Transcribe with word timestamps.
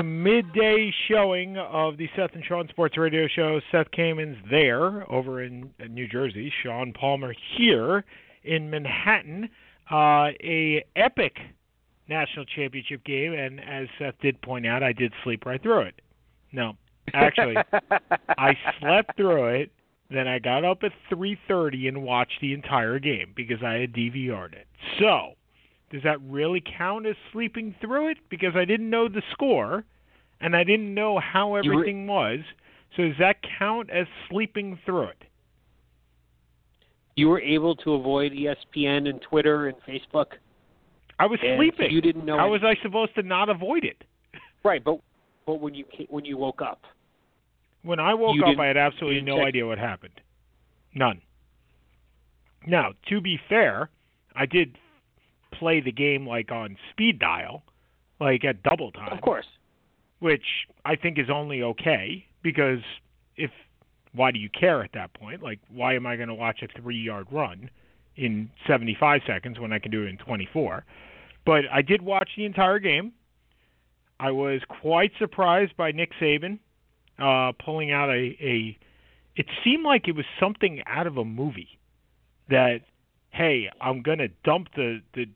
A 0.00 0.02
midday 0.02 0.90
showing 1.08 1.58
of 1.58 1.98
the 1.98 2.08
Seth 2.16 2.30
and 2.32 2.42
Sean 2.42 2.66
Sports 2.68 2.96
Radio 2.96 3.28
Show. 3.28 3.60
Seth 3.70 3.90
Kamen's 3.90 4.38
there 4.50 5.04
over 5.12 5.42
in 5.42 5.74
New 5.90 6.08
Jersey. 6.08 6.50
Sean 6.62 6.94
Palmer 6.94 7.34
here 7.54 8.06
in 8.42 8.70
Manhattan. 8.70 9.50
Uh, 9.90 10.30
a 10.42 10.82
epic 10.96 11.36
national 12.08 12.46
championship 12.46 13.04
game, 13.04 13.34
and 13.34 13.60
as 13.60 13.88
Seth 13.98 14.14
did 14.22 14.40
point 14.40 14.66
out, 14.66 14.82
I 14.82 14.94
did 14.94 15.12
sleep 15.22 15.44
right 15.44 15.62
through 15.62 15.82
it. 15.82 16.00
No, 16.50 16.78
actually, 17.12 17.56
I 18.38 18.56
slept 18.80 19.18
through 19.18 19.48
it. 19.48 19.70
Then 20.08 20.26
I 20.26 20.38
got 20.38 20.64
up 20.64 20.82
at 20.82 20.92
3:30 21.12 21.88
and 21.88 22.02
watched 22.02 22.40
the 22.40 22.54
entire 22.54 22.98
game 23.00 23.34
because 23.36 23.62
I 23.62 23.74
had 23.74 23.92
DVR'd 23.92 24.54
it. 24.54 24.66
So, 24.98 25.34
does 25.90 26.02
that 26.04 26.20
really 26.22 26.60
count 26.78 27.06
as 27.06 27.16
sleeping 27.32 27.74
through 27.80 28.08
it? 28.08 28.18
Because 28.28 28.54
I 28.56 28.64
didn't 28.64 28.90
know 28.90 29.08
the 29.08 29.22
score, 29.32 29.84
and 30.40 30.54
I 30.56 30.64
didn't 30.64 30.94
know 30.94 31.18
how 31.18 31.50
were- 31.50 31.58
everything 31.58 32.06
was. 32.06 32.40
So 32.96 33.06
does 33.08 33.16
that 33.18 33.36
count 33.58 33.90
as 33.90 34.06
sleeping 34.28 34.76
through 34.84 35.08
it? 35.08 35.22
You 37.16 37.28
were 37.28 37.40
able 37.40 37.76
to 37.76 37.94
avoid 37.94 38.32
ESPN 38.32 39.06
and 39.08 39.20
Twitter 39.20 39.68
and 39.68 39.76
Facebook. 39.82 40.32
I 41.18 41.26
was 41.26 41.38
and 41.42 41.58
sleeping. 41.58 41.90
You 41.90 42.00
didn't 42.00 42.24
know. 42.24 42.36
How 42.36 42.44
any- 42.44 42.52
was 42.52 42.64
I 42.64 42.80
supposed 42.82 43.14
to 43.16 43.22
not 43.22 43.48
avoid 43.48 43.84
it? 43.84 44.04
right? 44.64 44.82
But 44.82 45.00
but 45.46 45.54
when 45.60 45.74
you 45.74 45.84
when 46.08 46.24
you 46.24 46.36
woke 46.36 46.62
up, 46.62 46.84
When 47.82 47.98
I 47.98 48.14
woke 48.14 48.36
up, 48.44 48.58
I 48.58 48.66
had 48.66 48.76
absolutely 48.76 49.22
no 49.22 49.38
check- 49.38 49.46
idea 49.48 49.66
what 49.66 49.78
happened. 49.78 50.20
None. 50.94 51.20
Now, 52.66 52.92
to 53.08 53.20
be 53.20 53.38
fair, 53.48 53.88
I 54.34 54.46
did 54.46 54.76
play 55.60 55.80
the 55.80 55.92
game 55.92 56.26
like 56.26 56.50
on 56.50 56.76
speed 56.90 57.18
dial, 57.20 57.62
like 58.18 58.44
at 58.44 58.62
double 58.62 58.90
time. 58.90 59.12
of 59.12 59.20
course. 59.20 59.46
which 60.18 60.66
I 60.84 60.96
think 60.96 61.18
is 61.18 61.30
only 61.30 61.62
okay 61.62 62.24
because 62.42 62.80
if 63.36 63.50
why 64.12 64.32
do 64.32 64.38
you 64.40 64.48
care 64.50 64.82
at 64.82 64.90
that 64.94 65.12
point? 65.14 65.42
Like 65.42 65.60
why 65.72 65.94
am 65.94 66.06
I 66.06 66.16
going 66.16 66.28
to 66.28 66.34
watch 66.34 66.62
a 66.62 66.68
3-yard 66.80 67.26
run 67.30 67.70
in 68.16 68.50
75 68.66 69.20
seconds 69.26 69.60
when 69.60 69.72
I 69.72 69.78
can 69.78 69.92
do 69.92 70.02
it 70.02 70.08
in 70.08 70.16
24? 70.16 70.84
But 71.46 71.62
I 71.72 71.82
did 71.82 72.02
watch 72.02 72.30
the 72.36 72.44
entire 72.44 72.78
game. 72.80 73.12
I 74.18 74.30
was 74.32 74.60
quite 74.82 75.12
surprised 75.18 75.76
by 75.76 75.92
Nick 75.92 76.12
Saban 76.20 76.58
uh 77.18 77.52
pulling 77.62 77.90
out 77.92 78.08
a 78.08 78.34
a 78.40 78.78
it 79.36 79.46
seemed 79.62 79.84
like 79.84 80.08
it 80.08 80.16
was 80.16 80.24
something 80.40 80.82
out 80.86 81.06
of 81.06 81.16
a 81.18 81.24
movie 81.24 81.78
that 82.48 82.80
hey, 83.32 83.70
I'm 83.80 84.02
going 84.02 84.18
to 84.18 84.28
dump 84.44 84.68
the 84.74 85.00
the 85.14 85.26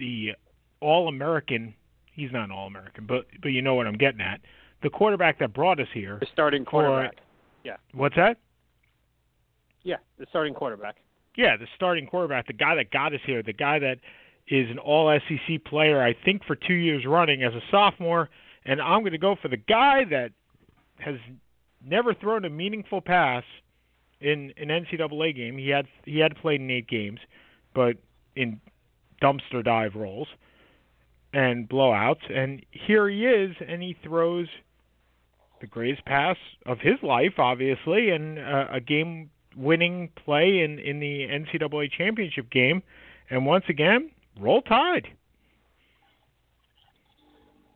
the 0.00 0.32
all-American 0.80 1.74
he's 2.12 2.32
not 2.32 2.44
an 2.44 2.50
all 2.50 2.66
American, 2.66 3.06
but 3.06 3.26
but 3.40 3.48
you 3.48 3.62
know 3.62 3.74
what 3.74 3.86
I'm 3.86 3.96
getting 3.96 4.20
at. 4.20 4.40
The 4.82 4.90
quarterback 4.90 5.38
that 5.40 5.52
brought 5.52 5.80
us 5.80 5.88
here. 5.92 6.18
The 6.20 6.26
starting 6.32 6.64
quarterback. 6.64 7.16
Yeah. 7.64 7.76
What's 7.92 8.16
that? 8.16 8.38
Yeah, 9.82 9.96
the 10.18 10.26
starting 10.30 10.54
quarterback. 10.54 10.96
Yeah, 11.36 11.56
the 11.56 11.66
starting 11.76 12.06
quarterback, 12.06 12.46
the 12.46 12.52
guy 12.52 12.74
that 12.74 12.90
got 12.90 13.14
us 13.14 13.20
here, 13.24 13.42
the 13.42 13.52
guy 13.52 13.78
that 13.78 13.98
is 14.48 14.68
an 14.70 14.78
all 14.78 15.16
SEC 15.28 15.64
player, 15.64 16.02
I 16.02 16.14
think 16.24 16.44
for 16.44 16.56
two 16.56 16.74
years 16.74 17.04
running 17.06 17.42
as 17.42 17.54
a 17.54 17.60
sophomore, 17.70 18.28
and 18.64 18.80
I'm 18.80 19.00
going 19.00 19.12
to 19.12 19.18
go 19.18 19.36
for 19.40 19.48
the 19.48 19.56
guy 19.56 20.04
that 20.10 20.32
has 20.98 21.16
never 21.84 22.14
thrown 22.14 22.44
a 22.44 22.50
meaningful 22.50 23.00
pass 23.00 23.44
in 24.20 24.52
an 24.56 24.68
NCAA 24.68 25.34
game. 25.34 25.56
He 25.56 25.68
had 25.68 25.86
he 26.04 26.18
had 26.18 26.36
played 26.36 26.60
in 26.60 26.70
eight 26.70 26.88
games, 26.88 27.20
but 27.74 27.96
in 28.36 28.60
dumpster 29.22 29.64
dive 29.64 29.94
rolls 29.94 30.28
and 31.32 31.68
blowouts. 31.68 32.30
And 32.32 32.64
here 32.70 33.08
he 33.08 33.26
is, 33.26 33.54
and 33.66 33.82
he 33.82 33.96
throws 34.04 34.48
the 35.60 35.66
greatest 35.66 36.04
pass 36.04 36.36
of 36.66 36.78
his 36.80 36.96
life, 37.02 37.38
obviously, 37.38 38.10
and 38.10 38.38
uh, 38.38 38.66
a 38.72 38.80
game 38.80 39.30
winning 39.56 40.10
play 40.24 40.60
in 40.60 40.78
in 40.78 41.00
the 41.00 41.26
NCAA 41.28 41.90
championship 41.96 42.50
game, 42.50 42.82
and 43.30 43.44
once 43.44 43.64
again, 43.68 44.10
roll 44.40 44.62
tide. 44.62 45.06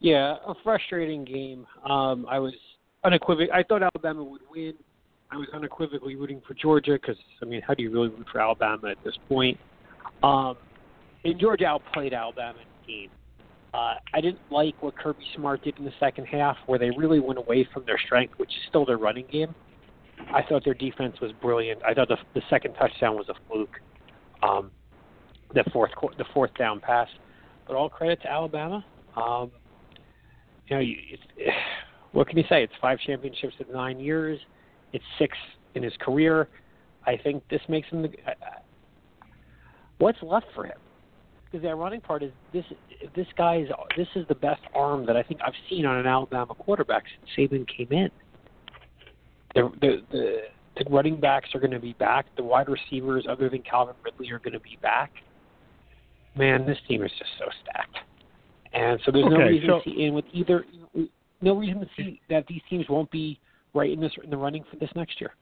Yeah, 0.00 0.36
a 0.46 0.54
frustrating 0.62 1.24
game. 1.24 1.66
Um, 1.88 2.26
I 2.28 2.38
was 2.38 2.52
unequivocal. 3.04 3.54
I 3.54 3.62
thought 3.62 3.82
Alabama 3.82 4.24
would 4.24 4.42
win. 4.50 4.74
I 5.30 5.36
was 5.36 5.48
unequivocally 5.52 6.14
rooting 6.14 6.42
for 6.46 6.54
Georgia 6.54 6.92
because 6.92 7.16
I 7.42 7.44
mean, 7.44 7.62
how 7.66 7.74
do 7.74 7.82
you 7.82 7.90
really 7.90 8.08
root 8.08 8.26
for 8.30 8.40
Alabama 8.40 8.90
at 8.90 8.98
this 9.04 9.16
point? 9.28 9.58
Um, 10.22 10.56
and 11.24 11.38
Georgia 11.40 11.66
outplayed 11.66 12.12
Alabama 12.12 12.58
in 12.58 12.66
the 12.86 12.92
game. 12.92 13.10
Uh, 13.72 13.94
I 14.12 14.20
didn't 14.20 14.38
like 14.50 14.80
what 14.82 14.96
Kirby 14.96 15.24
Smart 15.34 15.64
did 15.64 15.76
in 15.78 15.84
the 15.84 15.92
second 15.98 16.26
half, 16.26 16.56
where 16.66 16.78
they 16.78 16.90
really 16.90 17.18
went 17.18 17.38
away 17.38 17.66
from 17.72 17.84
their 17.86 17.98
strength, 18.06 18.34
which 18.36 18.50
is 18.50 18.60
still 18.68 18.84
their 18.86 18.98
running 18.98 19.26
game. 19.32 19.54
I 20.32 20.42
thought 20.42 20.64
their 20.64 20.74
defense 20.74 21.16
was 21.20 21.32
brilliant. 21.42 21.82
I 21.84 21.92
thought 21.92 22.06
the, 22.08 22.16
the 22.34 22.42
second 22.48 22.74
touchdown 22.74 23.16
was 23.16 23.28
a 23.28 23.34
fluke. 23.48 23.80
Um, 24.42 24.70
the 25.54 25.64
fourth 25.72 25.90
the 26.18 26.24
fourth 26.32 26.54
down 26.56 26.78
pass, 26.80 27.08
but 27.66 27.74
all 27.76 27.88
credit 27.88 28.22
to 28.22 28.30
Alabama. 28.30 28.84
Um, 29.16 29.50
you 30.68 30.76
know, 30.76 30.80
you- 30.80 30.96
it's, 31.10 31.22
what 32.12 32.28
can 32.28 32.38
you 32.38 32.44
say? 32.48 32.62
It's 32.62 32.72
five 32.80 32.98
championships 33.04 33.54
in 33.58 33.72
nine 33.72 33.98
years. 33.98 34.38
It's 34.92 35.04
six 35.18 35.36
in 35.74 35.82
his 35.82 35.92
career. 36.00 36.48
I 37.06 37.16
think 37.16 37.42
this 37.48 37.60
makes 37.68 37.88
him 37.88 38.02
the. 38.02 38.08
I- 38.26 38.34
What's 39.98 40.18
left 40.22 40.46
for 40.54 40.64
him? 40.64 40.76
Because 41.54 41.62
the 41.62 41.68
ironic 41.68 42.02
part 42.02 42.24
is 42.24 42.32
this: 42.52 42.64
this 43.14 43.28
guy 43.38 43.58
is 43.58 43.68
this 43.96 44.08
is 44.16 44.26
the 44.26 44.34
best 44.34 44.60
arm 44.74 45.06
that 45.06 45.16
I 45.16 45.22
think 45.22 45.38
I've 45.40 45.54
seen 45.70 45.86
on 45.86 45.98
an 45.98 46.04
Alabama 46.04 46.52
quarterback 46.52 47.04
since 47.06 47.30
Saban 47.52 47.64
came 47.68 47.92
in. 47.92 48.10
The 49.54 49.70
the 49.80 50.02
the, 50.10 50.38
the 50.82 50.90
running 50.90 51.20
backs 51.20 51.50
are 51.54 51.60
going 51.60 51.70
to 51.70 51.78
be 51.78 51.92
back. 51.92 52.26
The 52.36 52.42
wide 52.42 52.66
receivers, 52.68 53.26
other 53.30 53.48
than 53.48 53.62
Calvin 53.62 53.94
Ridley, 54.04 54.32
are 54.32 54.40
going 54.40 54.54
to 54.54 54.58
be 54.58 54.80
back. 54.82 55.12
Man, 56.36 56.66
this 56.66 56.78
team 56.88 57.04
is 57.04 57.12
just 57.16 57.30
so 57.38 57.44
stacked. 57.62 57.98
And 58.72 58.98
so 59.04 59.12
there's 59.12 59.26
no 59.30 59.36
reason 59.36 59.68
so- 59.68 59.78
to 59.78 59.84
see 59.84 60.02
in 60.02 60.12
with 60.12 60.24
either 60.32 60.64
no 61.40 61.56
reason 61.56 61.78
to 61.78 61.86
see 61.96 62.20
that 62.30 62.48
these 62.48 62.62
teams 62.68 62.86
won't 62.88 63.12
be 63.12 63.38
right 63.74 63.92
in 63.92 64.00
this 64.00 64.10
in 64.24 64.30
the 64.30 64.36
running 64.36 64.64
for 64.68 64.76
this 64.78 64.90
next 64.96 65.20
year. 65.20 65.36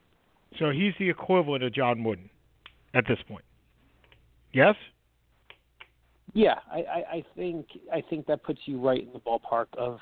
So 0.58 0.72
he's 0.72 0.92
the 0.98 1.08
equivalent 1.08 1.64
of 1.64 1.72
John 1.72 2.04
Wooden 2.04 2.28
at 2.92 3.06
this 3.08 3.18
point. 3.26 3.46
Yes. 4.52 4.74
Yeah, 6.34 6.54
I, 6.70 6.78
I, 6.78 7.04
I 7.12 7.24
think 7.36 7.66
I 7.92 8.02
think 8.08 8.26
that 8.26 8.42
puts 8.42 8.60
you 8.64 8.80
right 8.80 9.02
in 9.02 9.12
the 9.12 9.20
ballpark 9.20 9.66
of 9.76 9.98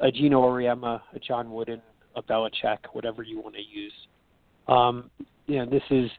a 0.00 0.10
Geno 0.10 0.42
Auriemma, 0.42 1.00
a 1.14 1.18
John 1.18 1.52
Wooden, 1.52 1.80
a 2.16 2.22
Belichick, 2.22 2.78
whatever 2.92 3.22
you 3.22 3.40
want 3.40 3.54
to 3.54 3.62
use. 3.62 3.92
Um, 4.68 5.10
you 5.46 5.58
know, 5.58 5.66
this 5.66 5.82
is 5.90 6.10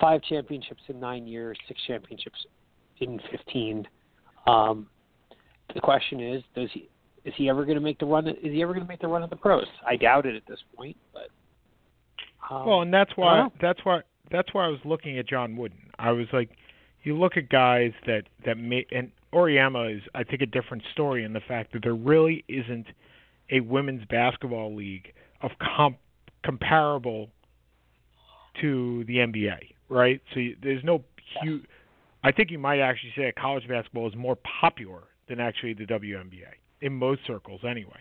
five 0.00 0.22
championships 0.22 0.82
in 0.88 0.98
nine 0.98 1.26
years, 1.26 1.56
six 1.68 1.80
championships 1.86 2.38
in 2.98 3.20
fifteen. 3.30 3.86
Um, 4.46 4.88
the 5.74 5.80
question 5.80 6.20
is, 6.20 6.42
does 6.54 6.68
he 6.72 6.88
is 7.24 7.34
he 7.36 7.48
ever 7.48 7.64
going 7.64 7.76
to 7.76 7.82
make 7.82 7.98
the 7.98 8.06
run? 8.06 8.26
Is 8.28 8.36
he 8.40 8.62
ever 8.62 8.72
going 8.72 8.84
to 8.84 8.88
make 8.88 9.00
the 9.00 9.08
run 9.08 9.22
at 9.22 9.30
the 9.30 9.36
pros? 9.36 9.66
I 9.86 9.96
doubt 9.96 10.26
it 10.26 10.36
at 10.36 10.46
this 10.48 10.60
point, 10.76 10.96
but 11.12 11.28
um, 12.50 12.66
Well, 12.66 12.82
and 12.82 12.92
that's 12.92 13.10
why 13.16 13.48
that's 13.60 13.80
why 13.84 14.00
that's 14.30 14.52
why 14.54 14.66
I 14.66 14.68
was 14.68 14.80
looking 14.84 15.18
at 15.18 15.28
John 15.28 15.56
Wooden. 15.56 15.90
I 15.98 16.12
was 16.12 16.26
like, 16.32 16.50
you 17.06 17.16
look 17.16 17.36
at 17.36 17.48
guys 17.48 17.92
that 18.06 18.24
that 18.44 18.58
may 18.58 18.84
and 18.90 19.12
Auriemma 19.32 19.96
is 19.96 20.02
I 20.14 20.24
think 20.24 20.42
a 20.42 20.46
different 20.46 20.82
story 20.92 21.24
in 21.24 21.32
the 21.32 21.40
fact 21.40 21.72
that 21.72 21.82
there 21.84 21.94
really 21.94 22.44
isn't 22.48 22.86
a 23.50 23.60
women's 23.60 24.04
basketball 24.06 24.74
league 24.74 25.12
of 25.40 25.52
comp 25.60 25.98
comparable 26.44 27.30
to 28.60 29.04
the 29.06 29.18
NBA, 29.18 29.58
right? 29.88 30.20
So 30.34 30.40
you, 30.40 30.56
there's 30.60 30.82
no 30.82 31.04
huge. 31.42 31.62
I 32.24 32.32
think 32.32 32.50
you 32.50 32.58
might 32.58 32.80
actually 32.80 33.12
say 33.14 33.26
that 33.26 33.36
college 33.36 33.68
basketball 33.68 34.08
is 34.08 34.16
more 34.16 34.36
popular 34.60 35.02
than 35.28 35.38
actually 35.38 35.74
the 35.74 35.84
WNBA 35.84 36.54
in 36.80 36.92
most 36.92 37.20
circles, 37.26 37.60
anyway. 37.68 38.00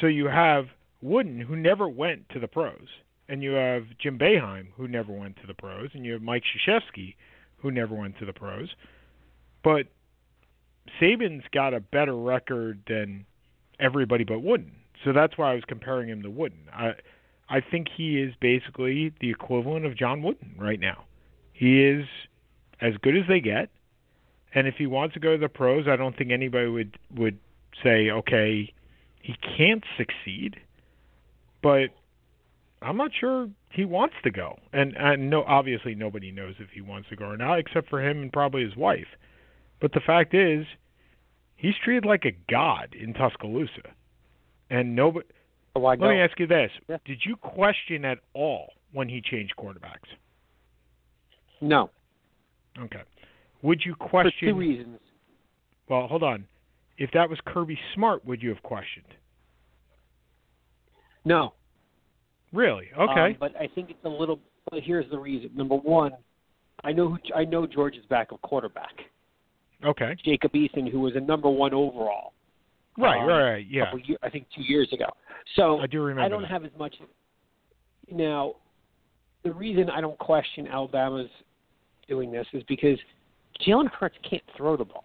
So 0.00 0.06
you 0.06 0.26
have 0.26 0.66
Wooden, 1.00 1.40
who 1.40 1.56
never 1.56 1.88
went 1.88 2.28
to 2.30 2.40
the 2.40 2.48
pros, 2.48 2.88
and 3.28 3.42
you 3.42 3.52
have 3.52 3.84
Jim 4.02 4.18
Boeheim, 4.18 4.68
who 4.76 4.88
never 4.88 5.12
went 5.12 5.36
to 5.36 5.46
the 5.46 5.54
pros, 5.54 5.88
and 5.94 6.04
you 6.04 6.12
have 6.12 6.22
Mike 6.22 6.42
Krzyzewski, 6.42 7.14
who 7.58 7.70
never 7.70 7.94
went 7.94 8.18
to 8.18 8.24
the 8.24 8.32
pros. 8.32 8.68
But 9.62 9.86
Saban's 11.00 11.44
got 11.52 11.74
a 11.74 11.80
better 11.80 12.16
record 12.16 12.80
than 12.88 13.26
everybody 13.80 14.24
but 14.24 14.42
Wooden, 14.42 14.72
so 15.04 15.12
that's 15.12 15.36
why 15.36 15.52
I 15.52 15.54
was 15.54 15.64
comparing 15.66 16.08
him 16.08 16.22
to 16.22 16.30
Wooden. 16.30 16.68
I 16.72 16.94
I 17.48 17.60
think 17.60 17.88
he 17.88 18.20
is 18.20 18.34
basically 18.40 19.12
the 19.20 19.30
equivalent 19.30 19.86
of 19.86 19.96
John 19.96 20.22
Wooden 20.22 20.54
right 20.58 20.80
now. 20.80 21.04
He 21.52 21.82
is 21.82 22.06
as 22.80 22.94
good 22.98 23.16
as 23.16 23.24
they 23.26 23.40
get. 23.40 23.70
And 24.54 24.66
if 24.66 24.76
he 24.76 24.86
wants 24.86 25.14
to 25.14 25.20
go 25.20 25.32
to 25.32 25.38
the 25.38 25.48
pros, 25.48 25.86
I 25.88 25.96
don't 25.96 26.16
think 26.16 26.30
anybody 26.30 26.68
would 26.68 26.98
would 27.14 27.38
say, 27.82 28.10
okay, 28.10 28.72
he 29.20 29.34
can't 29.56 29.84
succeed. 29.96 30.56
But 31.62 31.90
I'm 32.80 32.96
not 32.96 33.10
sure 33.18 33.48
he 33.72 33.84
wants 33.84 34.14
to 34.24 34.30
go. 34.30 34.58
And 34.72 34.94
and 34.96 35.30
no 35.30 35.42
obviously 35.42 35.94
nobody 35.94 36.30
knows 36.30 36.54
if 36.58 36.68
he 36.70 36.80
wants 36.80 37.08
to 37.10 37.16
go 37.16 37.26
or 37.26 37.36
not 37.36 37.58
except 37.58 37.88
for 37.88 38.06
him 38.06 38.22
and 38.22 38.32
probably 38.32 38.64
his 38.64 38.76
wife. 38.76 39.06
But 39.80 39.92
the 39.92 40.00
fact 40.00 40.34
is 40.34 40.64
he's 41.56 41.74
treated 41.84 42.04
like 42.04 42.24
a 42.24 42.36
god 42.50 42.94
in 43.00 43.14
Tuscaloosa. 43.14 43.94
And 44.70 44.94
nobody 44.94 45.26
Why 45.72 45.94
oh, 45.94 45.98
Let 45.98 46.10
me 46.10 46.20
ask 46.20 46.38
you 46.38 46.46
this. 46.46 46.70
Yeah. 46.88 46.98
Did 47.04 47.20
you 47.24 47.36
question 47.36 48.04
at 48.04 48.18
all 48.34 48.72
when 48.92 49.08
he 49.08 49.22
changed 49.22 49.54
quarterbacks? 49.58 50.08
No, 51.60 51.90
Okay. 52.84 53.02
Would 53.62 53.82
you 53.84 53.94
question 53.94 54.08
for 54.10 54.22
question 54.22 54.48
two 54.48 54.54
reasons. 54.54 55.00
Well, 55.88 56.06
hold 56.06 56.22
on. 56.22 56.46
If 56.96 57.10
that 57.12 57.28
was 57.28 57.38
Kirby 57.46 57.78
Smart, 57.94 58.24
would 58.24 58.42
you 58.42 58.50
have 58.50 58.62
questioned? 58.62 59.06
No. 61.24 61.54
Really? 62.52 62.88
Um, 62.96 63.08
Okay. 63.10 63.36
but 63.38 63.54
I 63.56 63.68
think 63.74 63.90
it's 63.90 64.04
a 64.04 64.08
little. 64.08 64.40
But 64.70 64.82
here's 64.82 65.08
the 65.10 65.18
reason. 65.18 65.50
Number 65.54 65.76
one, 65.76 66.12
I 66.84 66.92
know 66.92 67.08
who 67.10 67.18
I 67.34 67.44
know 67.44 67.66
Georgia's 67.66 68.04
backup 68.08 68.40
quarterback, 68.42 68.92
okay. 69.84 70.16
Jacob 70.24 70.52
Eason, 70.52 70.90
who 70.90 71.00
was 71.00 71.14
a 71.16 71.20
number 71.20 71.48
one 71.48 71.74
overall. 71.74 72.32
Right, 72.96 73.20
um, 73.20 73.28
right, 73.28 73.52
right. 73.52 73.66
Yeah. 73.68 73.94
year, 74.04 74.18
I 74.22 74.30
think 74.30 74.46
two 74.54 74.62
years 74.62 74.92
ago. 74.92 75.06
So 75.56 75.78
I 75.78 75.86
do 75.86 76.00
remember. 76.02 76.22
I 76.22 76.28
don't 76.28 76.42
that. 76.42 76.50
have 76.50 76.64
as 76.64 76.70
much. 76.78 76.94
Now, 78.10 78.54
the 79.44 79.52
reason 79.52 79.90
I 79.90 80.00
don't 80.00 80.18
question 80.18 80.66
Alabama's 80.66 81.30
doing 82.08 82.30
this 82.32 82.46
is 82.52 82.62
because 82.68 82.98
Jalen 83.66 83.90
Hurts 83.90 84.16
can't 84.28 84.42
throw 84.56 84.76
the 84.76 84.84
ball. 84.84 85.04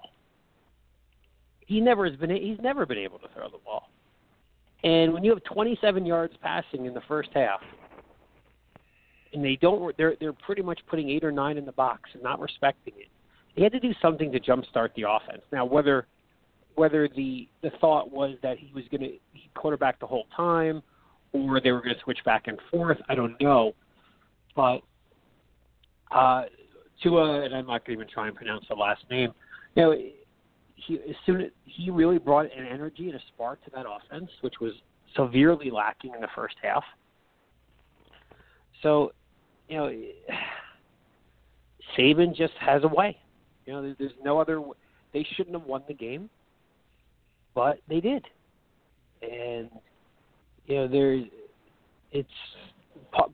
He 1.65 1.79
never 1.79 2.09
has 2.09 2.15
been. 2.17 2.29
He's 2.29 2.59
never 2.61 2.85
been 2.85 2.97
able 2.97 3.19
to 3.19 3.27
throw 3.33 3.49
the 3.49 3.57
ball. 3.63 3.89
And 4.83 5.13
when 5.13 5.23
you 5.23 5.31
have 5.31 5.43
27 5.43 6.05
yards 6.05 6.33
passing 6.41 6.85
in 6.85 6.93
the 6.93 7.01
first 7.07 7.29
half, 7.33 7.61
and 9.33 9.43
they 9.43 9.57
don't, 9.61 9.95
they're 9.97 10.15
they're 10.19 10.33
pretty 10.33 10.61
much 10.61 10.79
putting 10.87 11.09
eight 11.09 11.23
or 11.23 11.31
nine 11.31 11.57
in 11.57 11.65
the 11.65 11.71
box 11.71 12.09
and 12.13 12.21
not 12.21 12.39
respecting 12.39 12.93
it. 12.97 13.07
They 13.55 13.63
had 13.63 13.71
to 13.71 13.79
do 13.79 13.93
something 14.01 14.31
to 14.31 14.39
jumpstart 14.39 14.89
the 14.95 15.05
offense. 15.09 15.41
Now, 15.51 15.65
whether 15.65 16.07
whether 16.75 17.07
the 17.07 17.47
the 17.61 17.71
thought 17.81 18.11
was 18.11 18.37
that 18.43 18.57
he 18.57 18.71
was 18.73 18.83
going 18.91 19.01
to 19.01 19.17
quarterback 19.55 19.99
the 19.99 20.07
whole 20.07 20.25
time, 20.35 20.83
or 21.31 21.59
they 21.59 21.71
were 21.71 21.81
going 21.81 21.95
to 21.95 22.01
switch 22.01 22.19
back 22.25 22.47
and 22.47 22.59
forth, 22.69 22.97
I 23.09 23.15
don't 23.15 23.39
know. 23.41 23.73
But 24.55 24.81
uh, 26.11 26.43
Tua, 27.01 27.43
and 27.43 27.55
I'm 27.55 27.67
not 27.67 27.85
going 27.85 27.97
to 27.97 28.03
even 28.03 28.07
try 28.13 28.27
and 28.27 28.35
pronounce 28.35 28.65
the 28.69 28.75
last 28.75 29.03
name. 29.09 29.33
You 29.75 29.81
know, 29.81 29.95
he 30.87 30.95
as 30.95 31.15
soon 31.25 31.49
he 31.65 31.89
really 31.89 32.17
brought 32.17 32.45
an 32.45 32.65
energy 32.65 33.07
and 33.07 33.15
a 33.15 33.23
spark 33.33 33.63
to 33.65 33.71
that 33.71 33.85
offense, 33.87 34.29
which 34.41 34.55
was 34.59 34.73
severely 35.15 35.69
lacking 35.69 36.13
in 36.13 36.21
the 36.21 36.27
first 36.35 36.55
half. 36.61 36.83
So, 38.81 39.11
you 39.69 39.77
know, 39.77 39.91
Saban 41.97 42.35
just 42.35 42.53
has 42.59 42.83
a 42.83 42.87
way. 42.87 43.17
You 43.65 43.73
know, 43.73 43.95
there's, 43.97 44.11
no 44.23 44.39
other. 44.39 44.61
They 45.13 45.25
shouldn't 45.35 45.55
have 45.55 45.65
won 45.65 45.83
the 45.87 45.93
game, 45.93 46.29
but 47.55 47.79
they 47.87 48.01
did, 48.01 48.25
and 49.21 49.69
you 50.65 50.75
know, 50.75 50.87
there's 50.87 51.23
it's 52.11 52.29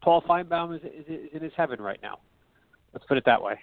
Paul 0.02 0.22
Finebaum 0.28 0.76
is, 0.76 0.82
is 0.84 1.30
in 1.34 1.42
his 1.42 1.54
heaven 1.56 1.82
right 1.82 2.00
now. 2.02 2.20
Let's 2.94 3.06
put 3.06 3.18
it 3.18 3.24
that 3.26 3.42
way. 3.42 3.60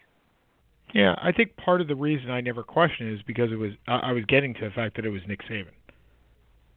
Yeah, 0.95 1.15
I 1.21 1.33
think 1.33 1.57
part 1.57 1.81
of 1.81 1.89
the 1.89 1.95
reason 1.97 2.31
I 2.31 2.41
never 2.41 2.63
questioned 2.63 3.11
it 3.11 3.15
is 3.15 3.23
because 3.23 3.53
it 3.53 3.57
was 3.57 3.73
I, 3.87 3.97
I 3.97 4.13
was 4.13 4.25
getting 4.27 4.55
to 4.55 4.61
the 4.61 4.71
fact 4.71 4.97
that 4.97 5.05
it 5.05 5.11
was 5.11 5.23
Nick 5.27 5.41
Saban, 5.51 5.73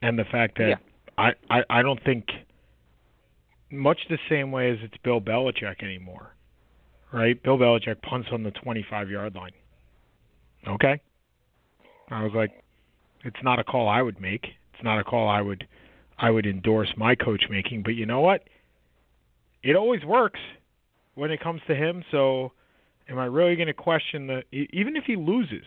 and 0.01 0.17
the 0.17 0.25
fact 0.25 0.57
that 0.57 0.69
Yeah. 0.69 0.75
I, 1.17 1.31
I 1.49 1.63
I 1.69 1.81
don't 1.81 2.03
think 2.03 2.25
much 3.71 3.99
the 4.09 4.17
same 4.29 4.51
way 4.51 4.71
as 4.71 4.77
it's 4.81 4.97
Bill 5.03 5.21
Belichick 5.21 5.83
anymore, 5.83 6.33
right? 7.13 7.41
Bill 7.43 7.57
Belichick 7.57 8.01
punts 8.01 8.29
on 8.31 8.43
the 8.43 8.51
25 8.51 9.09
yard 9.09 9.35
line. 9.35 9.51
Okay, 10.67 10.99
I 12.09 12.23
was 12.23 12.33
like, 12.33 12.51
it's 13.23 13.41
not 13.43 13.59
a 13.59 13.63
call 13.63 13.87
I 13.87 14.01
would 14.01 14.19
make. 14.19 14.45
It's 14.73 14.83
not 14.83 14.99
a 14.99 15.03
call 15.03 15.29
I 15.29 15.41
would 15.41 15.67
I 16.17 16.29
would 16.31 16.45
endorse 16.45 16.89
my 16.97 17.15
coach 17.15 17.43
making. 17.49 17.83
But 17.83 17.95
you 17.95 18.05
know 18.05 18.21
what? 18.21 18.43
It 19.63 19.75
always 19.75 20.03
works 20.03 20.39
when 21.15 21.31
it 21.31 21.41
comes 21.41 21.61
to 21.67 21.75
him. 21.75 22.03
So 22.11 22.51
am 23.09 23.17
I 23.19 23.25
really 23.25 23.55
going 23.55 23.67
to 23.67 23.73
question 23.73 24.27
the 24.27 24.43
even 24.51 24.95
if 24.95 25.05
he 25.05 25.15
loses? 25.15 25.65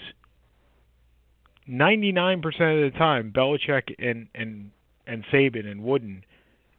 Ninety-nine 1.67 2.43
percent 2.43 2.83
of 2.83 2.93
the 2.93 2.99
time, 2.99 3.33
Belichick 3.35 3.95
and 3.99 4.29
and 4.35 4.71
and 5.07 5.25
Saban 5.33 5.67
and 5.67 5.83
Wooden 5.83 6.25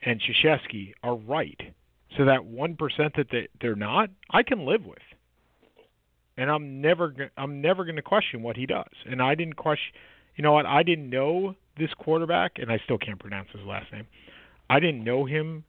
and 0.01 0.21
Krzyzewski 0.21 0.93
are 1.03 1.15
right. 1.15 1.59
So 2.17 2.25
that 2.25 2.45
one 2.45 2.75
percent 2.75 3.13
that 3.17 3.27
they, 3.31 3.47
they're 3.61 3.75
not, 3.75 4.09
I 4.29 4.43
can 4.43 4.65
live 4.65 4.85
with, 4.85 4.99
and 6.37 6.51
I'm 6.51 6.81
never 6.81 7.31
I'm 7.37 7.61
never 7.61 7.85
going 7.85 7.95
to 7.95 8.01
question 8.01 8.43
what 8.43 8.57
he 8.57 8.65
does. 8.65 8.91
And 9.05 9.21
I 9.21 9.35
didn't 9.35 9.55
question. 9.55 9.93
You 10.35 10.43
know 10.43 10.51
what? 10.51 10.65
I 10.65 10.83
didn't 10.83 11.09
know 11.09 11.55
this 11.77 11.89
quarterback, 11.97 12.53
and 12.57 12.71
I 12.71 12.79
still 12.83 12.97
can't 12.97 13.19
pronounce 13.19 13.49
his 13.51 13.61
last 13.65 13.91
name. 13.91 14.05
I 14.69 14.79
didn't 14.79 15.03
know 15.03 15.25
him 15.25 15.63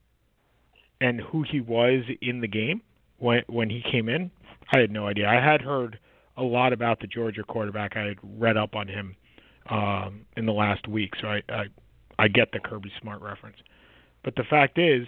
and 1.01 1.21
who 1.21 1.45
he 1.51 1.61
was 1.61 2.05
in 2.21 2.41
the 2.41 2.49
game 2.49 2.83
when 3.19 3.43
when 3.47 3.71
he 3.71 3.83
came 3.91 4.09
in. 4.09 4.31
I 4.73 4.79
had 4.79 4.91
no 4.91 5.07
idea. 5.07 5.29
I 5.29 5.35
had 5.35 5.61
heard 5.63 5.99
a 6.37 6.43
lot 6.43 6.73
about 6.73 7.01
the 7.01 7.07
Georgia 7.07 7.43
quarterback. 7.43 7.97
I 7.97 8.07
had 8.07 8.19
read 8.23 8.57
up 8.57 8.75
on 8.75 8.89
him 8.89 9.17
um, 9.71 10.25
in 10.37 10.47
the 10.47 10.53
last 10.53 10.89
week, 10.89 11.13
so 11.21 11.29
I, 11.29 11.43
I 11.49 11.65
I 12.19 12.29
get 12.29 12.53
the 12.53 12.61
Kirby 12.61 12.93
Smart 13.01 13.21
reference. 13.23 13.57
But 14.23 14.37
the 14.37 14.45
fact 14.45 14.79
is, 14.79 15.07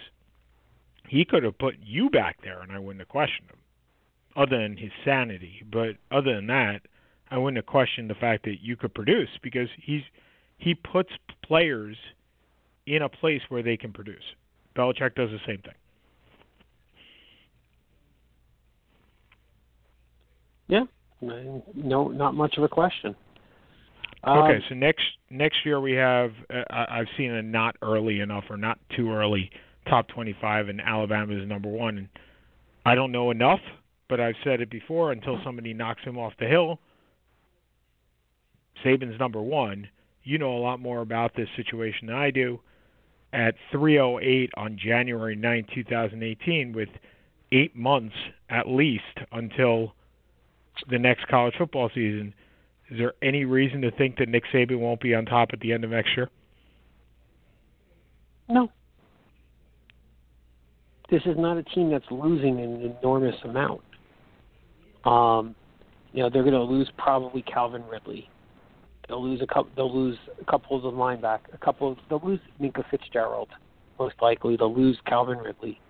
he 1.08 1.24
could 1.24 1.44
have 1.44 1.58
put 1.58 1.76
you 1.82 2.10
back 2.10 2.38
there, 2.42 2.60
and 2.60 2.72
I 2.72 2.78
wouldn't 2.78 3.00
have 3.00 3.08
questioned 3.08 3.48
him, 3.48 3.58
other 4.36 4.58
than 4.58 4.76
his 4.76 4.90
sanity. 5.04 5.62
But 5.70 5.96
other 6.10 6.34
than 6.34 6.48
that, 6.48 6.80
I 7.30 7.38
wouldn't 7.38 7.56
have 7.56 7.66
questioned 7.66 8.10
the 8.10 8.14
fact 8.14 8.44
that 8.44 8.60
you 8.60 8.76
could 8.76 8.94
produce 8.94 9.30
because 9.42 9.68
he's 9.80 10.02
he 10.58 10.74
puts 10.74 11.10
players 11.44 11.96
in 12.86 13.02
a 13.02 13.08
place 13.08 13.42
where 13.48 13.62
they 13.62 13.76
can 13.76 13.92
produce. 13.92 14.22
Belichick 14.74 15.14
does 15.14 15.30
the 15.30 15.40
same 15.46 15.58
thing. 15.58 15.74
Yeah, 20.68 20.84
no, 21.20 22.08
not 22.08 22.34
much 22.34 22.56
of 22.56 22.64
a 22.64 22.68
question. 22.68 23.14
Okay, 24.26 24.56
Um, 24.56 24.62
so 24.68 24.74
next 24.74 25.04
next 25.30 25.58
year 25.64 25.80
we 25.80 25.92
have 25.92 26.32
uh, 26.52 26.62
I've 26.70 27.06
seen 27.16 27.30
a 27.30 27.42
not 27.42 27.76
early 27.82 28.20
enough 28.20 28.44
or 28.50 28.56
not 28.56 28.78
too 28.96 29.12
early 29.12 29.50
top 29.88 30.08
25 30.08 30.68
and 30.68 30.80
Alabama 30.80 31.32
is 31.40 31.48
number 31.48 31.68
1 31.68 31.98
and 31.98 32.08
I 32.84 32.94
don't 32.94 33.12
know 33.12 33.30
enough, 33.30 33.60
but 34.08 34.20
I've 34.20 34.34
said 34.44 34.60
it 34.60 34.70
before 34.70 35.12
until 35.12 35.38
somebody 35.44 35.74
knocks 35.74 36.02
him 36.02 36.18
off 36.18 36.32
the 36.38 36.46
hill. 36.46 36.78
Saban's 38.84 39.18
number 39.18 39.40
1. 39.40 39.88
You 40.24 40.38
know 40.38 40.56
a 40.56 40.58
lot 40.58 40.80
more 40.80 41.00
about 41.00 41.34
this 41.36 41.48
situation 41.56 42.08
than 42.08 42.16
I 42.16 42.30
do. 42.30 42.60
At 43.32 43.54
308 43.72 44.50
on 44.56 44.78
January 44.82 45.36
9, 45.36 45.66
2018 45.74 46.72
with 46.72 46.88
8 47.52 47.76
months 47.76 48.14
at 48.50 48.68
least 48.68 49.02
until 49.32 49.94
the 50.88 50.98
next 50.98 51.26
college 51.28 51.54
football 51.58 51.90
season. 51.94 52.34
Is 52.90 52.98
there 52.98 53.14
any 53.22 53.44
reason 53.44 53.80
to 53.82 53.90
think 53.90 54.16
that 54.18 54.28
Nick 54.28 54.44
Saban 54.52 54.78
won't 54.78 55.00
be 55.00 55.14
on 55.14 55.26
top 55.26 55.48
at 55.52 55.60
the 55.60 55.72
end 55.72 55.84
of 55.84 55.90
next 55.90 56.10
year? 56.16 56.30
No. 58.48 58.70
This 61.10 61.22
is 61.26 61.36
not 61.36 61.56
a 61.56 61.62
team 61.62 61.90
that's 61.90 62.04
losing 62.10 62.60
an 62.60 62.96
enormous 63.00 63.34
amount. 63.44 63.80
Um, 65.04 65.54
you 66.12 66.22
know, 66.22 66.30
they're 66.30 66.42
going 66.42 66.54
to 66.54 66.62
lose 66.62 66.90
probably 66.96 67.42
Calvin 67.42 67.84
Ridley. 67.90 68.28
They'll 69.08 69.22
lose 69.22 69.40
a 69.40 69.46
couple. 69.46 69.70
They'll 69.76 69.94
lose 69.94 70.18
a 70.40 70.44
couple 70.44 70.76
of 70.76 70.82
the 70.82 70.90
lineback. 70.90 71.40
A 71.52 71.58
couple. 71.58 71.92
Of, 71.92 71.98
they'll 72.08 72.22
lose 72.24 72.40
Minkah 72.60 72.84
Fitzgerald, 72.90 73.48
most 73.98 74.16
likely. 74.20 74.56
They'll 74.56 74.74
lose 74.74 74.98
Calvin 75.06 75.38
Ridley. 75.38 75.80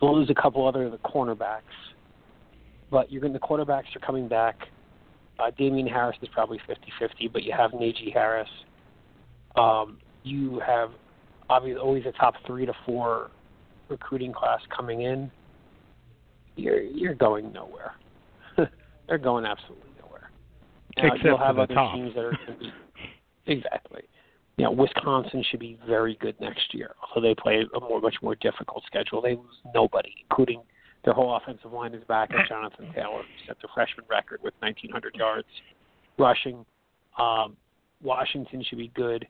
They'll 0.00 0.18
lose 0.18 0.28
a 0.28 0.34
couple 0.34 0.66
other 0.66 0.84
of 0.84 0.92
the 0.92 0.98
cornerbacks. 0.98 1.62
But 2.90 3.10
you're 3.10 3.20
going. 3.20 3.32
The 3.32 3.38
quarterbacks 3.40 3.94
are 3.94 4.00
coming 4.00 4.28
back. 4.28 4.58
Uh, 5.38 5.50
Damien 5.58 5.86
Harris 5.86 6.16
is 6.22 6.28
probably 6.32 6.58
50-50, 6.66 7.30
but 7.30 7.42
you 7.42 7.52
have 7.54 7.72
Najee 7.72 8.12
Harris. 8.12 8.48
Um, 9.56 9.98
you 10.22 10.60
have 10.66 10.90
obviously 11.50 11.80
always 11.80 12.04
a 12.06 12.12
top 12.12 12.34
three 12.46 12.64
to 12.66 12.72
four 12.86 13.30
recruiting 13.88 14.32
class 14.32 14.60
coming 14.74 15.02
in. 15.02 15.30
You're 16.56 16.80
you're 16.80 17.14
going 17.14 17.52
nowhere. 17.52 17.92
They're 19.08 19.18
going 19.18 19.44
absolutely 19.44 19.90
nowhere. 20.00 20.30
Now, 20.96 21.06
Except 21.08 21.24
you'll 21.24 21.38
for 21.38 21.44
have 21.44 21.56
the 21.56 21.62
other 21.62 21.74
top. 21.74 21.94
teams 21.94 22.14
that 22.14 22.24
are 22.24 22.30
going 22.46 22.58
to 22.58 22.64
be 22.64 22.72
exactly. 23.46 24.02
you 24.56 24.64
know, 24.64 24.70
Wisconsin 24.72 25.44
should 25.50 25.60
be 25.60 25.78
very 25.86 26.16
good 26.20 26.34
next 26.40 26.72
year. 26.72 26.94
Although 27.02 27.28
they 27.28 27.34
play 27.34 27.62
a 27.74 27.80
more 27.80 28.00
much 28.00 28.16
more 28.22 28.34
difficult 28.36 28.84
schedule, 28.86 29.20
they 29.20 29.34
lose 29.34 29.60
nobody, 29.74 30.14
including 30.28 30.62
their 31.06 31.14
whole 31.14 31.34
offensive 31.36 31.72
line 31.72 31.94
is 31.94 32.04
back. 32.04 32.30
And 32.30 32.40
Jonathan 32.46 32.92
Taylor 32.92 33.22
set 33.46 33.56
the 33.62 33.68
freshman 33.72 34.04
record 34.10 34.40
with 34.42 34.52
1,900 34.58 35.14
yards 35.14 35.46
rushing. 36.18 36.66
Um, 37.18 37.56
Washington 38.02 38.62
should 38.68 38.78
be 38.78 38.88
good. 38.88 39.26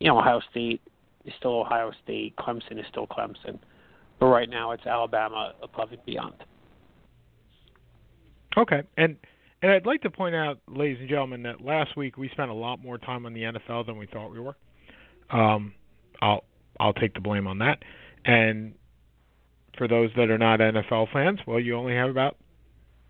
You 0.00 0.08
know, 0.08 0.18
Ohio 0.18 0.40
State 0.50 0.82
is 1.24 1.32
still 1.38 1.60
Ohio 1.60 1.90
State. 2.04 2.36
Clemson 2.36 2.78
is 2.78 2.84
still 2.90 3.06
Clemson. 3.06 3.58
But 4.20 4.26
right 4.26 4.50
now, 4.50 4.72
it's 4.72 4.86
Alabama 4.86 5.54
above 5.62 5.92
and 5.92 6.04
beyond. 6.04 6.34
Okay, 8.56 8.82
and 8.96 9.16
and 9.62 9.72
I'd 9.72 9.86
like 9.86 10.02
to 10.02 10.10
point 10.10 10.34
out, 10.34 10.58
ladies 10.68 10.98
and 11.00 11.08
gentlemen, 11.08 11.42
that 11.44 11.64
last 11.64 11.96
week 11.96 12.18
we 12.18 12.28
spent 12.28 12.50
a 12.50 12.54
lot 12.54 12.82
more 12.82 12.98
time 12.98 13.24
on 13.26 13.32
the 13.32 13.42
NFL 13.42 13.86
than 13.86 13.96
we 13.96 14.06
thought 14.06 14.30
we 14.30 14.40
were. 14.40 14.56
Um, 15.30 15.74
I'll 16.20 16.44
I'll 16.78 16.92
take 16.92 17.14
the 17.14 17.20
blame 17.20 17.46
on 17.46 17.58
that. 17.58 17.78
And 18.24 18.74
for 19.78 19.88
those 19.88 20.10
that 20.16 20.30
are 20.30 20.38
not 20.38 20.60
NFL 20.60 21.12
fans, 21.12 21.38
well, 21.46 21.60
you 21.60 21.76
only 21.76 21.94
have 21.94 22.10
about 22.10 22.36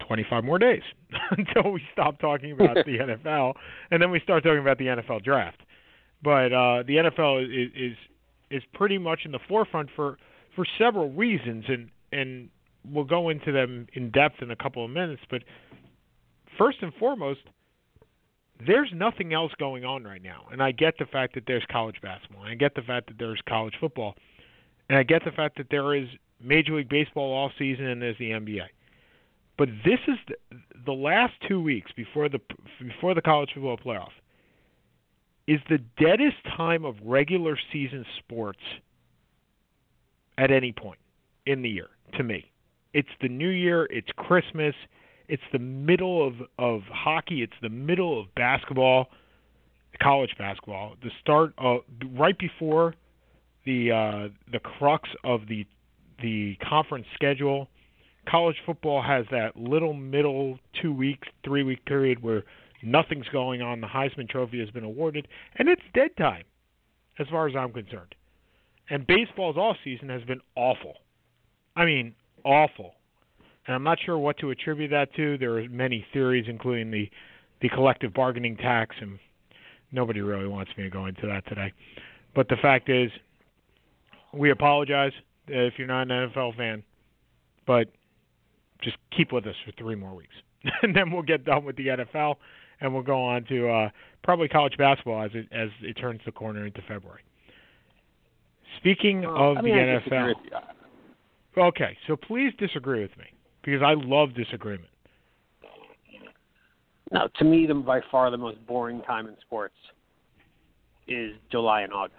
25 0.07 0.45
more 0.45 0.59
days 0.59 0.83
until 1.31 1.73
we 1.73 1.83
stop 1.93 2.21
talking 2.21 2.53
about 2.53 2.75
the 2.87 2.99
NFL, 2.99 3.55
and 3.91 4.01
then 4.01 4.11
we 4.11 4.21
start 4.21 4.45
talking 4.45 4.61
about 4.61 4.79
the 4.79 4.87
NFL 4.87 5.25
draft. 5.25 5.61
But 6.23 6.53
uh, 6.53 6.83
the 6.87 7.11
NFL 7.11 7.45
is, 7.45 7.73
is 7.75 7.97
is 8.51 8.63
pretty 8.75 8.99
much 8.99 9.21
in 9.25 9.33
the 9.33 9.39
forefront 9.49 9.91
for 9.95 10.19
for 10.55 10.67
several 10.79 11.11
reasons, 11.11 11.65
and 11.69 11.91
and 12.13 12.49
we'll 12.85 13.05
go 13.05 13.29
into 13.29 13.53
them 13.53 13.87
in 13.93 14.11
depth 14.11 14.43
in 14.43 14.51
a 14.51 14.57
couple 14.57 14.85
of 14.85 14.91
minutes. 14.91 15.23
But 15.31 15.43
first 16.57 16.79
and 16.83 16.93
foremost, 16.95 17.41
there's 18.67 18.91
nothing 18.95 19.33
else 19.33 19.53
going 19.59 19.85
on 19.85 20.05
right 20.05 20.23
now. 20.23 20.47
And 20.51 20.63
I 20.63 20.73
get 20.73 20.95
the 20.99 21.07
fact 21.07 21.35
that 21.35 21.45
there's 21.47 21.65
college 21.71 21.97
basketball. 22.03 22.43
And 22.43 22.51
I 22.51 22.55
get 22.55 22.75
the 22.75 22.83
fact 22.83 23.09
that 23.09 23.19
there's 23.19 23.41
college 23.49 23.75
football. 23.79 24.15
And 24.89 24.99
I 24.99 25.03
get 25.03 25.25
the 25.25 25.31
fact 25.31 25.59
that 25.59 25.67
there 25.71 25.95
is 25.95 26.09
Major 26.43 26.77
League 26.77 26.89
Baseball 26.89 27.33
all 27.33 27.51
season 27.59 27.87
and 27.87 28.03
there's 28.03 28.19
the 28.19 28.31
NBA. 28.31 28.67
But 29.57 29.69
this 29.85 29.99
is 30.07 30.17
the, 30.29 30.57
the 30.87 30.93
last 30.93 31.33
two 31.49 31.61
weeks 31.61 31.91
before 31.97 32.29
the 32.29 32.41
before 32.81 33.15
the 33.15 33.23
college 33.23 33.51
football 33.55 33.77
playoff 33.77 34.13
is 35.49 35.61
the 35.69 35.79
deadest 35.99 36.37
time 36.57 36.85
of 36.85 36.95
regular 37.05 37.59
season 37.73 38.05
sports 38.19 38.61
at 40.37 40.51
any 40.51 40.73
point 40.73 40.99
in 41.47 41.63
the 41.63 41.69
year 41.69 41.89
to 42.17 42.23
me. 42.23 42.51
It's 42.95 43.09
the 43.21 43.29
new 43.29 43.49
year, 43.49 43.87
it's 43.91 44.09
Christmas, 44.17 44.75
it's 45.29 45.43
the 45.53 45.59
middle 45.59 46.27
of 46.27 46.35
of 46.59 46.83
hockey. 46.91 47.43
It's 47.43 47.53
the 47.61 47.69
middle 47.69 48.19
of 48.19 48.35
basketball, 48.35 49.09
college 50.03 50.31
basketball. 50.39 50.95
The 51.03 51.11
start 51.21 51.53
of 51.59 51.81
right 52.17 52.37
before 52.39 52.95
the 53.67 53.93
uh, 53.93 54.29
the 54.51 54.59
crux 54.59 55.09
of 55.25 55.43
the 55.49 55.67
the 56.23 56.57
conference 56.69 57.07
schedule. 57.15 57.69
College 58.29 58.57
football 58.67 59.03
has 59.03 59.25
that 59.31 59.57
little 59.57 59.95
middle 59.95 60.59
two 60.81 60.93
week, 60.93 61.25
three 61.45 61.63
week 61.63 61.85
period 61.87 62.23
where 62.23 62.45
nothing's 62.83 63.29
going 63.29 63.63
on. 63.63 63.81
The 63.81 63.87
Heisman 63.87 64.29
Trophy 64.29 64.61
has 64.61 64.71
been 64.71 64.85
awarded, 64.85 65.29
and 65.57 65.69
it's 65.69 65.83
dead 65.95 66.11
time, 66.19 66.45
as 67.19 67.27
far 67.29 67.49
as 67.49 67.57
I'm 67.57 67.73
concerned. 67.73 68.15
And 68.91 69.07
baseball's 69.07 69.57
off 69.57 69.77
season 69.85 70.09
has 70.09 70.23
been 70.25 70.41
awful. 70.57 70.95
I 71.77 71.85
mean, 71.85 72.15
awful 72.45 72.95
and 73.69 73.75
I'm 73.75 73.85
not 73.85 73.99
sure 74.05 74.19
what 74.19 74.39
to 74.39 74.51
attribute 74.51 74.91
that 74.91 75.15
to. 75.15 75.37
There 75.37 75.59
are 75.59 75.69
many 75.69 76.05
theories, 76.13 76.47
including 76.49 76.91
the 76.91 77.09
the 77.61 77.69
collective 77.69 78.15
bargaining 78.15 78.57
tax, 78.57 78.97
and 79.01 79.19
nobody 79.93 80.21
really 80.21 80.47
wants 80.47 80.71
me 80.77 80.85
to 80.85 80.91
go 80.91 81.07
into 81.07 81.27
that 81.27 81.47
today. 81.49 81.73
But 82.35 82.49
the 82.49 82.57
fact 82.57 82.89
is, 82.89 83.11
we 84.33 84.51
apologize 84.51 85.13
if 85.49 85.75
you're 85.77 85.87
not 85.87 86.11
an 86.11 86.31
NFL 86.31 86.57
fan, 86.57 86.83
but 87.67 87.89
just 88.83 88.97
keep 89.17 89.33
with 89.33 89.47
us 89.47 89.55
for 89.65 89.73
three 89.73 89.95
more 89.95 90.15
weeks, 90.15 90.35
and 90.83 90.95
then 90.95 91.11
we'll 91.11 91.23
get 91.23 91.45
done 91.45 91.65
with 91.65 91.77
the 91.77 91.89
NFL, 91.89 92.37
and 92.81 92.93
we'll 92.93 93.03
go 93.03 93.23
on 93.23 93.45
to 93.45 93.69
uh, 93.69 93.91
probably 94.23 94.49
college 94.49 94.77
basketball 94.77 95.23
as 95.23 95.31
it 95.35 95.49
as 95.53 95.69
it 95.83 95.95
turns 95.95 96.21
the 96.25 96.33
corner 96.33 96.67
into 96.67 96.81
February. 96.83 97.23
Speaking 98.79 99.23
well, 99.23 99.53
of 99.53 99.59
I 99.59 99.63
mean, 99.63 99.75
the 99.75 100.01
NFL, 100.11 100.35
okay, 101.57 101.97
so 102.07 102.17
please 102.17 102.53
disagree 102.59 103.01
with 103.03 103.17
me 103.17 103.25
because 103.63 103.83
I 103.83 103.95
love 103.95 104.35
disagreement. 104.35 104.91
No, 107.11 107.27
to 107.39 107.45
me, 107.45 107.67
the 107.67 107.75
by 107.75 108.01
far 108.11 108.31
the 108.31 108.37
most 108.37 108.65
boring 108.67 109.01
time 109.03 109.27
in 109.27 109.37
sports 109.41 109.75
is 111.07 111.35
July 111.51 111.83
and 111.83 111.93
August. 111.93 112.17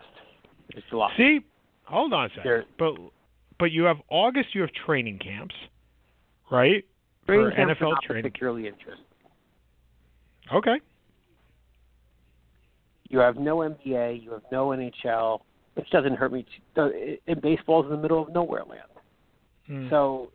It's 0.70 0.86
July. 0.90 1.14
See, 1.16 1.40
hold 1.84 2.14
on 2.14 2.26
a 2.26 2.30
second. 2.30 2.44
There- 2.44 2.66
but 2.78 2.96
but 3.60 3.72
you 3.72 3.84
have 3.84 3.98
August. 4.10 4.56
You 4.56 4.62
have 4.62 4.72
training 4.86 5.20
camps, 5.20 5.56
right? 6.52 6.84
Training 7.26 7.50
For 7.50 7.56
camps 7.56 7.82
are 7.82 7.86
NFL 7.86 7.90
not 7.92 8.04
training. 8.04 8.24
particularly 8.24 8.68
interesting. 8.68 9.06
Okay. 10.54 10.80
You 13.10 13.20
have 13.20 13.38
no 13.38 13.58
NBA. 13.58 14.24
You 14.24 14.32
have 14.32 14.44
no 14.52 14.68
NHL, 14.70 15.40
which 15.74 15.90
doesn't 15.90 16.16
hurt 16.16 16.32
me. 16.32 16.46
Too. 16.76 17.18
And 17.28 17.42
baseball's 17.42 17.86
in 17.86 17.92
the 17.92 17.98
middle 17.98 18.22
of 18.22 18.34
nowhere 18.34 18.64
land. 18.68 18.82
Hmm. 19.68 19.90
So 19.90 20.32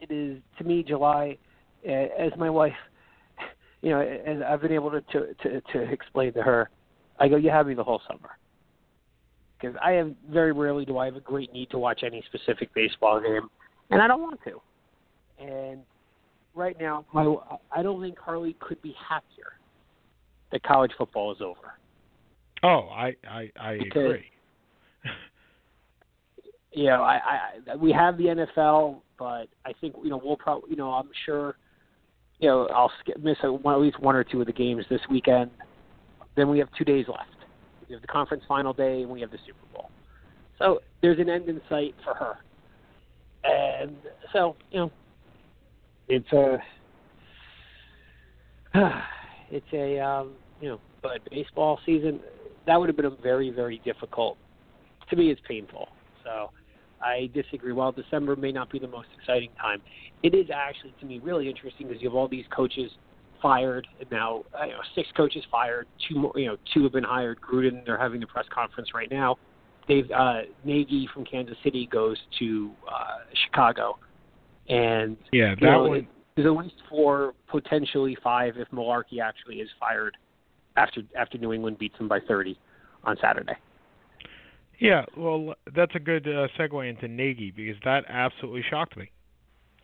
it 0.00 0.10
is 0.10 0.40
to 0.58 0.64
me 0.64 0.82
July, 0.82 1.36
as 1.84 2.32
my 2.36 2.50
wife, 2.50 2.72
you 3.82 3.90
know, 3.90 4.00
as 4.00 4.38
I've 4.46 4.60
been 4.60 4.72
able 4.72 4.90
to 4.90 5.00
to 5.00 5.34
to, 5.42 5.60
to 5.60 5.92
explain 5.92 6.32
to 6.34 6.42
her, 6.42 6.70
I 7.18 7.28
go, 7.28 7.36
you 7.36 7.50
have 7.50 7.66
me 7.66 7.74
the 7.74 7.84
whole 7.84 8.02
summer. 8.08 8.30
Because 9.60 9.76
I 9.82 9.92
have 9.92 10.12
very 10.30 10.52
rarely 10.52 10.84
do 10.84 10.98
I 10.98 11.06
have 11.06 11.16
a 11.16 11.20
great 11.20 11.52
need 11.52 11.70
to 11.70 11.78
watch 11.78 12.02
any 12.04 12.22
specific 12.26 12.72
baseball 12.74 13.20
game, 13.20 13.48
and 13.90 14.02
I 14.02 14.06
don't 14.08 14.20
want 14.20 14.40
to. 14.44 14.60
And 15.42 15.80
right 16.54 16.76
now, 16.78 17.04
my 17.12 17.34
I 17.72 17.82
don't 17.82 18.00
think 18.02 18.18
Harley 18.18 18.56
could 18.60 18.80
be 18.82 18.94
happier 19.08 19.52
that 20.52 20.62
college 20.64 20.92
football 20.98 21.32
is 21.32 21.40
over. 21.40 21.74
oh, 22.62 22.88
I 22.90 23.14
I, 23.28 23.50
I 23.58 23.78
Because- 23.78 24.04
agree. 24.04 24.30
you 26.72 26.84
know, 26.86 27.02
I, 27.02 27.20
I 27.70 27.76
we 27.76 27.92
have 27.92 28.16
the 28.18 28.24
NFL, 28.24 29.00
but 29.18 29.46
I 29.64 29.72
think 29.80 29.94
you 30.02 30.10
know 30.10 30.20
we'll 30.22 30.36
probably 30.36 30.70
you 30.70 30.76
know 30.76 30.90
I'm 30.90 31.08
sure 31.24 31.56
you 32.40 32.48
know 32.48 32.66
I'll 32.68 32.92
skip, 33.00 33.18
miss 33.22 33.36
a, 33.44 33.52
one, 33.52 33.74
at 33.74 33.80
least 33.80 34.00
one 34.00 34.16
or 34.16 34.24
two 34.24 34.40
of 34.40 34.46
the 34.46 34.52
games 34.52 34.84
this 34.90 35.00
weekend. 35.10 35.50
Then 36.36 36.48
we 36.50 36.58
have 36.58 36.68
two 36.76 36.84
days 36.84 37.06
left. 37.08 37.30
We 37.88 37.94
have 37.94 38.02
the 38.02 38.08
conference 38.08 38.44
final 38.46 38.72
day 38.72 39.02
and 39.02 39.10
we 39.10 39.20
have 39.20 39.30
the 39.30 39.38
Super 39.46 39.66
Bowl. 39.72 39.90
So 40.58 40.80
there's 41.02 41.18
an 41.18 41.28
end 41.28 41.48
in 41.48 41.60
sight 41.68 41.94
for 42.04 42.14
her, 42.14 42.36
and 43.42 43.96
so 44.32 44.56
you 44.70 44.80
know 44.80 44.90
it's 46.08 46.32
a 46.32 46.58
it's 49.50 49.66
a 49.72 49.98
um, 49.98 50.32
you 50.60 50.68
know 50.68 50.80
but 51.02 51.18
baseball 51.30 51.80
season 51.84 52.20
that 52.66 52.78
would 52.78 52.88
have 52.88 52.96
been 52.96 53.06
a 53.06 53.16
very 53.22 53.50
very 53.50 53.80
difficult 53.84 54.38
to 55.10 55.16
me 55.16 55.30
it's 55.30 55.40
painful 55.46 55.88
so 56.22 56.50
I 57.04 57.30
disagree. 57.34 57.72
While 57.72 57.92
December 57.92 58.34
may 58.34 58.50
not 58.50 58.70
be 58.70 58.78
the 58.78 58.88
most 58.88 59.08
exciting 59.18 59.50
time, 59.60 59.82
it 60.22 60.34
is 60.34 60.46
actually 60.52 60.94
to 61.00 61.06
me 61.06 61.20
really 61.22 61.48
interesting 61.48 61.86
because 61.86 62.02
you 62.02 62.08
have 62.08 62.16
all 62.16 62.28
these 62.28 62.46
coaches 62.54 62.90
fired, 63.44 63.86
and 64.00 64.10
now 64.10 64.42
you 64.62 64.70
know, 64.72 64.78
six 64.94 65.06
coaches 65.14 65.44
fired. 65.50 65.86
Two 66.08 66.18
more, 66.18 66.32
you 66.34 66.46
know, 66.46 66.56
two 66.72 66.82
have 66.84 66.92
been 66.92 67.04
hired. 67.04 67.38
Gruden, 67.42 67.84
they're 67.84 67.98
having 67.98 68.20
the 68.20 68.26
press 68.26 68.46
conference 68.52 68.94
right 68.94 69.10
now. 69.10 69.36
Dave 69.86 70.10
uh, 70.10 70.40
Nagy 70.64 71.06
from 71.12 71.26
Kansas 71.26 71.56
City 71.62 71.86
goes 71.92 72.16
to 72.38 72.70
uh, 72.90 73.18
Chicago, 73.44 73.98
and 74.70 75.18
Yeah, 75.30 75.50
you 75.50 75.56
that 75.56 75.60
know, 75.60 75.82
one. 75.84 76.08
there's 76.36 76.46
at 76.46 76.56
least 76.56 76.76
four, 76.88 77.34
potentially 77.48 78.16
five, 78.24 78.54
if 78.56 78.66
Mularkey 78.70 79.20
actually 79.22 79.56
is 79.56 79.68
fired 79.78 80.16
after 80.76 81.02
after 81.14 81.36
New 81.36 81.52
England 81.52 81.78
beats 81.78 81.98
them 81.98 82.08
by 82.08 82.20
30 82.26 82.58
on 83.04 83.18
Saturday. 83.20 83.56
Yeah, 84.80 85.04
well, 85.18 85.54
that's 85.76 85.94
a 85.94 86.00
good 86.00 86.26
uh, 86.26 86.48
segue 86.58 86.88
into 86.88 87.08
Nagy 87.08 87.52
because 87.54 87.76
that 87.84 88.04
absolutely 88.08 88.64
shocked 88.70 88.96
me. 88.96 89.10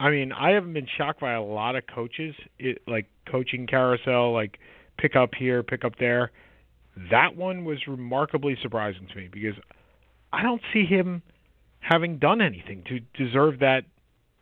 I 0.00 0.08
mean, 0.08 0.32
I 0.32 0.50
haven't 0.52 0.72
been 0.72 0.88
shocked 0.96 1.20
by 1.20 1.34
a 1.34 1.42
lot 1.42 1.76
of 1.76 1.84
coaches, 1.94 2.34
it, 2.58 2.80
like 2.88 3.06
coaching 3.30 3.66
carousel, 3.66 4.32
like 4.32 4.58
pick 4.96 5.14
up 5.14 5.34
here, 5.38 5.62
pick 5.62 5.84
up 5.84 5.92
there. 6.00 6.32
That 7.10 7.36
one 7.36 7.66
was 7.66 7.78
remarkably 7.86 8.56
surprising 8.62 9.06
to 9.12 9.16
me 9.16 9.28
because 9.30 9.54
I 10.32 10.42
don't 10.42 10.62
see 10.72 10.86
him 10.86 11.22
having 11.80 12.18
done 12.18 12.40
anything 12.40 12.82
to 12.88 13.00
deserve 13.22 13.58
that 13.60 13.84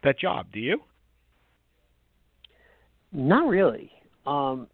that 0.04 0.16
job. 0.20 0.46
Do 0.52 0.60
you? 0.60 0.80
Not 3.12 3.48
really. 3.48 3.90
Um, 4.26 4.68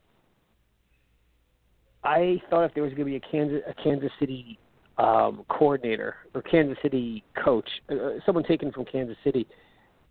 I 2.03 2.43
thought 2.51 2.65
if 2.65 2.75
there 2.75 2.83
was 2.83 2.93
going 2.93 3.07
to 3.07 3.11
be 3.11 3.17
a 3.17 3.21
Kansas 3.21 3.63
a 3.67 3.83
Kansas 3.83 4.11
City 4.21 4.59
um, 4.99 5.47
coordinator 5.49 6.17
or 6.35 6.43
Kansas 6.43 6.77
City 6.83 7.25
coach, 7.43 7.69
uh, 7.91 8.21
someone 8.27 8.45
taken 8.45 8.71
from 8.71 8.85
Kansas 8.85 9.17
City, 9.25 9.47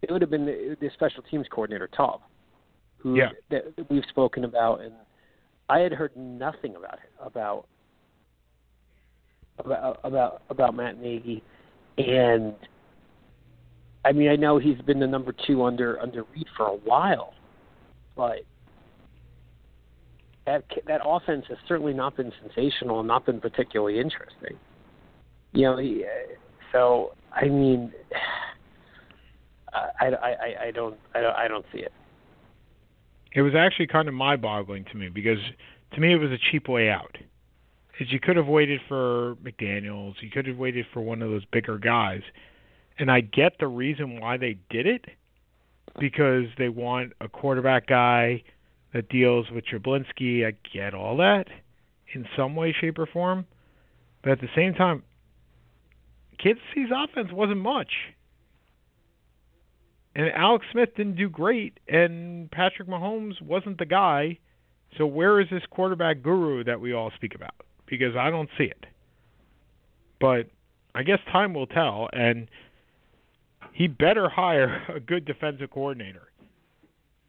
it 0.03 0.11
would 0.11 0.21
have 0.21 0.29
been 0.29 0.45
the, 0.45 0.77
the 0.79 0.89
special 0.93 1.23
teams 1.23 1.47
coordinator, 1.49 1.87
Toub, 1.87 2.21
who 2.97 3.15
Yeah. 3.15 3.29
that 3.49 3.89
we've 3.89 4.05
spoken 4.09 4.43
about, 4.43 4.81
and 4.81 4.93
I 5.69 5.79
had 5.79 5.93
heard 5.93 6.15
nothing 6.15 6.75
about 6.75 6.99
about 7.19 7.67
about 9.59 9.99
about 10.03 10.41
about 10.49 10.75
Matt 10.75 10.99
Nagy, 10.99 11.41
and 11.97 12.53
I 14.03 14.11
mean 14.11 14.29
I 14.29 14.35
know 14.35 14.57
he's 14.57 14.81
been 14.81 14.99
the 14.99 15.07
number 15.07 15.33
two 15.47 15.63
under 15.63 15.99
under 16.01 16.23
Reid 16.35 16.47
for 16.57 16.67
a 16.67 16.75
while, 16.75 17.33
but 18.15 18.39
that 20.45 20.65
that 20.87 21.01
offense 21.05 21.45
has 21.47 21.57
certainly 21.67 21.93
not 21.93 22.17
been 22.17 22.31
sensational 22.41 22.99
and 22.99 23.07
not 23.07 23.25
been 23.25 23.39
particularly 23.39 23.99
interesting. 23.99 24.57
You 25.53 25.61
know, 25.63 25.77
he, 25.77 26.05
so 26.71 27.13
I 27.31 27.45
mean, 27.45 27.93
I, 29.73 30.07
I, 30.07 30.65
I, 30.67 30.71
don't 30.71 30.97
I 31.15 31.21
don't 31.21 31.35
I 31.35 31.47
don't 31.47 31.65
see 31.71 31.79
it. 31.79 31.91
It 33.35 33.41
was 33.41 33.53
actually 33.55 33.87
kind 33.87 34.07
of 34.07 34.13
mind-boggling 34.13 34.85
to 34.91 34.97
me 34.97 35.09
because 35.09 35.39
to 35.93 35.99
me 35.99 36.13
it 36.13 36.17
was 36.17 36.31
a 36.31 36.37
cheap 36.51 36.67
way 36.67 36.89
out. 36.89 37.17
Is 37.99 38.11
you 38.11 38.19
could 38.19 38.37
have 38.37 38.47
waited 38.47 38.81
for 38.87 39.35
McDaniels, 39.43 40.15
you 40.21 40.29
could 40.29 40.47
have 40.47 40.57
waited 40.57 40.85
for 40.93 41.01
one 41.01 41.21
of 41.21 41.29
those 41.29 41.45
bigger 41.45 41.77
guys, 41.77 42.21
and 42.97 43.11
I 43.11 43.21
get 43.21 43.53
the 43.59 43.67
reason 43.67 44.19
why 44.19 44.37
they 44.37 44.57
did 44.69 44.87
it 44.87 45.05
because 45.99 46.45
they 46.57 46.69
want 46.69 47.13
a 47.21 47.27
quarterback 47.27 47.87
guy 47.87 48.43
that 48.93 49.09
deals 49.09 49.49
with 49.51 49.65
Trubisky. 49.65 50.45
I 50.45 50.53
get 50.75 50.93
all 50.93 51.17
that 51.17 51.45
in 52.13 52.27
some 52.35 52.55
way, 52.55 52.75
shape, 52.79 52.97
or 52.97 53.05
form, 53.05 53.45
but 54.23 54.31
at 54.31 54.41
the 54.41 54.49
same 54.55 54.73
time, 54.73 55.03
Kansas 56.41 56.63
City's 56.73 56.89
offense 56.91 57.31
wasn't 57.31 57.59
much. 57.59 57.91
And 60.15 60.29
Alex 60.35 60.65
Smith 60.71 60.89
didn't 60.95 61.15
do 61.15 61.27
great, 61.27 61.79
and 61.87 62.49
Patrick 62.51 62.87
Mahomes 62.87 63.41
wasn't 63.41 63.79
the 63.79 63.85
guy. 63.85 64.37
So 64.97 65.07
where 65.07 65.41
is 65.41 65.47
this 65.49 65.63
quarterback 65.71 66.21
guru 66.21 66.63
that 66.65 66.79
we 66.79 66.93
all 66.93 67.11
speak 67.15 67.33
about? 67.33 67.55
Because 67.87 68.15
I 68.15 68.29
don't 68.29 68.49
see 68.57 68.65
it. 68.65 68.85
But 70.21 70.47
I 70.93 71.01
guess 71.03 71.19
time 71.31 71.53
will 71.53 71.65
tell, 71.65 72.09
and 72.13 72.47
he 73.73 73.87
better 73.87 74.29
hire 74.29 74.83
a 74.95 74.99
good 74.99 75.25
defensive 75.25 75.71
coordinator, 75.71 76.27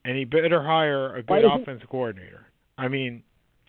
and 0.03 0.15
he 0.15 0.25
better 0.25 0.61
hire 0.61 1.15
a 1.15 1.23
good 1.23 1.43
offensive 1.43 1.89
coordinator. 1.89 2.45
I 2.77 2.87
mean, 2.87 3.23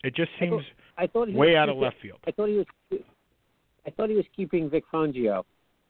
it 0.04 0.14
just 0.14 0.30
seems 0.38 0.62
I 0.98 1.06
thought, 1.06 1.28
I 1.28 1.32
thought 1.32 1.32
way 1.32 1.56
out 1.56 1.68
keeping, 1.68 1.76
of 1.78 1.82
left 1.82 1.96
field. 2.02 2.18
I 2.26 2.30
thought 2.32 2.48
he 2.48 2.56
was. 2.56 2.66
I 3.86 3.90
thought 3.90 4.10
he 4.10 4.16
was 4.16 4.26
keeping 4.34 4.68
Vic 4.68 4.84
Fangio. 4.92 5.44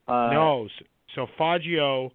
Uh, 0.07 0.31
no, 0.33 0.69
so 1.15 1.27
Fangio 1.39 2.11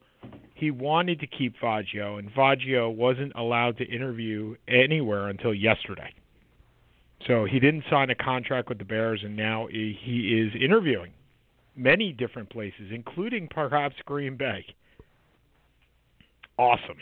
he 0.54 0.72
wanted 0.72 1.20
to 1.20 1.28
keep 1.28 1.56
Fangio, 1.60 2.20
and 2.20 2.32
Fangio 2.34 2.94
wasn't 2.94 3.34
allowed 3.36 3.78
to 3.78 3.86
interview 3.86 4.56
anywhere 4.68 5.28
until 5.28 5.54
yesterday. 5.54 6.14
So 7.28 7.46
he 7.46 7.60
didn't 7.60 7.84
sign 7.90 8.10
a 8.10 8.16
contract 8.16 8.70
with 8.70 8.78
the 8.78 8.86
Bears, 8.86 9.22
and 9.24 9.36
now 9.36 9.68
he 9.68 10.40
is 10.40 10.62
interviewing 10.62 11.14
many 11.76 12.12
different 12.12 12.50
places, 12.50 12.92
including 12.92 13.48
perhaps 13.50 13.96
Green 14.06 14.38
Bay. 14.38 14.66
Awesome. 16.58 16.98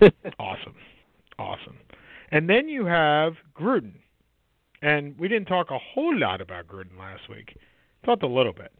awesome. 0.38 0.74
Awesome. 1.38 1.76
And 2.30 2.48
then 2.48 2.68
you 2.68 2.86
have 2.86 3.34
Gruden. 3.58 3.94
And 4.82 5.18
we 5.18 5.28
didn't 5.28 5.48
talk 5.48 5.70
a 5.70 5.78
whole 5.78 6.16
lot 6.18 6.40
about 6.40 6.66
Gruden 6.66 6.98
last 6.98 7.28
week. 7.28 7.56
Talked 8.04 8.22
a 8.22 8.28
little 8.28 8.52
bit. 8.52 8.72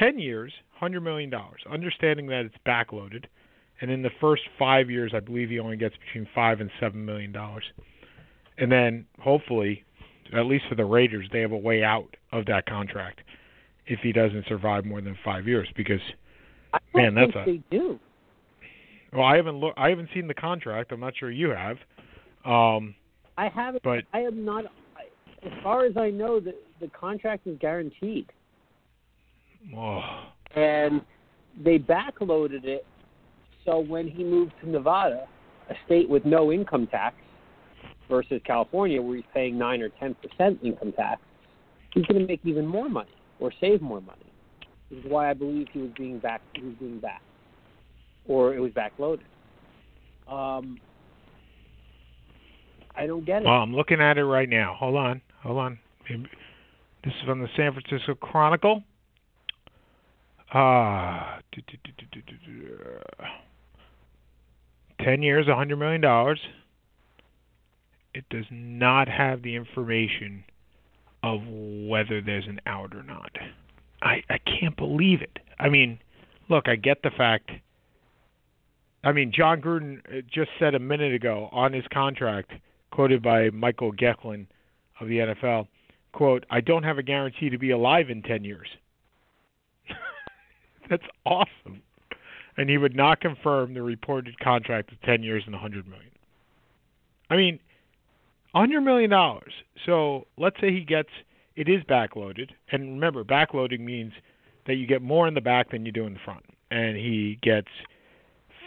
10 0.00 0.18
years, 0.18 0.52
$100 0.80 1.02
million, 1.02 1.30
understanding 1.70 2.26
that 2.28 2.46
it's 2.46 2.54
backloaded. 2.66 3.24
And 3.80 3.90
in 3.90 4.02
the 4.02 4.10
first 4.20 4.42
five 4.58 4.90
years, 4.90 5.12
I 5.14 5.20
believe 5.20 5.50
he 5.50 5.58
only 5.58 5.76
gets 5.76 5.94
between 6.06 6.28
5 6.34 6.60
and 6.60 6.70
$7 6.80 6.94
million. 6.94 7.34
And 8.58 8.72
then 8.72 9.06
hopefully, 9.20 9.84
at 10.36 10.46
least 10.46 10.64
for 10.68 10.74
the 10.74 10.84
Raiders, 10.84 11.28
they 11.32 11.40
have 11.40 11.52
a 11.52 11.58
way 11.58 11.82
out 11.82 12.16
of 12.32 12.46
that 12.46 12.66
contract 12.66 13.20
if 13.86 14.00
he 14.02 14.12
doesn't 14.12 14.46
survive 14.48 14.84
more 14.84 15.00
than 15.00 15.16
five 15.24 15.46
years. 15.46 15.68
Because, 15.76 16.00
man, 16.94 17.14
that's 17.14 17.32
a. 17.34 17.44
They 17.44 17.62
do. 17.70 17.98
Well, 19.12 19.24
I 19.24 19.36
haven't 19.36 19.56
look. 19.56 19.74
I 19.76 19.88
haven't 19.88 20.10
seen 20.14 20.28
the 20.28 20.34
contract. 20.34 20.92
I'm 20.92 21.00
not 21.00 21.14
sure 21.18 21.30
you 21.30 21.50
have. 21.50 21.76
Um, 22.44 22.94
I 23.36 23.48
haven't. 23.48 23.82
But 23.82 24.04
I 24.12 24.20
am 24.20 24.44
not. 24.44 24.66
As 25.42 25.52
far 25.62 25.86
as 25.86 25.96
I 25.96 26.10
know, 26.10 26.38
the 26.38 26.54
the 26.80 26.88
contract 26.88 27.46
is 27.46 27.58
guaranteed. 27.58 28.30
Oh. 29.76 30.30
And 30.54 31.02
they 31.62 31.78
backloaded 31.78 32.64
it 32.64 32.84
so 33.64 33.78
when 33.78 34.08
he 34.08 34.24
moved 34.24 34.52
to 34.62 34.68
Nevada, 34.68 35.26
a 35.68 35.74
state 35.86 36.08
with 36.08 36.24
no 36.24 36.50
income 36.50 36.86
tax, 36.86 37.16
versus 38.10 38.42
California 38.44 39.00
where 39.00 39.16
he's 39.16 39.24
paying 39.32 39.56
nine 39.56 39.80
or 39.80 39.88
ten 39.88 40.14
percent 40.16 40.58
income 40.62 40.92
tax, 40.92 41.22
he's 41.94 42.04
going 42.06 42.20
to 42.20 42.26
make 42.26 42.40
even 42.44 42.66
more 42.66 42.88
money 42.88 43.14
or 43.38 43.52
save 43.60 43.80
more 43.80 44.00
money. 44.00 44.26
This 44.90 44.98
is 44.98 45.10
why 45.10 45.30
I 45.30 45.34
believe 45.34 45.68
he 45.72 45.80
was 45.80 45.92
being 45.96 46.18
back. 46.18 46.42
He 46.54 46.62
was 46.62 46.74
being 46.80 46.98
back, 46.98 47.22
or 48.26 48.54
it 48.54 48.58
was 48.58 48.72
backloaded. 48.72 49.20
Um, 50.28 50.80
I 52.96 53.06
don't 53.06 53.24
get 53.24 53.42
it. 53.42 53.44
Well, 53.44 53.62
I'm 53.62 53.74
looking 53.74 54.00
at 54.00 54.18
it 54.18 54.24
right 54.24 54.48
now. 54.48 54.74
Hold 54.78 54.96
on, 54.96 55.22
hold 55.42 55.58
on. 55.58 55.78
This 56.08 56.18
is 57.04 57.24
from 57.24 57.40
the 57.40 57.48
San 57.56 57.72
Francisco 57.72 58.14
Chronicle. 58.16 58.82
Ah, 60.52 61.36
uh, 61.36 61.40
ten 65.00 65.22
years, 65.22 65.46
a 65.48 65.54
hundred 65.54 65.76
million 65.76 66.00
dollars. 66.00 66.40
It 68.14 68.24
does 68.30 68.46
not 68.50 69.08
have 69.08 69.42
the 69.42 69.54
information 69.54 70.42
of 71.22 71.42
whether 71.46 72.20
there's 72.20 72.46
an 72.46 72.60
out 72.66 72.94
or 72.94 73.04
not. 73.04 73.30
I 74.02 74.22
I 74.28 74.38
can't 74.38 74.76
believe 74.76 75.22
it. 75.22 75.38
I 75.60 75.68
mean, 75.68 76.00
look, 76.48 76.68
I 76.68 76.76
get 76.76 77.02
the 77.02 77.10
fact. 77.10 77.50
I 79.04 79.12
mean, 79.12 79.32
Jon 79.32 79.62
Gruden 79.62 80.28
just 80.28 80.50
said 80.58 80.74
a 80.74 80.78
minute 80.78 81.14
ago 81.14 81.48
on 81.52 81.72
his 81.72 81.84
contract, 81.92 82.52
quoted 82.90 83.22
by 83.22 83.50
Michael 83.50 83.92
Gehlken 83.92 84.46
of 85.00 85.08
the 85.08 85.18
NFL, 85.18 85.68
quote, 86.12 86.44
"I 86.50 86.60
don't 86.60 86.82
have 86.82 86.98
a 86.98 87.02
guarantee 87.02 87.50
to 87.50 87.56
be 87.56 87.70
alive 87.70 88.10
in 88.10 88.22
10 88.22 88.44
years." 88.44 88.68
That's 90.90 91.06
awesome. 91.24 91.82
And 92.56 92.68
he 92.68 92.76
would 92.76 92.96
not 92.96 93.20
confirm 93.20 93.72
the 93.72 93.82
reported 93.82 94.38
contract 94.40 94.92
of 94.92 95.00
10 95.02 95.22
years 95.22 95.44
and 95.46 95.54
100 95.54 95.86
million. 95.88 96.10
I 97.30 97.36
mean, 97.36 97.60
100 98.52 98.80
million 98.80 99.08
dollars. 99.08 99.52
So, 99.86 100.26
let's 100.36 100.60
say 100.60 100.72
he 100.72 100.84
gets 100.84 101.08
it 101.56 101.68
is 101.68 101.82
backloaded. 101.84 102.50
And 102.72 102.94
remember, 102.94 103.24
backloading 103.24 103.80
means 103.80 104.12
that 104.66 104.74
you 104.74 104.86
get 104.86 105.02
more 105.02 105.28
in 105.28 105.34
the 105.34 105.40
back 105.40 105.70
than 105.70 105.86
you 105.86 105.92
do 105.92 106.06
in 106.06 106.14
the 106.14 106.20
front. 106.24 106.44
And 106.70 106.96
he 106.96 107.38
gets 107.42 107.68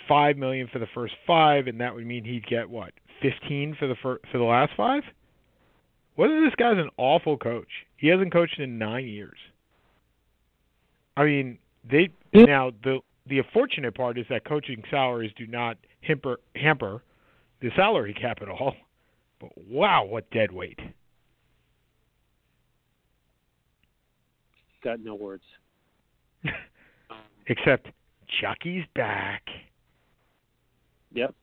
5 0.07 0.37
million 0.37 0.67
for 0.71 0.79
the 0.79 0.87
first 0.93 1.13
5 1.25 1.67
and 1.67 1.79
that 1.81 1.93
would 1.93 2.05
mean 2.05 2.23
he'd 2.23 2.45
get 2.45 2.69
what? 2.69 2.93
15 3.21 3.75
for 3.79 3.87
the 3.87 3.95
fir- 3.95 4.19
for 4.31 4.37
the 4.37 4.43
last 4.43 4.73
5? 4.75 5.03
Whether 6.15 6.41
this 6.41 6.55
guy's 6.55 6.77
an 6.77 6.89
awful 6.97 7.37
coach. 7.37 7.69
He 7.97 8.07
hasn't 8.07 8.31
coached 8.31 8.59
in 8.59 8.77
9 8.77 9.07
years. 9.07 9.37
I 11.15 11.25
mean, 11.25 11.57
they 11.89 12.09
now 12.33 12.71
the 12.83 12.99
the 13.27 13.39
unfortunate 13.39 13.95
part 13.95 14.17
is 14.17 14.25
that 14.29 14.45
coaching 14.45 14.83
salaries 14.89 15.31
do 15.37 15.47
not 15.47 15.77
hamper 16.01 16.39
hamper 16.55 17.03
the 17.61 17.69
salary 17.75 18.13
cap 18.13 18.39
at 18.41 18.49
all. 18.49 18.75
But 19.39 19.51
wow, 19.69 20.05
what 20.05 20.29
dead 20.31 20.51
weight! 20.51 20.79
Got 24.83 24.99
no 24.99 25.15
words. 25.15 25.43
Except 27.47 27.87
Chucky's 28.41 28.83
back. 28.95 29.43
Yep. 31.13 31.33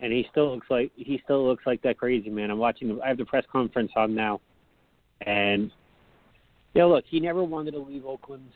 And 0.00 0.12
he 0.12 0.26
still 0.30 0.54
looks 0.54 0.66
like 0.70 0.92
he 0.94 1.20
still 1.24 1.46
looks 1.46 1.64
like 1.66 1.82
that 1.82 1.98
crazy 1.98 2.30
man. 2.30 2.50
I'm 2.50 2.58
watching. 2.58 3.00
I 3.02 3.08
have 3.08 3.18
the 3.18 3.24
press 3.24 3.44
conference 3.50 3.90
on 3.96 4.14
now, 4.14 4.40
and 5.22 5.72
yeah, 6.74 6.84
look, 6.84 7.04
he 7.08 7.20
never 7.20 7.42
wanted 7.42 7.72
to 7.72 7.80
leave 7.80 8.06
Oakland 8.06 8.50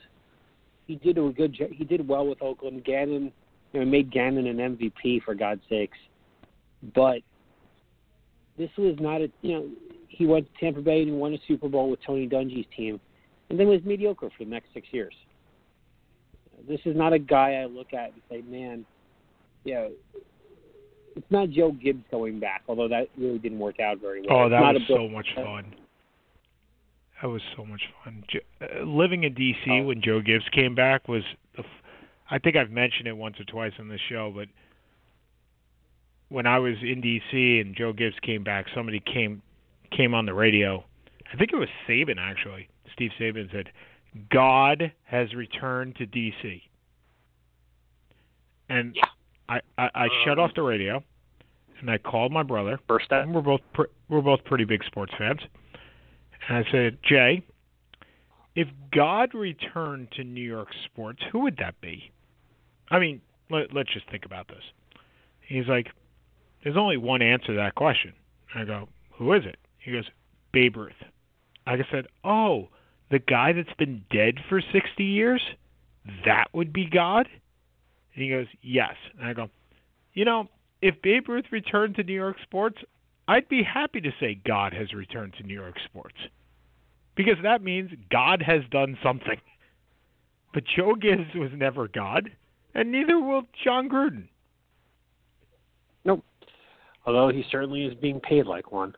he 0.87 0.95
did 0.95 1.17
a 1.17 1.29
good. 1.29 1.57
He 1.71 1.83
did 1.83 2.07
well 2.07 2.27
with 2.27 2.41
Oakland. 2.41 2.83
Gannon, 2.83 3.31
you 3.71 3.79
know, 3.79 3.85
made 3.85 4.11
Gannon 4.11 4.47
an 4.47 4.57
MVP 4.57 5.23
for 5.23 5.35
God's 5.35 5.61
sakes. 5.69 5.97
But 6.93 7.19
this 8.57 8.69
was 8.77 8.95
not 8.99 9.21
a 9.21 9.31
you 9.41 9.53
know 9.53 9.69
he 10.09 10.25
went 10.25 10.47
to 10.53 10.59
Tampa 10.59 10.81
Bay 10.81 11.01
and 11.01 11.19
won 11.19 11.33
a 11.33 11.37
Super 11.47 11.69
Bowl 11.69 11.89
with 11.89 11.99
Tony 12.05 12.27
Dungy's 12.27 12.67
team, 12.75 12.99
and 13.49 13.59
then 13.59 13.67
was 13.67 13.81
mediocre 13.83 14.29
for 14.37 14.43
the 14.43 14.49
next 14.49 14.67
six 14.73 14.87
years. 14.91 15.13
This 16.67 16.79
is 16.85 16.95
not 16.95 17.13
a 17.13 17.19
guy 17.19 17.61
I 17.61 17.65
look 17.65 17.93
at 17.93 18.13
and 18.13 18.21
say, 18.29 18.41
man, 18.41 18.85
you 19.65 19.73
know, 19.73 19.91
it's 21.15 21.25
not 21.29 21.49
Joe 21.49 21.71
Gibbs 21.71 22.03
going 22.09 22.39
back, 22.39 22.63
although 22.67 22.87
that 22.87 23.09
really 23.17 23.39
didn't 23.39 23.59
work 23.59 23.79
out 23.79 23.99
very 23.99 24.21
well. 24.21 24.45
Oh, 24.45 24.49
that 24.49 24.61
was 24.61 24.81
so 24.87 25.07
much 25.09 25.27
fun. 25.35 25.73
That 27.23 27.29
was 27.29 27.41
so 27.57 27.65
much 27.65 27.81
fun. 28.03 28.23
Uh, 28.61 28.83
living 28.83 29.23
in 29.23 29.33
D.C. 29.33 29.71
Oh. 29.71 29.83
when 29.83 30.01
Joe 30.03 30.21
Gibbs 30.21 30.45
came 30.51 30.75
back 30.75 31.07
was, 31.07 31.23
the, 31.57 31.63
I 32.29 32.37
think 32.37 32.55
I've 32.55 32.69
mentioned 32.69 33.07
it 33.07 33.17
once 33.17 33.39
or 33.39 33.45
twice 33.45 33.71
on 33.79 33.87
this 33.87 34.01
show, 34.09 34.31
but 34.35 34.47
when 36.29 36.45
I 36.45 36.59
was 36.59 36.75
in 36.83 37.01
D.C. 37.01 37.59
and 37.59 37.75
Joe 37.75 37.93
Gibbs 37.93 38.15
came 38.21 38.43
back, 38.43 38.67
somebody 38.75 38.99
came 38.99 39.41
came 39.89 40.13
on 40.13 40.25
the 40.25 40.33
radio 40.33 40.83
I 41.33 41.37
think 41.37 41.51
it 41.51 41.57
was 41.57 41.69
Czaban 41.87 42.17
actually. 42.19 42.69
Steve 42.93 43.11
Czaban 43.19 43.51
said, 43.51 43.69
"God 44.29 44.91
has 45.03 45.33
returned 45.33 45.95
to 45.95 46.05
DC." 46.05 46.61
And 48.69 48.95
Yeah. 48.95 49.03
I 49.49 49.61
I, 49.77 49.89
I 49.95 50.07
shut 50.23 50.37
off 50.37 50.53
the 50.55 50.61
radio, 50.61 51.03
and 51.79 51.89
I 51.89 51.97
called 51.97 52.31
my 52.31 52.43
brother. 52.43 52.79
First. 52.87 53.11
And 53.11 53.33
we're 53.33 53.41
both 53.41 53.61
pre- 53.73 53.87
we're 54.09 54.21
both 54.21 54.43
pretty 54.43 54.65
big 54.65 54.83
sports 54.83 55.13
fans. 55.17 55.41
I 56.49 56.63
said, 56.71 56.97
Jay, 57.07 57.43
if 58.55 58.67
God 58.91 59.33
returned 59.33 60.09
to 60.13 60.23
New 60.23 60.41
York 60.41 60.69
sports, 60.85 61.21
who 61.31 61.39
would 61.39 61.57
that 61.57 61.79
be? 61.81 62.11
I 62.89 62.99
mean, 62.99 63.21
let, 63.49 63.73
let's 63.73 63.93
just 63.93 64.09
think 64.09 64.25
about 64.25 64.47
this. 64.47 64.63
He's 65.41 65.67
like, 65.67 65.87
there's 66.63 66.77
only 66.77 66.97
one 66.97 67.21
answer 67.21 67.47
to 67.47 67.55
that 67.55 67.75
question. 67.75 68.13
I 68.55 68.65
go, 68.65 68.87
who 69.11 69.33
is 69.33 69.43
it? 69.45 69.57
He 69.79 69.91
goes, 69.91 70.05
Babe 70.51 70.77
Ruth. 70.77 70.93
I 71.65 71.77
said, 71.91 72.07
oh, 72.23 72.69
the 73.09 73.19
guy 73.19 73.53
that's 73.53 73.73
been 73.77 74.03
dead 74.11 74.35
for 74.49 74.61
60 74.61 75.03
years? 75.03 75.41
That 76.25 76.45
would 76.53 76.73
be 76.73 76.85
God? 76.85 77.27
And 78.13 78.23
he 78.23 78.29
goes, 78.29 78.47
yes. 78.61 78.95
And 79.17 79.27
I 79.27 79.33
go, 79.33 79.49
you 80.13 80.25
know, 80.25 80.49
if 80.81 81.01
Babe 81.01 81.27
Ruth 81.29 81.45
returned 81.51 81.95
to 81.95 82.03
New 82.03 82.13
York 82.13 82.37
sports, 82.43 82.77
I'd 83.27 83.47
be 83.47 83.63
happy 83.63 84.01
to 84.01 84.11
say 84.19 84.39
God 84.45 84.73
has 84.73 84.93
returned 84.93 85.33
to 85.37 85.43
New 85.43 85.53
York 85.53 85.75
sports. 85.85 86.17
Because 87.15 87.37
that 87.43 87.61
means 87.61 87.91
God 88.11 88.41
has 88.41 88.61
done 88.71 88.97
something. 89.03 89.39
But 90.53 90.63
Joe 90.75 90.95
Gibbs 90.95 91.33
was 91.35 91.51
never 91.55 91.87
God, 91.87 92.29
and 92.75 92.91
neither 92.91 93.19
will 93.19 93.43
Jon 93.63 93.89
Gruden. 93.89 94.27
Nope. 96.05 96.23
Although 97.05 97.29
he 97.29 97.43
certainly 97.51 97.85
is 97.85 97.93
being 97.95 98.19
paid 98.19 98.45
like 98.45 98.71
one. 98.71 98.95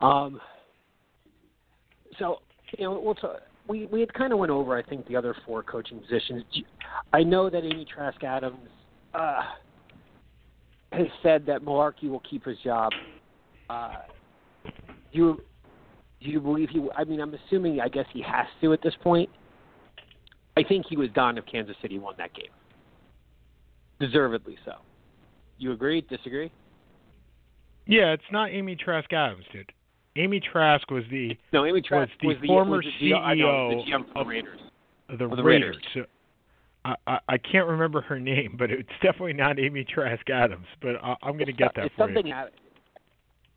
Um, 0.00 0.40
so 2.18 2.38
you 2.76 2.84
know, 2.84 3.00
we'll 3.00 3.14
talk, 3.14 3.40
we 3.66 3.86
we 3.86 4.00
had 4.00 4.12
kind 4.14 4.32
of 4.32 4.38
went 4.38 4.50
over 4.50 4.76
I 4.76 4.82
think 4.82 5.06
the 5.08 5.16
other 5.16 5.34
four 5.46 5.62
coaching 5.62 6.00
positions. 6.00 6.44
I 7.12 7.22
know 7.22 7.50
that 7.50 7.64
Amy 7.64 7.84
Trask 7.84 8.22
Adams 8.24 8.56
uh, 9.14 9.42
has 10.92 11.06
said 11.22 11.44
that 11.46 11.62
Mularkey 11.62 12.08
will 12.08 12.22
keep 12.28 12.44
his 12.44 12.58
job. 12.64 12.92
Uh, 13.70 13.94
do 14.64 14.70
you 15.12 15.42
do 16.22 16.30
you 16.30 16.40
believe 16.40 16.68
he? 16.70 16.86
I 16.96 17.04
mean, 17.04 17.20
I'm 17.20 17.34
assuming. 17.34 17.80
I 17.80 17.88
guess 17.88 18.06
he 18.12 18.22
has 18.22 18.46
to 18.62 18.72
at 18.72 18.82
this 18.82 18.94
point. 19.02 19.28
I 20.56 20.62
think 20.64 20.86
he 20.88 20.96
was 20.96 21.08
gone 21.10 21.38
if 21.38 21.46
Kansas 21.46 21.76
City 21.80 21.98
won 21.98 22.14
that 22.18 22.34
game. 22.34 22.50
Deservedly 24.00 24.56
so. 24.64 24.72
You 25.58 25.72
agree? 25.72 26.00
Disagree? 26.02 26.50
Yeah, 27.86 28.12
it's 28.12 28.22
not 28.30 28.50
Amy 28.50 28.76
Trask 28.76 29.12
Adams, 29.12 29.44
dude. 29.52 29.72
Amy 30.16 30.40
Trask 30.40 30.88
was 30.90 31.04
the 31.10 31.36
No, 31.52 31.64
Amy 31.64 31.80
Trask 31.80 32.10
was 32.22 32.36
the 32.40 32.40
was 32.40 32.46
former 32.46 32.76
was 32.76 32.84
the, 33.00 33.10
CEO 33.10 33.36
the 33.78 33.94
of- 33.94 34.06
the 34.14 34.24
Raiders. 34.28 34.60
the, 35.08 35.16
the 35.16 35.26
Raiders. 35.42 35.76
Raiders. 35.76 35.82
So, 35.94 36.04
I, 37.06 37.18
I 37.28 37.38
can't 37.38 37.66
remember 37.66 38.00
her 38.02 38.18
name, 38.18 38.56
but 38.58 38.70
it's 38.70 38.88
definitely 39.02 39.32
not 39.34 39.58
Amy 39.58 39.84
Trask 39.84 40.28
Adams. 40.30 40.66
But 40.80 40.96
I, 41.02 41.14
I'm 41.22 41.34
going 41.34 41.46
to 41.46 41.52
get 41.52 41.72
that 41.76 41.86
it's 41.86 41.94
for 41.96 42.08
you. 42.08 42.14
something 42.14 42.32
out- 42.32 42.50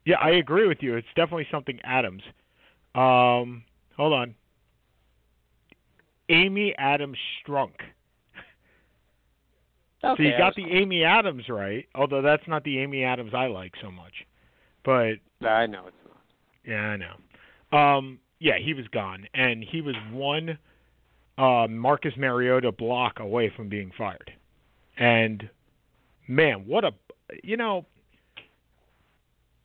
Yeah, 0.06 0.18
I 0.22 0.32
agree 0.32 0.68
with 0.68 0.80
you. 0.82 0.96
It's 0.96 1.08
definitely 1.16 1.48
something 1.52 1.80
Adams. 1.84 2.24
Um, 2.96 3.64
hold 3.96 4.14
on. 4.14 4.36
Amy 6.30 6.74
Adams 6.78 7.18
Strunk. 7.46 7.74
Okay, 10.04 10.14
so 10.18 10.24
you 10.24 10.32
got 10.38 10.56
the 10.56 10.66
Amy 10.72 11.04
Adams 11.04 11.44
right, 11.50 11.86
although 11.94 12.22
that's 12.22 12.48
not 12.48 12.64
the 12.64 12.80
Amy 12.80 13.04
Adams 13.04 13.34
I 13.36 13.48
like 13.48 13.74
so 13.82 13.92
much. 13.92 14.14
But 14.84 15.16
I 15.48 15.68
know 15.68 15.88
it's 15.88 15.98
not. 16.08 16.18
yeah, 16.66 16.76
I 16.76 16.98
know. 16.98 17.78
Um, 17.78 18.20
yeah, 18.40 18.58
he 18.60 18.74
was 18.74 18.88
gone, 18.88 19.28
and 19.34 19.64
he 19.64 19.82
was 19.82 19.96
one 20.12 20.58
uh, 21.38 21.68
Marcus 21.70 22.14
Mariota 22.18 22.72
block 22.72 23.20
away 23.20 23.52
from 23.56 23.70
being 23.70 23.92
fired. 23.98 24.32
And 24.98 25.50
man, 26.28 26.66
what 26.66 26.84
a 26.84 26.92
you 27.44 27.58
know. 27.58 27.86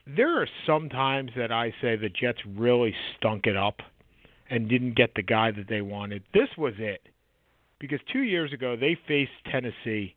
There 0.06 0.40
are 0.40 0.48
some 0.66 0.88
times 0.88 1.30
that 1.36 1.50
I 1.50 1.70
say 1.80 1.96
the 1.96 2.08
Jets 2.08 2.38
really 2.56 2.94
stunk 3.16 3.46
it 3.46 3.56
up 3.56 3.80
and 4.48 4.68
didn't 4.68 4.96
get 4.96 5.14
the 5.16 5.22
guy 5.22 5.50
that 5.50 5.68
they 5.68 5.80
wanted. 5.80 6.22
This 6.32 6.48
was 6.56 6.74
it. 6.78 7.08
Because 7.78 7.98
two 8.12 8.22
years 8.22 8.52
ago 8.52 8.76
they 8.76 8.96
faced 9.08 9.32
Tennessee 9.50 10.14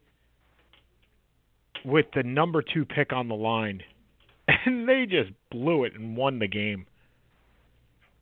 with 1.84 2.06
the 2.14 2.24
number 2.24 2.62
two 2.62 2.86
pick 2.86 3.14
on 3.14 3.28
the 3.28 3.36
line 3.36 3.82
and 4.66 4.88
they 4.88 5.06
just 5.10 5.32
blew 5.52 5.84
it 5.84 5.94
and 5.96 6.16
won 6.16 6.40
the 6.40 6.48
game. 6.48 6.86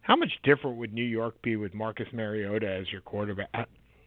How 0.02 0.16
much 0.16 0.32
different 0.44 0.78
would 0.78 0.94
New 0.94 1.04
York 1.04 1.42
be 1.42 1.58
with 1.58 1.74
Marcus 1.74 2.08
Mariota 2.14 2.70
as 2.70 2.90
your 2.92 3.02
quarterback? 3.02 3.50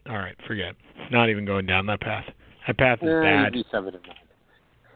All 0.09 0.17
right, 0.17 0.35
forget. 0.47 0.73
Not 1.11 1.29
even 1.29 1.45
going 1.45 1.67
down 1.67 1.85
that 1.85 2.01
path. 2.01 2.25
That 2.65 2.77
path 2.77 2.99
is 3.03 3.09
bad. 3.09 3.53
you'd 3.55 3.63
be 3.63 3.69
seven 3.71 3.93
and 3.93 4.03
nine. 4.07 4.15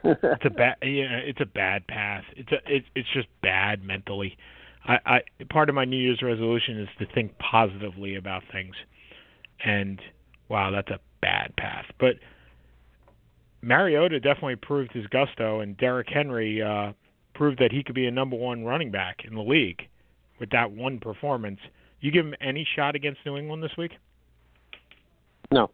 It's 0.23 0.45
a 0.45 0.49
bad. 0.49 0.75
Yeah, 0.81 1.17
it's 1.17 1.41
a 1.41 1.45
bad 1.45 1.87
path. 1.87 2.23
It's 2.35 2.51
a. 2.51 2.57
It's 2.67 2.85
it's 2.95 3.07
just 3.13 3.27
bad 3.41 3.83
mentally. 3.83 4.37
I, 4.87 4.97
I 5.05 5.19
part 5.49 5.69
of 5.69 5.75
my 5.75 5.85
New 5.85 5.97
Year's 5.97 6.21
resolution 6.21 6.79
is 6.79 6.89
to 6.99 7.05
think 7.13 7.37
positively 7.39 8.15
about 8.15 8.43
things, 8.51 8.75
and 9.63 9.99
wow, 10.49 10.71
that's 10.71 10.89
a 10.89 10.99
bad 11.21 11.55
path. 11.57 11.85
But 11.99 12.15
Mariota 13.61 14.19
definitely 14.19 14.57
proved 14.57 14.91
his 14.93 15.07
gusto, 15.07 15.61
and 15.61 15.75
Derrick 15.77 16.07
Henry 16.13 16.61
uh, 16.61 16.93
proved 17.33 17.59
that 17.59 17.71
he 17.71 17.83
could 17.83 17.95
be 17.95 18.05
a 18.05 18.11
number 18.11 18.35
one 18.35 18.63
running 18.63 18.91
back 18.91 19.17
in 19.25 19.33
the 19.33 19.41
league 19.41 19.81
with 20.39 20.51
that 20.51 20.71
one 20.71 20.99
performance. 20.99 21.59
You 21.99 22.11
give 22.11 22.25
him 22.25 22.35
any 22.41 22.67
shot 22.75 22.95
against 22.95 23.21
New 23.25 23.37
England 23.37 23.63
this 23.63 23.75
week? 23.77 23.91
no, 25.51 25.71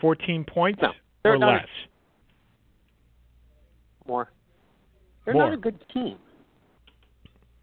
Fourteen 0.00 0.44
points 0.44 0.80
No. 0.82 0.92
Or 1.24 1.38
less? 1.38 1.66
More. 4.06 4.30
They're 5.24 5.34
More. 5.34 5.44
not 5.44 5.54
a 5.54 5.56
good 5.56 5.78
team. 5.92 6.16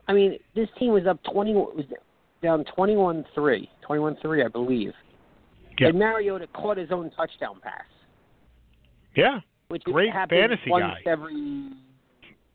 I 0.07 0.13
mean, 0.13 0.37
this 0.55 0.69
team 0.79 0.91
was 0.93 1.05
up 1.05 1.19
twenty. 1.23 1.53
Was 1.53 1.85
down 2.43 2.63
21-3, 2.77 3.25
21-3, 3.89 4.45
I 4.45 4.47
believe. 4.47 4.93
Yeah. 5.79 5.87
And 5.87 5.97
Mariota 5.97 6.45
caught 6.53 6.77
his 6.77 6.91
own 6.91 7.09
touchdown 7.17 7.59
pass, 7.63 7.81
Yeah, 9.15 9.39
which 9.69 9.83
Great 9.83 10.13
happens 10.13 10.39
fantasy 10.39 10.69
once 10.69 10.83
guy. 11.03 11.11
every 11.11 11.69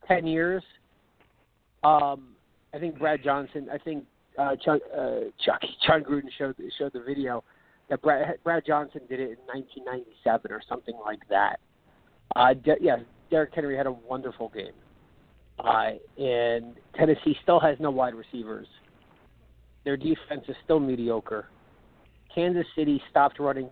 ten 0.07 0.27
years. 0.27 0.63
Um, 1.85 2.29
I 2.73 2.79
think 2.79 2.99
Brad 2.99 3.23
Johnson. 3.25 3.69
I 3.73 3.79
think 3.79 4.05
uh, 4.39 4.55
Chuck, 4.65 4.81
uh, 4.97 5.17
Chuck 5.45 5.61
Jon 5.87 6.03
Gruden 6.05 6.31
showed 6.39 6.55
showed 6.79 6.93
the 6.93 7.01
video 7.01 7.43
that 7.91 8.01
Brad 8.03 8.37
Brad 8.45 8.63
Johnson 8.67 9.01
did 9.09 9.19
it 9.21 9.31
in 9.33 9.37
1997 9.47 10.51
or 10.53 10.63
something 10.69 10.95
like 11.05 11.21
that. 11.29 11.59
Uh, 12.37 12.55
De- 12.55 12.77
yeah, 12.81 12.97
Derrick 13.33 13.51
Henry 13.55 13.79
had 13.79 13.87
a 13.87 13.93
wonderful 13.93 14.51
game, 14.51 14.75
uh, 15.59 15.93
and 16.23 16.77
Tennessee 16.95 17.35
still 17.43 17.59
has 17.59 17.79
no 17.81 17.91
wide 17.91 18.15
receivers. 18.15 18.67
Their 19.85 19.97
defense 19.97 20.45
is 20.49 20.55
still 20.63 20.79
mediocre. 20.79 21.47
Kansas 22.33 22.67
City 22.77 23.03
stopped 23.11 23.41
running 23.41 23.71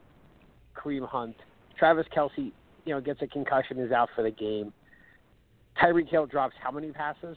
Kareem 0.75 1.07
Hunt. 1.07 1.37
Travis 1.79 2.07
Kelce, 2.17 2.53
you 2.87 2.95
know, 2.95 3.03
gets 3.03 3.21
a 3.21 3.27
concussion, 3.27 3.79
is 3.79 3.93
out 3.93 4.09
for 4.17 4.23
the 4.23 4.31
game. 4.31 4.73
Tyreek 5.81 6.09
Hill 6.09 6.25
drops 6.25 6.55
how 6.63 6.71
many 6.71 6.91
passes? 6.91 7.37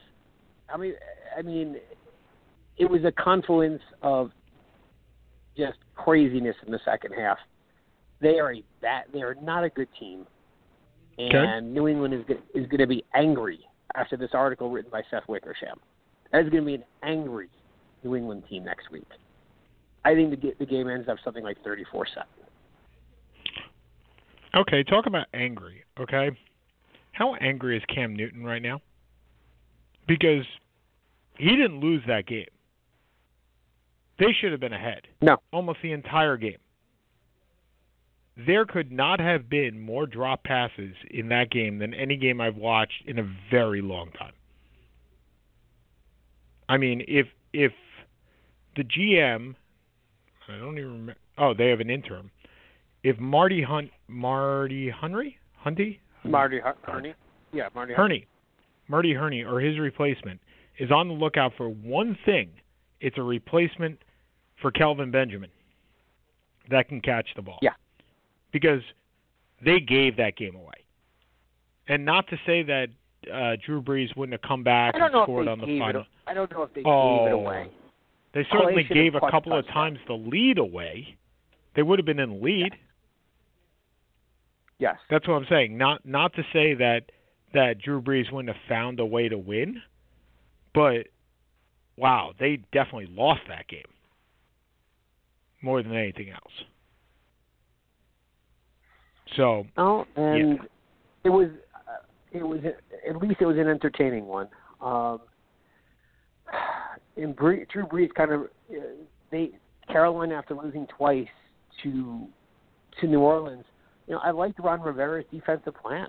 I 0.73 0.77
mean, 0.77 0.93
I 1.37 1.41
mean, 1.41 1.75
it 2.77 2.89
was 2.89 3.01
a 3.03 3.11
confluence 3.11 3.81
of 4.01 4.31
just 5.57 5.77
craziness 5.95 6.55
in 6.65 6.71
the 6.71 6.79
second 6.85 7.11
half. 7.13 7.37
They 8.21 8.39
are 8.39 8.53
a 8.53 8.63
bad. 8.81 9.05
They 9.13 9.21
are 9.23 9.35
not 9.35 9.65
a 9.65 9.69
good 9.69 9.89
team, 9.99 10.25
and 11.17 11.73
New 11.73 11.87
England 11.87 12.13
is 12.13 12.23
go- 12.27 12.41
is 12.53 12.67
going 12.67 12.79
to 12.79 12.87
be 12.87 13.03
angry 13.13 13.59
after 13.95 14.17
this 14.17 14.31
article 14.33 14.69
written 14.69 14.91
by 14.91 15.01
Seth 15.11 15.27
Wickersham. 15.27 15.79
That 16.31 16.43
is 16.43 16.49
going 16.49 16.63
to 16.63 16.67
be 16.67 16.75
an 16.75 16.83
angry 17.03 17.49
New 18.03 18.15
England 18.15 18.43
team 18.49 18.65
next 18.65 18.91
week. 18.91 19.07
I 20.05 20.13
think 20.15 20.31
the 20.31 20.53
the 20.59 20.65
game 20.65 20.89
ends 20.89 21.07
up 21.07 21.17
something 21.23 21.43
like 21.43 21.57
thirty-four 21.63 22.07
seven. 22.07 22.27
Okay, 24.55 24.83
talk 24.83 25.07
about 25.07 25.27
angry, 25.33 25.83
okay? 25.99 26.29
How 27.13 27.35
angry 27.35 27.77
is 27.77 27.83
Cam 27.93 28.15
Newton 28.15 28.43
right 28.43 28.61
now? 28.61 28.81
Because 30.07 30.45
he 31.37 31.55
didn't 31.55 31.79
lose 31.79 32.03
that 32.07 32.27
game. 32.27 32.45
They 34.19 34.31
should 34.39 34.51
have 34.51 34.59
been 34.59 34.73
ahead. 34.73 35.01
No. 35.21 35.37
Almost 35.51 35.79
the 35.81 35.91
entire 35.91 36.37
game. 36.37 36.57
There 38.35 38.65
could 38.65 38.91
not 38.91 39.19
have 39.19 39.49
been 39.49 39.79
more 39.79 40.07
drop 40.07 40.43
passes 40.43 40.95
in 41.11 41.29
that 41.29 41.51
game 41.51 41.77
than 41.77 41.93
any 41.93 42.17
game 42.17 42.41
I've 42.41 42.55
watched 42.55 43.03
in 43.05 43.19
a 43.19 43.35
very 43.51 43.81
long 43.81 44.11
time. 44.11 44.33
I 46.67 46.77
mean, 46.77 47.03
if 47.07 47.27
if 47.51 47.73
the 48.75 48.83
GM 48.83 49.55
I 50.47 50.57
don't 50.57 50.77
even 50.77 50.91
remember 50.91 51.15
oh, 51.37 51.53
they 51.53 51.69
have 51.69 51.79
an 51.79 51.89
interim. 51.89 52.31
If 53.03 53.19
Marty 53.19 53.61
Hunt 53.61 53.91
Marty 54.07 54.89
Henry? 54.89 55.37
Hunty? 55.63 55.99
Marty 56.23 56.59
Hurney. 56.83 57.13
Yeah, 57.51 57.69
Marty 57.75 57.93
Hurney, 57.93 58.25
Marty 58.87 59.13
Hurney, 59.13 59.43
or 59.43 59.59
his 59.59 59.77
replacement, 59.77 60.39
is 60.79 60.91
on 60.91 61.07
the 61.07 61.13
lookout 61.13 61.51
for 61.55 61.69
one 61.69 62.17
thing. 62.25 62.49
It's 62.99 63.17
a 63.17 63.21
replacement 63.21 63.99
for 64.61 64.71
Kelvin 64.71 65.11
Benjamin 65.11 65.49
that 66.69 66.87
can 66.87 67.01
catch 67.01 67.27
the 67.35 67.41
ball. 67.41 67.59
Yeah. 67.61 67.73
Because 68.53 68.81
they 69.63 69.79
gave 69.79 70.15
that 70.17 70.37
game 70.37 70.55
away. 70.55 70.85
And 71.87 72.05
not 72.05 72.27
to 72.29 72.37
say 72.45 72.63
that 72.63 72.87
uh, 73.31 73.57
Drew 73.65 73.81
Brees 73.81 74.15
wouldn't 74.15 74.33
have 74.33 74.47
come 74.47 74.63
back 74.63 74.95
I 74.95 74.99
don't 74.99 75.07
and 75.07 75.13
know 75.13 75.21
if 75.23 75.25
scored 75.25 75.47
they 75.47 75.51
on 75.51 75.59
the 75.59 75.79
final. 75.79 76.01
it. 76.01 76.07
I 76.27 76.33
don't 76.33 76.51
know 76.51 76.63
if 76.63 76.73
they 76.73 76.83
oh, 76.85 77.25
gave 77.25 77.27
it 77.27 77.33
away. 77.33 77.71
They 78.33 78.47
certainly 78.51 78.83
should 78.83 78.97
have 78.97 79.13
gave 79.13 79.15
a 79.15 79.31
couple 79.31 79.57
of 79.57 79.67
times 79.67 79.99
the 80.07 80.13
lead 80.13 80.57
away. 80.57 81.17
They 81.75 81.83
would 81.83 81.99
have 81.99 82.05
been 82.05 82.19
in 82.19 82.29
the 82.29 82.43
lead. 82.43 82.71
Yes. 84.79 84.95
That's 85.09 85.27
what 85.27 85.35
I'm 85.35 85.45
saying. 85.49 85.77
Not 85.77 86.05
not 86.05 86.33
to 86.35 86.43
say 86.51 86.73
that 86.75 87.03
that 87.53 87.79
Drew 87.79 88.01
Brees 88.01 88.31
wouldn't 88.31 88.53
have 88.55 88.63
found 88.67 88.99
a 88.99 89.05
way 89.05 89.29
to 89.29 89.37
win, 89.37 89.81
but 90.73 91.07
wow, 91.95 92.33
they 92.39 92.57
definitely 92.71 93.07
lost 93.09 93.41
that 93.47 93.67
game 93.67 93.83
more 95.61 95.81
than 95.83 95.95
anything 95.95 96.31
else. 96.31 96.51
So 99.35 99.65
Oh, 99.77 100.05
and 100.15 100.59
it 101.23 101.29
was 101.29 101.49
uh, 101.75 102.05
it 102.31 102.43
was 102.43 102.59
at 103.07 103.15
least 103.17 103.41
it 103.41 103.45
was 103.45 103.57
an 103.57 103.67
entertaining 103.67 104.25
one. 104.25 104.47
Um, 104.81 105.21
and 107.17 107.35
Bree, 107.35 107.65
Drew 107.71 107.85
Brees 107.85 108.13
kind 108.13 108.31
of 108.31 108.41
uh, 108.41 108.75
they 109.31 109.51
Carolina 109.87 110.35
after 110.35 110.55
losing 110.55 110.87
twice 110.87 111.27
to 111.83 112.27
to 113.01 113.07
New 113.07 113.19
Orleans. 113.19 113.65
You 114.07 114.15
know, 114.15 114.19
I 114.19 114.31
liked 114.31 114.59
Ron 114.59 114.81
Rivera's 114.81 115.25
defensive 115.31 115.73
plan. 115.75 116.07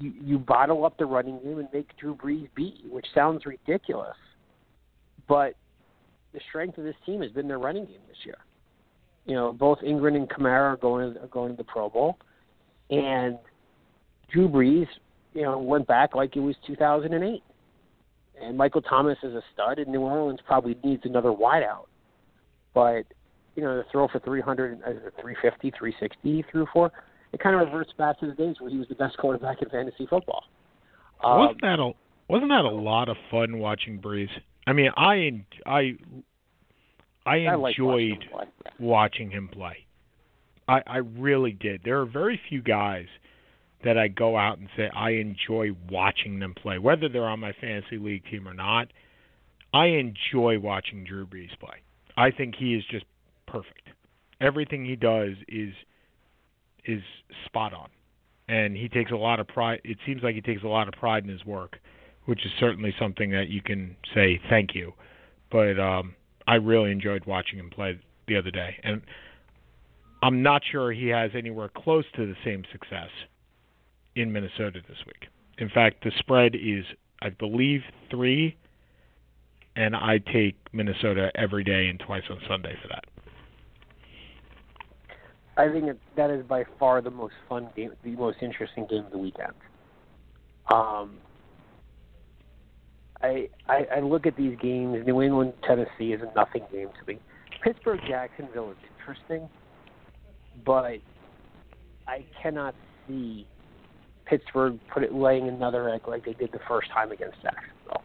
You 0.00 0.12
you 0.20 0.38
bottle 0.38 0.84
up 0.84 0.96
the 0.98 1.06
running 1.06 1.38
game 1.42 1.58
and 1.58 1.68
make 1.72 1.96
Drew 1.98 2.14
Brees 2.14 2.48
beat 2.54 2.74
you, 2.82 2.92
which 2.92 3.06
sounds 3.14 3.46
ridiculous, 3.46 4.16
but 5.28 5.54
the 6.32 6.40
strength 6.48 6.78
of 6.78 6.84
this 6.84 6.96
team 7.04 7.22
has 7.22 7.30
been 7.30 7.48
their 7.48 7.58
running 7.58 7.86
game 7.86 8.00
this 8.08 8.18
year. 8.24 8.36
You 9.26 9.34
know, 9.34 9.52
both 9.52 9.78
Ingram 9.84 10.14
and 10.14 10.28
Kamara 10.28 10.72
are 10.72 10.76
going 10.76 11.16
are 11.18 11.26
going 11.26 11.50
to 11.50 11.56
the 11.56 11.64
Pro 11.64 11.90
Bowl, 11.90 12.18
and 12.90 13.38
Drew 14.30 14.48
Brees, 14.48 14.86
you 15.34 15.42
know, 15.42 15.58
went 15.58 15.86
back 15.86 16.14
like 16.14 16.36
it 16.36 16.40
was 16.40 16.56
2008. 16.66 17.42
And 18.40 18.56
Michael 18.56 18.82
Thomas 18.82 19.16
is 19.22 19.34
a 19.34 19.42
stud, 19.52 19.78
and 19.78 19.88
New 19.88 20.00
Orleans 20.00 20.40
probably 20.46 20.76
needs 20.84 21.02
another 21.04 21.30
wideout. 21.30 21.86
But 22.74 23.04
you 23.56 23.62
know, 23.62 23.82
to 23.82 23.88
throw 23.90 24.06
for 24.08 24.20
300, 24.20 24.80
uh, 24.82 24.90
350, 25.20 25.70
360 25.70 26.44
through 26.50 26.66
for, 26.72 26.92
it 27.32 27.40
kind 27.40 27.56
of 27.56 27.66
reverts 27.66 27.92
back 27.96 28.20
to 28.20 28.26
the 28.26 28.34
days 28.34 28.56
where 28.60 28.70
he 28.70 28.76
was 28.76 28.86
the 28.88 28.94
best 28.94 29.16
quarterback 29.16 29.62
in 29.62 29.68
fantasy 29.70 30.06
football. 30.06 30.44
Um, 31.24 31.38
wasn't 31.38 31.62
that 31.62 31.78
a 31.80 31.92
wasn't 32.28 32.50
that 32.50 32.64
a 32.64 32.70
lot 32.70 33.08
of 33.08 33.16
fun 33.30 33.58
watching 33.58 34.00
Brees? 34.00 34.28
I 34.66 34.72
mean, 34.72 34.90
I 34.96 35.16
en- 35.16 35.46
I 37.26 37.44
I 37.46 37.54
like 37.56 37.76
watching 37.78 38.10
enjoyed 38.10 38.22
him 38.22 38.48
watching 38.78 39.30
him 39.30 39.48
play. 39.48 39.86
I 40.68 40.82
I 40.86 40.96
really 40.98 41.52
did. 41.52 41.82
There 41.84 42.00
are 42.00 42.06
very 42.06 42.40
few 42.48 42.62
guys 42.62 43.06
that 43.84 43.98
I 43.98 44.08
go 44.08 44.36
out 44.36 44.58
and 44.58 44.68
say 44.76 44.88
I 44.94 45.10
enjoy 45.10 45.70
watching 45.90 46.38
them 46.38 46.54
play, 46.54 46.78
whether 46.78 47.08
they're 47.08 47.28
on 47.28 47.40
my 47.40 47.52
fantasy 47.60 47.98
league 47.98 48.24
team 48.30 48.48
or 48.48 48.54
not. 48.54 48.88
I 49.74 49.86
enjoy 49.86 50.58
watching 50.58 51.04
Drew 51.04 51.26
Brees 51.26 51.58
play. 51.60 51.82
I 52.16 52.30
think 52.30 52.54
he 52.56 52.74
is 52.74 52.84
just 52.90 53.04
perfect. 53.46 53.88
Everything 54.40 54.84
he 54.84 54.96
does 54.96 55.34
is 55.48 55.74
is 56.84 57.02
spot 57.44 57.74
on. 57.74 57.88
And 58.48 58.76
he 58.76 58.88
takes 58.88 59.10
a 59.10 59.16
lot 59.16 59.40
of 59.40 59.48
pride 59.48 59.80
it 59.84 59.98
seems 60.06 60.22
like 60.22 60.34
he 60.34 60.40
takes 60.40 60.62
a 60.62 60.68
lot 60.68 60.88
of 60.88 60.94
pride 60.94 61.24
in 61.24 61.28
his 61.28 61.44
work, 61.44 61.78
which 62.26 62.44
is 62.46 62.52
certainly 62.58 62.94
something 62.98 63.30
that 63.32 63.48
you 63.48 63.60
can 63.60 63.96
say 64.14 64.40
thank 64.48 64.74
you. 64.74 64.92
But 65.50 65.78
um 65.78 66.14
I 66.46 66.56
really 66.56 66.90
enjoyed 66.90 67.24
watching 67.26 67.58
him 67.58 67.70
play 67.70 67.98
the 68.28 68.36
other 68.36 68.50
day. 68.50 68.76
And 68.82 69.02
I'm 70.22 70.42
not 70.42 70.62
sure 70.70 70.92
he 70.92 71.08
has 71.08 71.30
anywhere 71.34 71.68
close 71.68 72.04
to 72.16 72.26
the 72.26 72.36
same 72.44 72.64
success 72.72 73.10
in 74.14 74.32
Minnesota 74.32 74.80
this 74.88 74.98
week. 75.06 75.28
In 75.58 75.68
fact, 75.68 76.04
the 76.04 76.12
spread 76.18 76.54
is, 76.54 76.84
I 77.22 77.30
believe, 77.30 77.82
three, 78.10 78.56
and 79.74 79.94
I 79.94 80.18
take 80.18 80.56
Minnesota 80.72 81.30
every 81.34 81.64
day 81.64 81.88
and 81.88 82.00
twice 82.00 82.24
on 82.30 82.38
Sunday 82.48 82.74
for 82.82 82.88
that. 82.88 83.04
I 85.58 85.70
think 85.70 85.98
that 86.16 86.30
is 86.30 86.44
by 86.46 86.64
far 86.78 87.00
the 87.00 87.10
most 87.10 87.34
fun 87.48 87.68
game, 87.74 87.92
the 88.04 88.10
most 88.10 88.38
interesting 88.42 88.86
game 88.88 89.06
of 89.06 89.12
the 89.12 89.18
weekend. 89.18 89.52
Um, 90.72 91.18
I, 93.68 93.86
I 93.96 94.00
look 94.00 94.26
at 94.26 94.36
these 94.36 94.56
games. 94.60 95.04
New 95.06 95.22
England, 95.22 95.54
Tennessee 95.66 96.12
is 96.12 96.20
a 96.22 96.32
nothing 96.34 96.62
game 96.72 96.88
to 96.88 97.12
me. 97.12 97.20
Pittsburgh, 97.62 98.00
Jacksonville 98.08 98.70
is 98.70 98.76
interesting, 98.98 99.48
but 100.64 100.98
I 102.06 102.24
cannot 102.42 102.74
see 103.08 103.46
Pittsburgh 104.26 104.78
put 104.92 105.02
it 105.02 105.12
laying 105.12 105.48
another 105.48 105.88
egg 105.88 106.02
like 106.06 106.24
they 106.24 106.34
did 106.34 106.52
the 106.52 106.60
first 106.68 106.90
time 106.90 107.12
against 107.12 107.36
Jacksonville. 107.42 108.02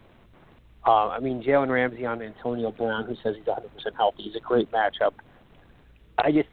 Uh, 0.86 1.10
I 1.10 1.20
mean, 1.20 1.44
Jalen 1.44 1.70
Ramsey 1.70 2.06
on 2.06 2.22
Antonio 2.22 2.72
Brown, 2.72 3.06
who 3.06 3.16
says 3.24 3.36
he's 3.38 3.46
100% 3.46 3.62
healthy, 3.96 4.24
is 4.24 4.36
a 4.36 4.40
great 4.40 4.72
matchup. 4.72 5.12
I 6.18 6.32
just 6.32 6.50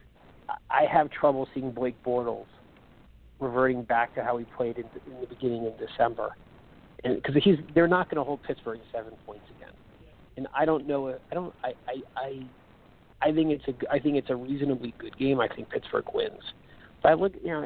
I 0.69 0.85
have 0.91 1.09
trouble 1.11 1.47
seeing 1.53 1.71
Blake 1.71 2.01
Bortles 2.03 2.45
reverting 3.39 3.83
back 3.83 4.13
to 4.15 4.23
how 4.23 4.37
he 4.37 4.45
played 4.57 4.77
in, 4.77 4.85
in 5.07 5.21
the 5.21 5.27
beginning 5.27 5.65
of 5.65 5.73
December, 5.79 6.35
because 7.03 7.35
he's 7.43 7.57
they're 7.73 7.87
not 7.87 8.09
going 8.09 8.17
to 8.17 8.23
hold 8.23 8.43
Pittsburgh 8.43 8.79
to 8.79 8.85
seven 8.97 9.13
points 9.25 9.45
again, 9.57 9.73
and 10.37 10.47
I 10.55 10.65
don't 10.65 10.87
know. 10.87 11.15
I 11.31 11.33
don't. 11.33 11.53
I 11.63 11.73
I 11.87 11.95
I, 12.17 12.47
I 13.21 13.31
think 13.31 13.51
it's 13.51 13.63
a 13.67 13.91
I 13.91 13.99
think 13.99 14.17
it's 14.17 14.29
a 14.29 14.35
reasonably 14.35 14.93
good 14.97 15.17
game. 15.17 15.39
I 15.39 15.47
think 15.47 15.69
Pittsburgh 15.69 16.05
wins, 16.13 16.41
but 17.01 17.09
I 17.09 17.13
look 17.13 17.33
you 17.43 17.49
know 17.51 17.63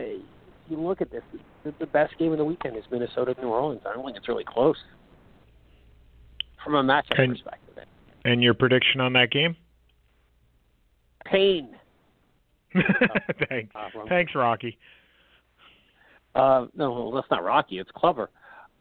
you 0.69 0.77
look 0.79 1.01
at 1.01 1.11
this. 1.11 1.23
The, 1.63 1.73
the 1.79 1.85
best 1.87 2.17
game 2.17 2.31
of 2.31 2.37
the 2.37 2.45
weekend 2.45 2.75
is 2.77 2.83
Minnesota 2.91 3.35
New 3.41 3.47
Orleans. 3.47 3.81
I 3.85 3.93
don't 3.93 4.05
think 4.05 4.17
it's 4.17 4.27
really 4.27 4.43
close 4.43 4.77
from 6.63 6.75
a 6.75 6.83
matchup 6.83 7.17
And- 7.21 7.33
perspective. 7.33 7.59
And 8.25 8.41
your 8.41 8.53
prediction 8.53 9.01
on 9.01 9.11
that 9.13 9.31
game? 9.31 9.53
Pain. 11.25 11.75
Thanks. 13.49 13.75
Uh. 13.75 13.89
Thanks, 14.07 14.33
Rocky. 14.33 14.77
Uh, 16.35 16.67
no, 16.75 16.91
well, 16.91 17.11
that's 17.11 17.29
not 17.29 17.43
Rocky. 17.43 17.79
It's 17.79 17.91
clever. 17.93 18.29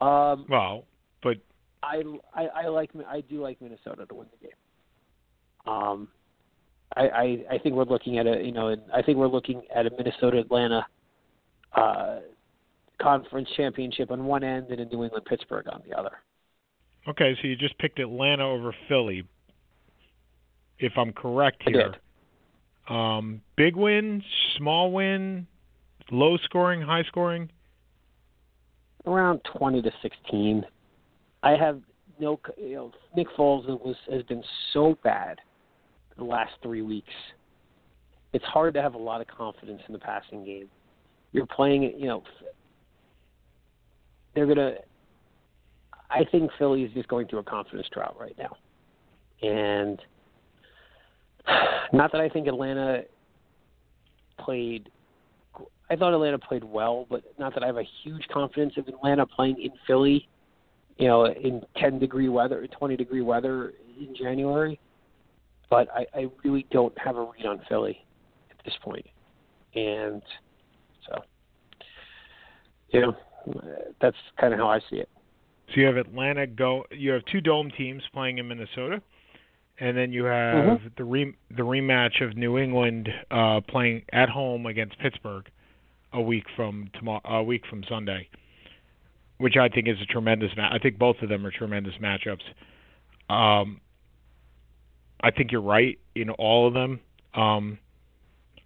Um, 0.02 0.46
Well, 0.48 0.84
but 1.22 1.36
I, 1.82 2.02
I 2.34 2.46
I 2.46 2.68
like 2.68 2.90
I 3.08 3.20
do 3.20 3.40
like 3.40 3.60
Minnesota 3.60 4.06
to 4.06 4.14
win 4.14 4.26
the 4.32 4.46
game. 4.46 5.72
Um, 5.72 6.08
I 6.96 7.08
I, 7.08 7.38
I 7.52 7.58
think 7.58 7.74
we're 7.76 7.84
looking 7.84 8.18
at 8.18 8.26
a 8.26 8.42
you 8.42 8.52
know 8.52 8.76
I 8.92 9.02
think 9.02 9.18
we're 9.18 9.28
looking 9.28 9.62
at 9.74 9.86
a 9.86 9.90
Minnesota 9.90 10.38
Atlanta 10.38 10.86
uh, 11.74 12.18
conference 13.00 13.48
championship 13.56 14.10
on 14.10 14.24
one 14.24 14.42
end 14.42 14.68
and 14.70 14.80
a 14.80 14.84
New 14.86 15.04
England 15.04 15.24
Pittsburgh 15.26 15.66
on 15.70 15.82
the 15.88 15.96
other. 15.96 16.12
okay, 17.08 17.36
so 17.40 17.46
you 17.46 17.56
just 17.56 17.78
picked 17.78 17.98
Atlanta 17.98 18.46
over 18.46 18.74
Philly. 18.88 19.24
If 20.78 20.92
I'm 20.96 21.12
correct 21.12 21.62
here. 21.64 21.94
Um, 22.88 23.40
big 23.56 23.76
win, 23.76 24.24
small 24.56 24.90
win, 24.90 25.46
low 26.10 26.36
scoring, 26.38 26.82
high 26.82 27.04
scoring. 27.04 27.50
Around 29.06 29.40
twenty 29.56 29.82
to 29.82 29.90
sixteen. 30.00 30.64
I 31.42 31.56
have 31.56 31.80
no 32.20 32.38
you 32.56 32.74
know 32.74 32.92
Nick 33.16 33.28
Foles 33.36 33.66
was 33.66 33.96
has 34.10 34.22
been 34.24 34.42
so 34.72 34.96
bad 35.02 35.38
the 36.16 36.24
last 36.24 36.52
three 36.62 36.82
weeks. 36.82 37.12
It's 38.32 38.44
hard 38.44 38.74
to 38.74 38.82
have 38.82 38.94
a 38.94 38.98
lot 38.98 39.20
of 39.20 39.26
confidence 39.26 39.82
in 39.86 39.92
the 39.92 39.98
passing 39.98 40.44
game. 40.44 40.68
You're 41.32 41.46
playing 41.46 41.82
you 41.82 42.06
know. 42.06 42.22
They're 44.34 44.46
gonna. 44.46 44.74
I 46.10 46.24
think 46.30 46.50
Philly 46.58 46.82
is 46.82 46.92
just 46.92 47.08
going 47.08 47.26
through 47.26 47.40
a 47.40 47.44
confidence 47.44 47.88
drought 47.92 48.16
right 48.18 48.36
now, 48.38 48.56
and 49.42 50.00
not 51.92 52.12
that 52.12 52.20
I 52.20 52.28
think 52.28 52.46
Atlanta 52.46 53.02
played. 54.38 54.90
I 55.92 55.96
thought 55.96 56.14
Atlanta 56.14 56.38
played 56.38 56.64
well, 56.64 57.06
but 57.10 57.22
not 57.38 57.52
that 57.52 57.62
I 57.62 57.66
have 57.66 57.76
a 57.76 57.84
huge 58.02 58.26
confidence 58.32 58.72
of 58.78 58.88
Atlanta 58.88 59.26
playing 59.26 59.60
in 59.60 59.72
Philly, 59.86 60.26
you 60.96 61.06
know, 61.06 61.26
in 61.26 61.60
10 61.76 61.98
degree 61.98 62.30
weather, 62.30 62.66
20 62.78 62.96
degree 62.96 63.20
weather 63.20 63.74
in 64.00 64.16
January. 64.16 64.80
But 65.68 65.88
I, 65.94 66.06
I 66.14 66.26
really 66.44 66.66
don't 66.70 66.96
have 66.98 67.16
a 67.16 67.20
read 67.20 67.44
on 67.44 67.60
Philly 67.68 68.06
at 68.50 68.64
this 68.64 68.72
point. 68.82 69.04
And 69.74 70.22
so, 71.06 71.22
you 72.88 73.00
know, 73.02 73.16
that's 74.00 74.16
kind 74.40 74.54
of 74.54 74.60
how 74.60 74.68
I 74.68 74.80
see 74.88 74.96
it. 74.96 75.10
So 75.68 75.80
you 75.80 75.86
have 75.86 75.98
Atlanta 75.98 76.46
go. 76.46 76.86
You 76.90 77.10
have 77.10 77.22
two 77.26 77.42
dome 77.42 77.70
teams 77.76 78.02
playing 78.14 78.38
in 78.38 78.48
Minnesota, 78.48 79.02
and 79.78 79.94
then 79.94 80.10
you 80.10 80.24
have 80.24 80.78
Mm-hmm. 80.78 80.86
the 80.96 81.04
re, 81.04 81.34
the 81.50 81.62
rematch 81.62 82.26
of 82.26 82.34
New 82.34 82.56
England 82.56 83.10
uh, 83.30 83.60
playing 83.68 84.04
at 84.14 84.30
home 84.30 84.64
against 84.64 84.98
Pittsburgh 84.98 85.46
a 86.12 86.20
week 86.20 86.44
from 86.56 86.88
tomorrow. 86.94 87.20
A 87.24 87.42
week 87.42 87.62
from 87.68 87.82
Sunday. 87.88 88.28
which 89.38 89.56
I 89.56 89.68
think 89.68 89.88
is 89.88 89.96
a 90.00 90.06
tremendous 90.06 90.50
match. 90.56 90.72
I 90.72 90.78
think 90.78 90.98
both 90.98 91.16
of 91.22 91.28
them 91.28 91.44
are 91.44 91.50
tremendous 91.50 91.94
matchups. 92.00 92.44
Um, 93.28 93.80
I 95.20 95.30
think 95.30 95.50
you're 95.52 95.60
right 95.62 95.98
in 96.14 96.30
all 96.30 96.68
of 96.68 96.74
them. 96.74 97.00
Um, 97.34 97.78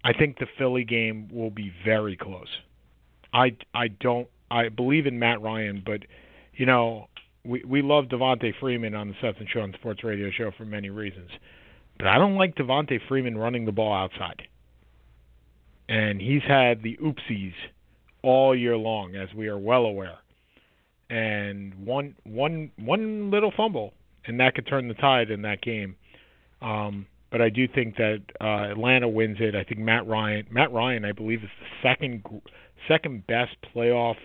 I 0.03 0.13
think 0.13 0.37
the 0.39 0.47
Philly 0.57 0.83
game 0.83 1.29
will 1.31 1.49
be 1.49 1.71
very 1.85 2.15
close. 2.17 2.47
I 3.33 3.57
I 3.73 3.87
don't 3.89 4.27
I 4.51 4.69
believe 4.69 5.05
in 5.07 5.19
Matt 5.19 5.41
Ryan, 5.41 5.81
but 5.85 6.01
you 6.53 6.65
know 6.65 7.07
we 7.43 7.63
we 7.65 7.81
love 7.81 8.05
Devonta 8.05 8.53
Freeman 8.59 8.95
on 8.95 9.09
the 9.09 9.15
Seth 9.21 9.39
and 9.39 9.49
Sean 9.49 9.73
Sports 9.73 10.03
Radio 10.03 10.29
Show 10.31 10.51
for 10.57 10.65
many 10.65 10.89
reasons, 10.89 11.29
but 11.97 12.07
I 12.07 12.17
don't 12.17 12.35
like 12.35 12.55
Devonta 12.55 12.99
Freeman 13.07 13.37
running 13.37 13.65
the 13.65 13.71
ball 13.71 13.93
outside. 13.93 14.43
And 15.89 16.21
he's 16.21 16.43
had 16.43 16.83
the 16.83 16.97
oopsies 16.97 17.53
all 18.21 18.55
year 18.55 18.77
long, 18.77 19.15
as 19.15 19.33
we 19.33 19.47
are 19.47 19.57
well 19.57 19.85
aware. 19.85 20.17
And 21.09 21.73
one 21.75 22.15
one 22.25 22.71
one 22.77 23.31
little 23.31 23.53
fumble, 23.55 23.93
and 24.25 24.39
that 24.41 24.55
could 24.55 24.67
turn 24.67 24.89
the 24.89 24.93
tide 24.95 25.31
in 25.31 25.43
that 25.43 25.61
game. 25.61 25.95
Um, 26.61 27.05
but 27.31 27.41
I 27.41 27.49
do 27.49 27.67
think 27.67 27.95
that 27.97 28.21
uh, 28.41 28.71
Atlanta 28.71 29.07
wins 29.07 29.37
it. 29.39 29.55
I 29.55 29.63
think 29.63 29.79
Matt 29.79 30.07
Ryan, 30.07 30.47
Matt 30.49 30.71
Ryan, 30.71 31.05
I 31.05 31.11
believe 31.13 31.43
is 31.43 31.49
the 31.59 31.89
second 31.89 32.23
second 32.87 33.25
best 33.27 33.55
playoff 33.73 34.15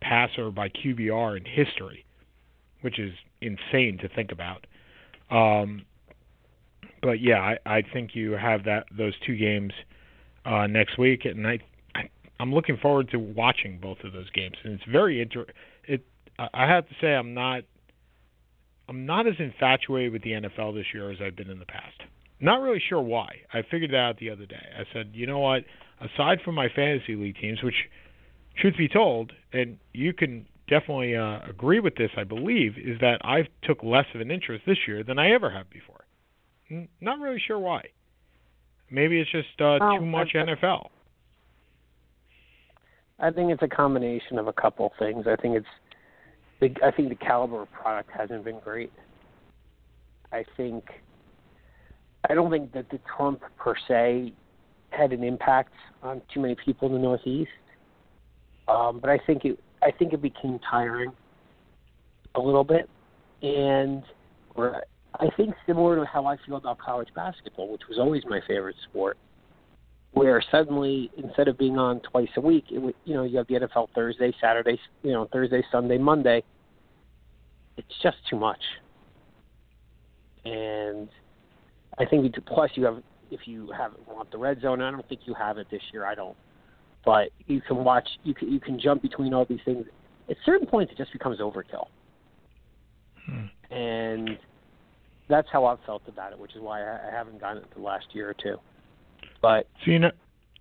passer 0.00 0.50
by 0.50 0.68
QBR 0.68 1.36
in 1.36 1.44
history, 1.44 2.04
which 2.82 2.98
is 2.98 3.12
insane 3.40 3.98
to 4.02 4.08
think 4.08 4.32
about. 4.32 4.66
Um, 5.30 5.84
but 7.02 7.20
yeah, 7.20 7.40
I, 7.40 7.58
I 7.66 7.82
think 7.92 8.10
you 8.14 8.32
have 8.32 8.64
that 8.64 8.86
those 8.96 9.14
two 9.26 9.36
games 9.36 9.72
uh, 10.44 10.66
next 10.66 10.98
week, 10.98 11.24
and 11.24 11.46
I, 11.46 11.58
I 11.94 12.10
I'm 12.38 12.52
looking 12.52 12.76
forward 12.76 13.10
to 13.10 13.18
watching 13.18 13.78
both 13.80 13.98
of 14.04 14.12
those 14.12 14.30
games. 14.30 14.56
And 14.64 14.74
it's 14.74 14.84
very 14.90 15.20
inter. 15.20 15.46
It 15.86 16.04
I 16.38 16.66
have 16.66 16.88
to 16.88 16.94
say 17.00 17.08
I'm 17.14 17.34
not 17.34 17.64
I'm 18.88 19.06
not 19.06 19.26
as 19.26 19.34
infatuated 19.38 20.12
with 20.12 20.22
the 20.22 20.32
NFL 20.32 20.74
this 20.74 20.86
year 20.92 21.10
as 21.10 21.18
I've 21.24 21.36
been 21.36 21.50
in 21.50 21.58
the 21.58 21.66
past. 21.66 22.02
Not 22.40 22.60
really 22.60 22.82
sure 22.88 23.00
why. 23.00 23.36
I 23.52 23.62
figured 23.70 23.90
that 23.92 23.96
out 23.96 24.18
the 24.18 24.30
other 24.30 24.46
day. 24.46 24.66
I 24.76 24.82
said, 24.92 25.12
you 25.14 25.26
know 25.26 25.38
what? 25.38 25.64
Aside 26.00 26.38
from 26.44 26.54
my 26.56 26.68
fantasy 26.74 27.14
league 27.14 27.36
teams, 27.40 27.62
which, 27.62 27.74
truth 28.60 28.74
be 28.76 28.88
told, 28.88 29.32
and 29.52 29.78
you 29.92 30.12
can 30.12 30.46
definitely 30.68 31.16
uh, 31.16 31.38
agree 31.48 31.80
with 31.80 31.94
this, 31.96 32.10
I 32.16 32.24
believe, 32.24 32.76
is 32.76 33.00
that 33.00 33.20
I 33.24 33.48
took 33.62 33.82
less 33.82 34.06
of 34.14 34.20
an 34.20 34.30
interest 34.30 34.64
this 34.66 34.78
year 34.86 35.02
than 35.02 35.18
I 35.18 35.32
ever 35.32 35.50
have 35.50 35.70
before. 35.70 36.04
Not 37.00 37.20
really 37.20 37.40
sure 37.46 37.58
why. 37.58 37.84
Maybe 38.94 39.20
it's 39.20 39.30
just 39.32 39.48
uh, 39.60 39.78
Oh, 39.80 39.98
too 39.98 40.06
much 40.06 40.30
I- 40.36 40.38
NFL. 40.38 40.88
I 43.18 43.30
think 43.30 43.50
it's 43.50 43.62
a 43.62 43.68
combination 43.68 44.38
of 44.38 44.46
a 44.46 44.52
couple 44.52 44.92
things. 44.98 45.26
I 45.26 45.34
think 45.36 45.56
it's 45.56 46.80
I 46.82 46.90
think 46.92 47.08
the 47.10 47.14
caliber 47.16 47.62
of 47.62 47.72
product 47.72 48.10
hasn't 48.16 48.44
been 48.44 48.58
great. 48.60 48.92
I 50.32 50.44
think 50.56 50.84
I 52.28 52.34
don't 52.34 52.50
think 52.50 52.72
that 52.72 52.88
the 52.90 52.98
Trump 53.16 53.42
per 53.58 53.74
se 53.88 54.32
had 54.90 55.12
an 55.12 55.24
impact 55.24 55.72
on 56.02 56.22
too 56.32 56.40
many 56.40 56.54
people 56.64 56.86
in 56.88 56.94
the 56.94 57.00
Northeast. 57.00 57.50
Um, 58.68 58.98
but 59.00 59.10
I 59.10 59.18
think 59.18 59.44
it 59.44 59.58
I 59.82 59.90
think 59.90 60.12
it 60.12 60.22
became 60.22 60.58
tiring 60.70 61.12
a 62.34 62.40
little 62.40 62.64
bit, 62.64 62.88
and 63.42 64.02
or 64.54 64.84
I 65.20 65.28
think 65.36 65.54
similar 65.66 65.96
to 65.96 66.04
how 66.04 66.26
I 66.26 66.36
feel 66.44 66.56
about 66.56 66.78
college 66.78 67.08
basketball, 67.14 67.70
which 67.70 67.82
was 67.88 67.98
always 67.98 68.22
my 68.26 68.40
favorite 68.46 68.76
sport 68.90 69.16
where 70.14 70.42
suddenly 70.50 71.10
instead 71.16 71.48
of 71.48 71.58
being 71.58 71.76
on 71.76 72.00
twice 72.00 72.28
a 72.36 72.40
week, 72.40 72.66
it 72.70 72.78
would, 72.78 72.94
you 73.04 73.14
know, 73.14 73.24
you 73.24 73.36
have 73.36 73.46
the 73.48 73.54
NFL 73.54 73.88
Thursday, 73.94 74.32
Saturday, 74.40 74.78
you 75.02 75.12
know, 75.12 75.28
Thursday, 75.32 75.62
Sunday, 75.70 75.98
Monday. 75.98 76.42
It's 77.76 77.88
just 78.02 78.16
too 78.30 78.36
much. 78.36 78.60
And 80.44 81.08
I 81.98 82.04
think 82.04 82.32
plus 82.46 82.70
you 82.74 82.84
have 82.84 83.02
if 83.30 83.40
you 83.46 83.72
have 83.76 83.92
want 84.06 84.30
the 84.30 84.38
red 84.38 84.60
zone. 84.60 84.80
I 84.80 84.90
don't 84.90 85.08
think 85.08 85.22
you 85.24 85.34
have 85.34 85.58
it 85.58 85.66
this 85.70 85.82
year. 85.92 86.04
I 86.06 86.14
don't. 86.14 86.36
But 87.04 87.30
you 87.46 87.60
can 87.60 87.78
watch. 87.78 88.08
You 88.22 88.34
can 88.34 88.52
you 88.52 88.60
can 88.60 88.78
jump 88.78 89.02
between 89.02 89.34
all 89.34 89.44
these 89.44 89.60
things. 89.64 89.86
At 90.30 90.36
certain 90.46 90.66
points, 90.66 90.92
it 90.92 90.98
just 90.98 91.12
becomes 91.12 91.40
overkill. 91.40 91.86
Hmm. 93.26 93.74
And 93.74 94.38
that's 95.28 95.48
how 95.52 95.64
I've 95.66 95.80
felt 95.86 96.02
about 96.08 96.32
it, 96.32 96.38
which 96.38 96.54
is 96.54 96.60
why 96.60 96.82
I 96.82 97.08
I 97.08 97.10
haven't 97.10 97.40
gotten 97.40 97.62
it 97.62 97.74
the 97.74 97.82
last 97.82 98.06
year 98.12 98.28
or 98.28 98.34
two. 98.34 98.56
But 99.42 99.68
So 99.84 99.90
you 99.90 99.98
know, 99.98 100.10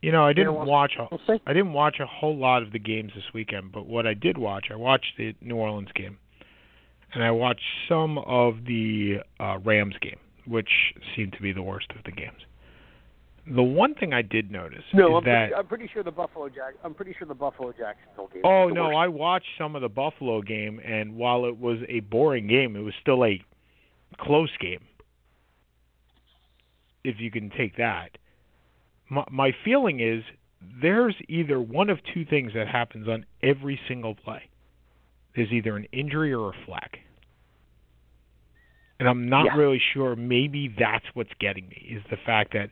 you 0.01 0.11
know, 0.11 0.25
I 0.25 0.33
didn't 0.33 0.53
watch 0.53 0.93
a 0.99 1.07
we'll. 1.09 1.39
I 1.47 1.53
didn't 1.53 1.73
watch 1.73 1.97
a 2.01 2.05
whole 2.05 2.35
lot 2.35 2.61
of 2.63 2.71
the 2.71 2.79
games 2.79 3.11
this 3.15 3.23
weekend, 3.33 3.71
but 3.71 3.85
what 3.85 4.05
I 4.05 4.13
did 4.13 4.37
watch, 4.37 4.65
I 4.71 4.75
watched 4.75 5.13
the 5.17 5.33
New 5.41 5.55
Orleans 5.55 5.91
game, 5.95 6.17
and 7.13 7.23
I 7.23 7.31
watched 7.31 7.63
some 7.87 8.17
of 8.17 8.65
the 8.65 9.17
uh, 9.39 9.59
Rams 9.63 9.95
game, 10.01 10.19
which 10.45 10.69
seemed 11.15 11.33
to 11.33 11.41
be 11.41 11.53
the 11.53 11.61
worst 11.61 11.87
of 11.97 12.03
the 12.03 12.11
games. 12.11 12.39
The 13.45 13.63
one 13.63 13.93
thing 13.93 14.13
I 14.13 14.21
did 14.21 14.51
notice 14.51 14.83
No, 14.93 15.17
is 15.17 15.19
I'm, 15.19 15.25
that 15.25 15.47
pretty, 15.47 15.55
I'm 15.55 15.67
pretty 15.67 15.89
sure 15.93 16.03
the 16.03 16.11
Buffalo 16.11 16.47
Jack. 16.47 16.75
I'm 16.83 16.93
pretty 16.93 17.13
sure 17.17 17.27
the 17.27 17.33
Buffalo 17.33 17.73
Jacksonville 17.73 18.29
game. 18.33 18.41
oh 18.45 18.69
no, 18.69 18.85
worst. 18.85 18.97
I 18.97 19.07
watched 19.09 19.47
some 19.57 19.75
of 19.75 19.81
the 19.81 19.89
Buffalo 19.89 20.41
game, 20.41 20.79
and 20.79 21.15
while 21.15 21.45
it 21.45 21.57
was 21.57 21.79
a 21.89 21.99
boring 22.01 22.47
game, 22.47 22.75
it 22.77 22.81
was 22.81 22.93
still 23.01 23.25
a 23.25 23.41
close 24.17 24.51
game. 24.59 24.85
If 27.03 27.19
you 27.19 27.31
can 27.31 27.49
take 27.49 27.77
that, 27.77 28.17
my, 29.09 29.25
my 29.31 29.51
feeling 29.65 29.99
is 29.99 30.23
there's 30.81 31.15
either 31.27 31.59
one 31.59 31.89
of 31.89 31.99
two 32.13 32.25
things 32.25 32.53
that 32.53 32.67
happens 32.67 33.07
on 33.07 33.25
every 33.41 33.79
single 33.87 34.15
play. 34.15 34.49
There's 35.35 35.51
either 35.51 35.75
an 35.75 35.85
injury 35.91 36.33
or 36.33 36.49
a 36.49 36.65
flag. 36.65 36.99
And 38.99 39.09
I'm 39.09 39.27
not 39.27 39.45
Yeah. 39.47 39.57
really 39.57 39.79
sure. 39.93 40.15
Maybe 40.15 40.69
that's 40.79 41.05
what's 41.13 41.33
getting 41.39 41.67
me 41.67 41.87
is 41.89 42.03
the 42.09 42.17
fact 42.17 42.53
that 42.53 42.69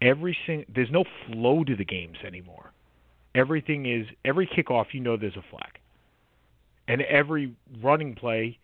every 0.00 0.36
sing 0.46 0.64
there's 0.68 0.90
no 0.90 1.04
flow 1.26 1.64
to 1.64 1.76
the 1.76 1.84
games 1.84 2.18
anymore. 2.24 2.72
Everything 3.34 3.84
is 3.84 4.06
every 4.24 4.46
kickoff 4.46 4.94
you 4.94 5.00
know 5.00 5.16
there's 5.16 5.36
a 5.36 5.42
flag. 5.50 5.78
And 6.86 7.02
every 7.02 7.54
running 7.82 8.14
play 8.14 8.58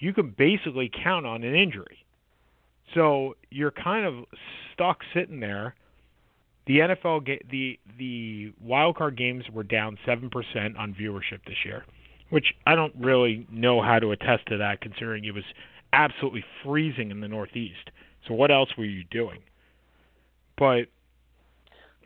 you 0.00 0.12
can 0.12 0.34
basically 0.36 0.90
count 1.04 1.26
on 1.26 1.44
an 1.44 1.54
injury. 1.54 2.04
So 2.94 3.36
you're 3.50 3.70
kind 3.70 4.04
of 4.04 4.24
stuck 4.72 4.98
sitting 5.14 5.38
there. 5.38 5.76
The 6.66 6.78
NFL 6.80 7.24
ga- 7.24 7.42
the 7.50 7.78
the 7.98 8.52
wild 8.60 8.96
card 8.96 9.16
games 9.16 9.44
were 9.52 9.62
down 9.62 9.98
7% 10.06 10.78
on 10.78 10.94
viewership 10.94 11.44
this 11.46 11.64
year, 11.64 11.84
which 12.30 12.46
I 12.66 12.74
don't 12.74 12.94
really 12.98 13.46
know 13.50 13.80
how 13.82 13.98
to 13.98 14.10
attest 14.10 14.46
to 14.46 14.56
that 14.58 14.80
considering 14.80 15.24
it 15.24 15.34
was 15.34 15.44
absolutely 15.92 16.44
freezing 16.64 17.10
in 17.10 17.20
the 17.20 17.28
Northeast. 17.28 17.90
So 18.26 18.34
what 18.34 18.50
else 18.50 18.70
were 18.76 18.84
you 18.84 19.04
doing? 19.10 19.40
But 20.56 20.86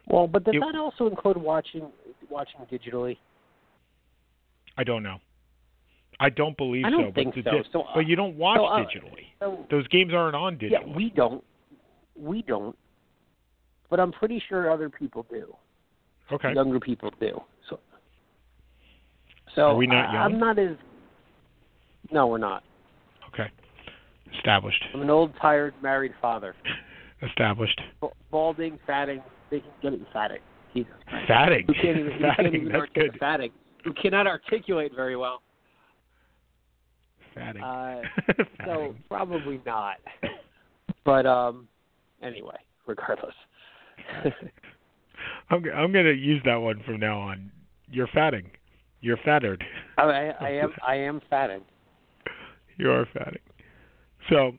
Well, 0.06 0.26
but 0.26 0.44
does 0.44 0.54
it- 0.54 0.60
that 0.60 0.76
also 0.76 1.06
include 1.06 1.36
watching 1.36 1.90
watching 2.28 2.60
digitally? 2.70 3.16
I 4.76 4.84
don't 4.84 5.02
know. 5.02 5.18
I 6.20 6.30
don't 6.30 6.56
believe 6.56 6.84
I 6.84 6.90
don't 6.90 7.10
so. 7.10 7.12
think 7.14 7.34
but, 7.34 7.44
so. 7.44 7.50
the- 7.50 7.64
So, 7.72 7.80
uh, 7.82 7.92
but 7.94 8.06
you 8.06 8.16
don't 8.16 8.36
watch 8.36 8.58
so, 8.58 8.64
uh, 8.66 8.78
digitally. 8.78 9.26
So, 9.40 9.66
Those 9.70 9.86
games 9.88 10.12
aren't 10.14 10.36
on 10.36 10.56
digital. 10.58 10.88
yeah, 10.88 10.96
we 10.96 11.10
don't. 11.10 11.42
We 12.16 12.42
don't. 12.42 12.76
But 13.90 14.00
I'm 14.00 14.12
pretty 14.12 14.42
sure 14.48 14.70
other 14.70 14.88
people 14.88 15.26
do. 15.30 15.54
okay. 16.32 16.52
Younger 16.54 16.80
people 16.80 17.10
do. 17.20 17.40
So, 17.68 17.78
so 19.54 19.62
Are 19.62 19.76
we 19.76 19.86
not 19.86 20.08
I, 20.08 20.12
young? 20.12 20.22
I'm 20.34 20.38
not 20.38 20.58
as. 20.58 20.76
No, 22.10 22.26
we're 22.26 22.38
not. 22.38 22.62
Okay. 23.32 23.50
Established. 24.36 24.82
I'm 24.94 25.02
an 25.02 25.10
old, 25.10 25.32
tired, 25.40 25.74
married 25.82 26.12
father. 26.20 26.54
Established. 27.22 27.80
B- 28.00 28.08
balding, 28.30 28.78
fatting. 28.86 29.22
They 29.50 29.60
can 29.60 29.70
get 29.82 29.92
it 29.94 30.00
fatting. 30.12 30.38
Jesus 30.74 30.92
Christ. 31.08 31.28
Fatting. 31.28 31.66
Who 31.66 31.74
can't 31.74 31.98
even, 31.98 32.12
who 32.12 32.18
can't 32.20 32.36
Fatting. 32.36 32.54
even 32.54 32.72
That's 32.72 32.92
good. 32.94 33.16
fatting. 33.20 33.50
Who 33.84 33.92
cannot 33.94 34.26
articulate 34.26 34.92
very 34.94 35.16
well. 35.16 35.42
Fatting. 37.34 37.62
Uh, 37.62 38.02
so 38.64 38.94
probably 39.08 39.60
not. 39.66 39.96
But 41.04 41.26
um, 41.26 41.68
anyway, 42.22 42.56
regardless. 42.86 43.34
I'm 45.50 45.64
I'm 45.74 45.92
gonna 45.92 46.12
use 46.12 46.42
that 46.44 46.56
one 46.56 46.82
from 46.84 47.00
now 47.00 47.20
on. 47.20 47.50
You're 47.90 48.08
fatting. 48.08 48.50
You're 49.00 49.18
fattered. 49.24 49.62
I, 49.98 50.02
I, 50.02 50.34
I 50.40 50.50
am 50.50 50.72
I 50.86 50.94
am 50.96 51.20
fatting. 51.28 51.60
You 52.76 52.90
are 52.90 53.06
fatting. 53.12 53.42
So, 54.30 54.52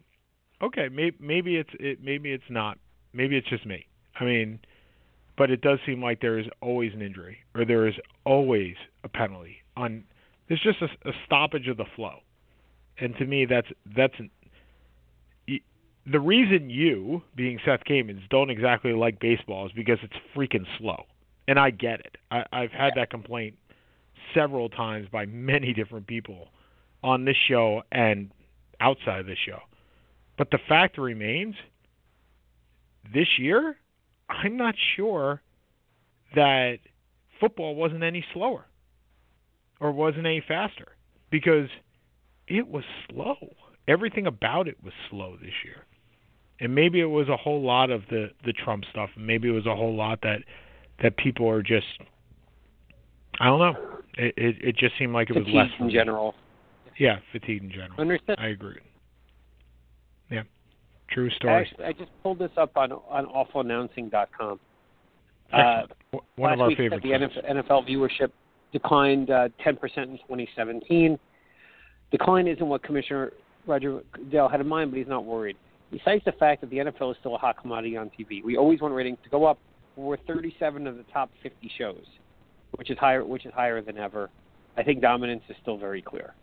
okay, 0.62 0.88
maybe 0.90 1.18
maybe 1.20 1.58
it's 1.58 1.70
it 1.80 2.00
maybe 2.04 2.32
it's 2.32 2.44
not. 2.50 2.78
Maybe 3.14 3.38
it's 3.38 3.50
just 3.50 3.66
me. 3.66 3.86
I 4.20 4.24
mean, 4.24 4.60
but 5.38 5.50
it 5.50 5.62
does 5.62 5.80
seem 5.86 6.02
like 6.02 6.22
there 6.22 6.38
is 6.38 6.46
always 6.62 6.94
an 6.94 7.02
injury 7.02 7.38
or 7.54 7.66
there 7.66 7.88
is 7.88 7.96
always 8.26 8.76
a 9.04 9.10
penalty 9.10 9.58
on. 9.76 10.04
There's 10.48 10.62
just 10.62 10.82
a, 10.82 11.10
a 11.10 11.14
stoppage 11.26 11.68
of 11.68 11.78
the 11.78 11.86
flow, 11.96 12.20
and 13.00 13.16
to 13.18 13.26
me, 13.26 13.46
that's 13.46 13.68
that's 13.96 14.14
an, 14.20 14.30
the 16.08 16.20
reason 16.20 16.70
you, 16.70 17.24
being 17.36 17.60
Seth 17.66 17.84
Kamens, 17.90 18.22
don't 18.30 18.50
exactly 18.50 18.94
like 18.94 19.20
baseball 19.20 19.66
is 19.66 19.72
because 19.72 19.98
it's 20.04 20.14
freaking 20.36 20.66
slow, 20.78 21.04
and 21.48 21.60
I 21.60 21.72
get 21.72 22.00
it. 22.02 22.18
I, 22.30 22.44
I've 22.52 22.72
had 22.72 22.94
that 22.96 23.10
complaint 23.10 23.56
several 24.34 24.70
times 24.70 25.08
by 25.12 25.26
many 25.26 25.74
different 25.74 26.08
people 26.08 26.50
on 27.04 27.26
this 27.26 27.38
show 27.48 27.82
and 27.92 28.32
outside 28.80 29.20
of 29.20 29.26
this 29.26 29.38
show. 29.46 29.60
But 30.38 30.52
the 30.52 30.60
fact 30.68 30.98
remains 30.98 31.56
this 33.14 33.28
year, 33.40 33.78
I'm 34.30 34.58
not 34.58 34.76
sure 34.96 35.42
that 36.36 36.80
football 37.40 37.76
wasn't 37.76 38.04
any 38.04 38.26
slower 38.34 38.66
or 39.80 39.92
wasn't 39.92 40.26
any 40.26 40.44
faster 40.46 40.88
because 41.30 41.70
it 42.48 42.68
was 42.68 42.84
slow. 43.10 43.36
Everything 43.88 44.28
about 44.28 44.68
it 44.68 44.78
was 44.84 44.94
slow 45.10 45.36
this 45.42 45.54
year. 45.64 45.86
And 46.60 46.74
maybe 46.74 47.02
it 47.02 47.06
was 47.06 47.28
a 47.28 47.38
whole 47.38 47.62
lot 47.62 47.92
of 47.92 48.04
the 48.10 48.32
the 48.46 48.54
Trump 48.54 48.86
stuff, 48.90 49.10
maybe 49.18 49.50
it 49.50 49.52
was 49.52 49.66
a 49.66 49.76
whole 49.76 49.96
lot 49.96 50.22
that 50.22 50.40
that 51.04 51.18
people 51.18 51.50
are 51.50 51.62
just 51.62 51.86
I 53.40 53.46
don't 53.46 53.60
know. 53.60 53.76
It 54.18 54.34
it, 54.38 54.56
it 54.62 54.78
just 54.78 54.98
seemed 54.98 55.14
like 55.14 55.30
it 55.30 55.36
was 55.36 55.48
less 55.48 55.70
in 55.80 55.90
general. 55.90 56.34
Yeah, 56.98 57.18
fatigue 57.34 57.64
in 57.64 57.70
general. 57.70 58.00
Understand? 58.00 58.40
I 58.40 58.48
agree. 58.48 58.80
Yeah, 60.32 60.44
true 61.10 61.30
I, 61.30 61.36
story. 61.36 61.54
actually, 61.54 61.86
I 61.86 61.92
just 61.92 62.12
pulled 62.24 62.40
this 62.40 62.52
up 62.56 62.78
on 62.78 62.94
on 62.94 63.26
awfulannouncing.com. 63.26 64.60
Uh. 65.52 65.82
One 66.38 66.52
last 66.52 66.54
of 66.54 66.60
our 66.62 66.76
favorite. 66.76 67.04
the. 67.04 67.10
NFL, 67.10 67.52
NFL 67.52 67.90
viewership 67.90 68.32
declined 68.72 69.30
uh, 69.30 69.50
10% 69.66 69.74
in 69.74 70.18
2017. 70.18 71.20
Decline 72.12 72.48
isn't 72.48 72.66
what 72.66 72.84
Commissioner 72.84 73.32
Roger 73.68 74.02
Goodell 74.12 74.50
had 74.50 74.62
in 74.62 74.68
mind, 74.68 74.92
but 74.92 74.98
he's 74.98 75.08
not 75.08 75.26
worried. 75.26 75.58
He 75.92 76.02
cites 76.04 76.26
the 76.26 76.32
fact 76.34 76.62
that 76.62 76.70
the 76.70 76.78
NFL 76.78 77.12
is 77.12 77.18
still 77.20 77.36
a 77.36 77.38
hot 77.38 77.58
commodity 77.62 77.96
on 77.98 78.10
TV. 78.20 78.44
We 78.44 78.58
always 78.58 78.82
want 78.82 78.94
ratings 78.94 79.18
to 79.24 79.30
go 79.30 79.46
up. 79.46 79.58
We're 79.96 80.18
37 80.28 80.88
of 80.88 80.98
the 80.98 81.06
top 81.14 81.30
50 81.42 81.72
shows, 81.78 82.04
which 82.76 82.90
is 82.90 82.98
higher, 82.98 83.24
which 83.24 83.46
is 83.46 83.54
higher 83.54 83.82
than 83.82 83.98
ever. 83.98 84.30
I 84.78 84.84
think 84.84 85.02
dominance 85.02 85.44
is 85.48 85.56
still 85.62 85.78
very 85.78 86.02
clear. 86.02 86.34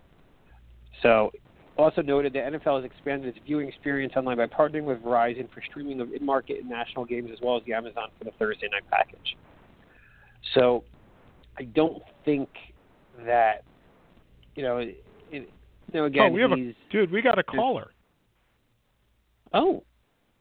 So, 1.03 1.33
also 1.77 2.03
noted 2.03 2.33
that 2.35 2.53
NFL 2.53 2.83
has 2.83 2.85
expanded 2.85 3.35
its 3.35 3.45
viewing 3.45 3.69
experience 3.69 4.15
online 4.17 4.37
by 4.37 4.47
partnering 4.47 4.85
with 4.85 5.03
Verizon 5.03 5.53
for 5.53 5.63
streaming 5.69 6.01
of 6.01 6.13
in-market 6.13 6.61
and 6.61 6.69
national 6.69 7.05
games, 7.05 7.31
as 7.33 7.39
well 7.43 7.57
as 7.57 7.63
the 7.65 7.73
Amazon 7.73 8.09
for 8.19 8.25
the 8.25 8.31
Thursday 8.39 8.69
night 8.71 8.85
package. 8.91 9.37
So, 10.55 10.85
I 11.59 11.65
don't 11.65 12.03
think 12.25 12.49
that 13.27 13.65
you 14.55 14.63
know. 14.63 14.91
It, 15.33 15.37
it, 15.43 15.51
you 15.93 16.01
know, 16.01 16.05
again, 16.07 16.23
oh, 16.23 16.29
we 16.31 16.41
have 16.43 16.53
a 16.53 16.75
dude. 16.91 17.11
We 17.11 17.23
got 17.23 17.39
a 17.39 17.43
caller. 17.43 17.91
oh, 19.53 19.83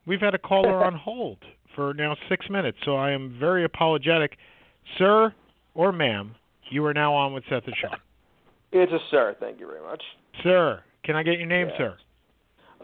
We've 0.06 0.20
had 0.20 0.34
a 0.34 0.40
caller 0.40 0.84
on 0.84 0.96
hold 0.96 1.38
for 1.76 1.94
now 1.94 2.16
six 2.28 2.50
minutes, 2.50 2.78
so 2.86 2.96
I 2.96 3.12
am 3.12 3.38
very 3.40 3.64
apologetic, 3.64 4.38
sir 4.98 5.34
or 5.74 5.92
ma'am. 5.92 6.36
You 6.70 6.86
are 6.86 6.94
now 6.94 7.14
on 7.14 7.34
with 7.34 7.44
Seth 7.50 7.64
and 7.66 7.76
Sean. 7.80 7.98
It's 8.72 8.92
a 8.92 9.00
sir. 9.10 9.36
Thank 9.40 9.60
you 9.60 9.68
very 9.68 9.82
much. 9.82 10.02
Sir, 10.44 10.82
can 11.04 11.16
I 11.16 11.24
get 11.24 11.38
your 11.38 11.48
name, 11.48 11.70
Yeah. 11.70 11.78
sir? 11.78 11.98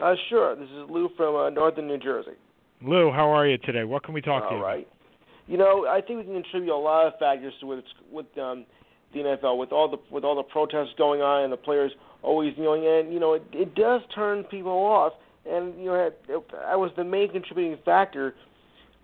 Uh, 0.00 0.14
sure. 0.28 0.54
This 0.54 0.68
is 0.68 0.88
Lou 0.88 1.08
from 1.16 1.34
uh, 1.34 1.50
Northern 1.50 1.88
New 1.88 1.98
Jersey. 1.98 2.36
Lou, 2.82 3.10
how 3.10 3.28
are 3.30 3.46
you 3.46 3.58
today? 3.58 3.84
What 3.84 4.04
can 4.04 4.14
we 4.14 4.20
talk 4.20 4.44
to 4.44 4.48
All 4.50 4.56
you 4.58 4.62
right. 4.62 4.88
You 5.48 5.56
know, 5.56 5.86
I 5.86 6.00
think 6.02 6.18
we 6.18 6.24
can 6.24 6.34
contribute 6.42 6.72
a 6.72 6.76
lot 6.76 7.06
of 7.06 7.14
factors 7.18 7.54
to 7.60 7.66
what's, 7.66 7.86
with 8.12 8.26
um, 8.38 8.66
the 9.12 9.20
NFL, 9.20 9.58
with 9.58 9.72
all 9.72 9.88
the 9.90 9.98
with 10.10 10.24
all 10.24 10.36
the 10.36 10.42
protests 10.42 10.94
going 10.96 11.22
on 11.22 11.44
and 11.44 11.52
the 11.52 11.56
players 11.56 11.92
always 12.22 12.54
kneeling, 12.58 12.86
and 12.86 13.12
you 13.12 13.20
know, 13.20 13.34
it, 13.34 13.44
it 13.52 13.74
does 13.74 14.02
turn 14.14 14.44
people 14.44 14.72
off. 14.72 15.12
And 15.48 15.78
you 15.78 15.86
know, 15.86 16.10
I 16.66 16.76
was 16.76 16.90
the 16.96 17.04
main 17.04 17.30
contributing 17.30 17.78
factor 17.84 18.34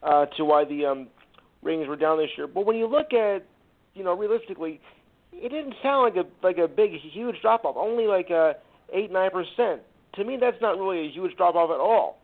uh, 0.03 0.27
to 0.37 0.45
why 0.45 0.65
the 0.65 0.85
um, 0.85 1.09
ratings 1.63 1.89
were 1.89 1.97
down 1.97 2.19
this 2.19 2.31
year. 2.37 2.47
But 2.47 2.67
when 2.67 2.77
you 2.77 2.87
look 2.87 3.13
at, 3.13 3.47
you 3.95 4.05
know, 4.05 4.15
realistically, 4.17 4.81
it 5.33 5.49
didn't 5.49 5.75
sound 5.83 6.15
like 6.15 6.25
a 6.25 6.47
like 6.47 6.59
a 6.59 6.69
big 6.69 6.93
huge 7.13 7.37
drop 7.41 7.65
off. 7.65 7.77
Only 7.79 8.07
like 8.07 8.31
a 8.31 8.55
eight 8.93 9.11
nine 9.11 9.31
percent. 9.31 9.83
To 10.17 10.25
me, 10.25 10.37
that's 10.41 10.61
not 10.61 10.79
really 10.79 11.07
a 11.07 11.11
huge 11.11 11.37
drop 11.37 11.55
off 11.55 11.71
at 11.71 11.81
all. 11.81 12.19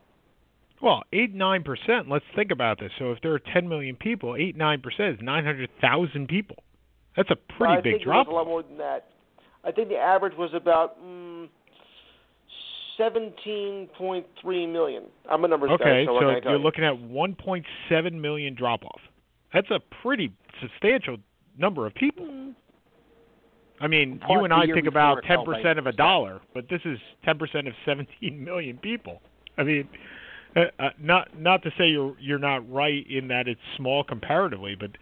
Well, 0.83 1.03
eight 1.13 1.35
nine 1.35 1.63
percent. 1.63 2.09
Let's 2.09 2.25
think 2.37 2.51
about 2.51 2.79
this. 2.79 2.91
So 2.99 3.13
if 3.13 3.21
there 3.23 3.33
are 3.33 3.41
ten 3.53 3.69
million 3.69 3.97
people, 3.97 4.37
eight 4.37 4.57
nine 4.57 4.81
percent 4.81 5.15
is 5.15 5.21
nine 5.23 5.45
hundred 5.45 5.71
thousand 5.81 6.29
people. 6.29 6.57
That's 7.21 7.39
a 7.39 7.55
pretty 7.55 7.75
I 7.75 7.81
big 7.83 7.93
think 7.95 8.05
drop. 8.05 8.27
It 8.27 8.31
was 8.31 8.35
a 8.35 8.37
lot 8.37 8.47
more 8.47 8.63
than 8.63 8.79
that. 8.79 9.09
I 9.63 9.71
think 9.73 9.91
the 9.91 9.97
average 9.97 10.33
was 10.39 10.51
about 10.55 10.97
mm, 11.05 11.49
seventeen 12.97 13.91
point 13.99 14.25
three 14.41 14.67
million. 14.67 15.05
I'm 15.31 15.45
a 15.45 15.49
numbers 15.49 15.71
Okay, 15.73 15.85
guy, 15.85 16.05
so, 16.07 16.07
so 16.07 16.15
what 16.15 16.21
can 16.21 16.29
I 16.31 16.41
tell 16.41 16.53
you're 16.53 16.59
you? 16.61 16.65
looking 16.65 16.85
at 16.85 16.99
one 16.99 17.35
point 17.35 17.67
seven 17.91 18.19
million 18.19 18.55
drop 18.55 18.85
off. 18.87 19.01
That's 19.53 19.71
a 19.71 19.81
pretty 20.03 20.33
substantial 20.63 21.19
number 21.59 21.87
of 21.87 21.95
people. 21.95 22.55
I 23.83 23.87
mean, 23.87 24.19
Plus 24.19 24.31
you 24.31 24.45
and 24.45 24.55
I 24.55 24.65
think 24.67 24.87
about 24.87 25.23
ten 25.25 25.45
percent 25.45 25.79
of 25.79 25.87
a 25.87 25.93
dollar, 25.93 26.41
but 26.55 26.71
this 26.71 26.81
is 26.87 26.99
ten 27.23 27.39
percent 27.39 27.69
of 27.69 27.75
seventeen 27.85 28.43
million 28.43 28.79
people. 28.79 29.21
I 29.59 29.65
mean, 29.65 29.87
uh, 30.57 30.61
uh, 30.79 30.89
not 30.99 31.39
not 31.39 31.63
to 31.65 31.71
say 31.77 31.89
you're 31.89 32.17
you're 32.19 32.39
not 32.39 32.71
right 32.73 33.07
in 33.11 33.29
that 33.29 33.47
it's 33.47 33.61
small 33.77 34.05
comparatively, 34.05 34.75
but 34.75 34.93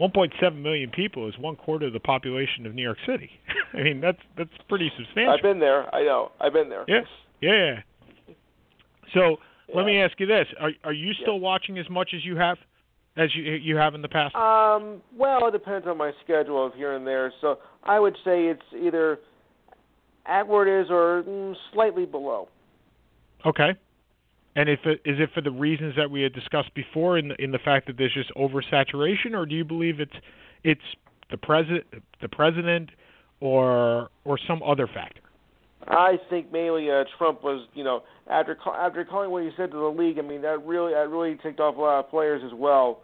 1.7 0.00 0.62
million 0.62 0.90
people 0.90 1.28
is 1.28 1.34
one 1.38 1.56
quarter 1.56 1.86
of 1.86 1.92
the 1.92 2.00
population 2.00 2.66
of 2.66 2.74
New 2.74 2.82
York 2.82 2.98
City. 3.06 3.30
I 3.74 3.82
mean, 3.82 4.00
that's 4.00 4.18
that's 4.36 4.50
pretty 4.68 4.90
substantial. 4.96 5.34
I've 5.34 5.42
been 5.42 5.60
there. 5.60 5.94
I 5.94 6.02
know. 6.02 6.32
I've 6.40 6.52
been 6.52 6.68
there. 6.68 6.84
Yeah, 6.88 7.02
yeah. 7.40 8.34
So 9.14 9.36
let 9.74 9.84
me 9.84 9.98
ask 9.98 10.18
you 10.18 10.26
this: 10.26 10.46
Are 10.60 10.70
are 10.84 10.92
you 10.92 11.12
still 11.20 11.40
watching 11.40 11.78
as 11.78 11.88
much 11.90 12.10
as 12.14 12.24
you 12.24 12.36
have, 12.36 12.58
as 13.16 13.28
you 13.34 13.42
you 13.42 13.76
have 13.76 13.94
in 13.94 14.02
the 14.02 14.08
past? 14.08 14.34
Um, 14.34 15.02
well, 15.16 15.46
it 15.48 15.52
depends 15.52 15.86
on 15.86 15.98
my 15.98 16.12
schedule 16.24 16.66
of 16.66 16.74
here 16.74 16.94
and 16.94 17.06
there. 17.06 17.32
So 17.40 17.58
I 17.84 18.00
would 18.00 18.16
say 18.24 18.46
it's 18.46 18.62
either 18.80 19.18
at 20.26 20.46
where 20.46 20.66
it 20.66 20.82
is 20.82 20.90
or 20.90 21.22
mm, 21.26 21.54
slightly 21.72 22.06
below. 22.06 22.48
Okay. 23.44 23.74
And 24.54 24.68
if 24.68 24.80
it, 24.84 25.00
is 25.04 25.18
it 25.18 25.30
for 25.34 25.40
the 25.40 25.50
reasons 25.50 25.94
that 25.96 26.10
we 26.10 26.22
had 26.22 26.32
discussed 26.34 26.74
before, 26.74 27.16
in 27.16 27.28
the, 27.28 27.42
in 27.42 27.52
the 27.52 27.58
fact 27.58 27.86
that 27.86 27.96
there's 27.96 28.12
just 28.12 28.30
oversaturation, 28.34 29.34
or 29.34 29.46
do 29.46 29.54
you 29.54 29.64
believe 29.64 29.98
it's 29.98 30.12
it's 30.62 30.82
the 31.30 31.38
president 31.38 31.84
the 32.20 32.28
president 32.28 32.90
or 33.40 34.10
or 34.24 34.38
some 34.46 34.62
other 34.62 34.86
factor? 34.86 35.22
I 35.88 36.18
think 36.30 36.52
mainly 36.52 36.90
uh, 36.90 37.04
Trump 37.18 37.42
was, 37.42 37.66
you 37.74 37.82
know, 37.82 38.02
after 38.28 38.56
after 38.78 39.04
calling 39.04 39.30
what 39.30 39.42
he 39.42 39.50
said 39.56 39.70
to 39.72 39.76
the 39.76 39.88
league. 39.88 40.18
I 40.18 40.22
mean, 40.22 40.42
that 40.42 40.64
really 40.64 40.92
that 40.92 41.08
really 41.08 41.36
ticked 41.42 41.58
off 41.58 41.76
a 41.76 41.80
lot 41.80 41.98
of 42.00 42.10
players 42.10 42.42
as 42.44 42.52
well. 42.54 43.00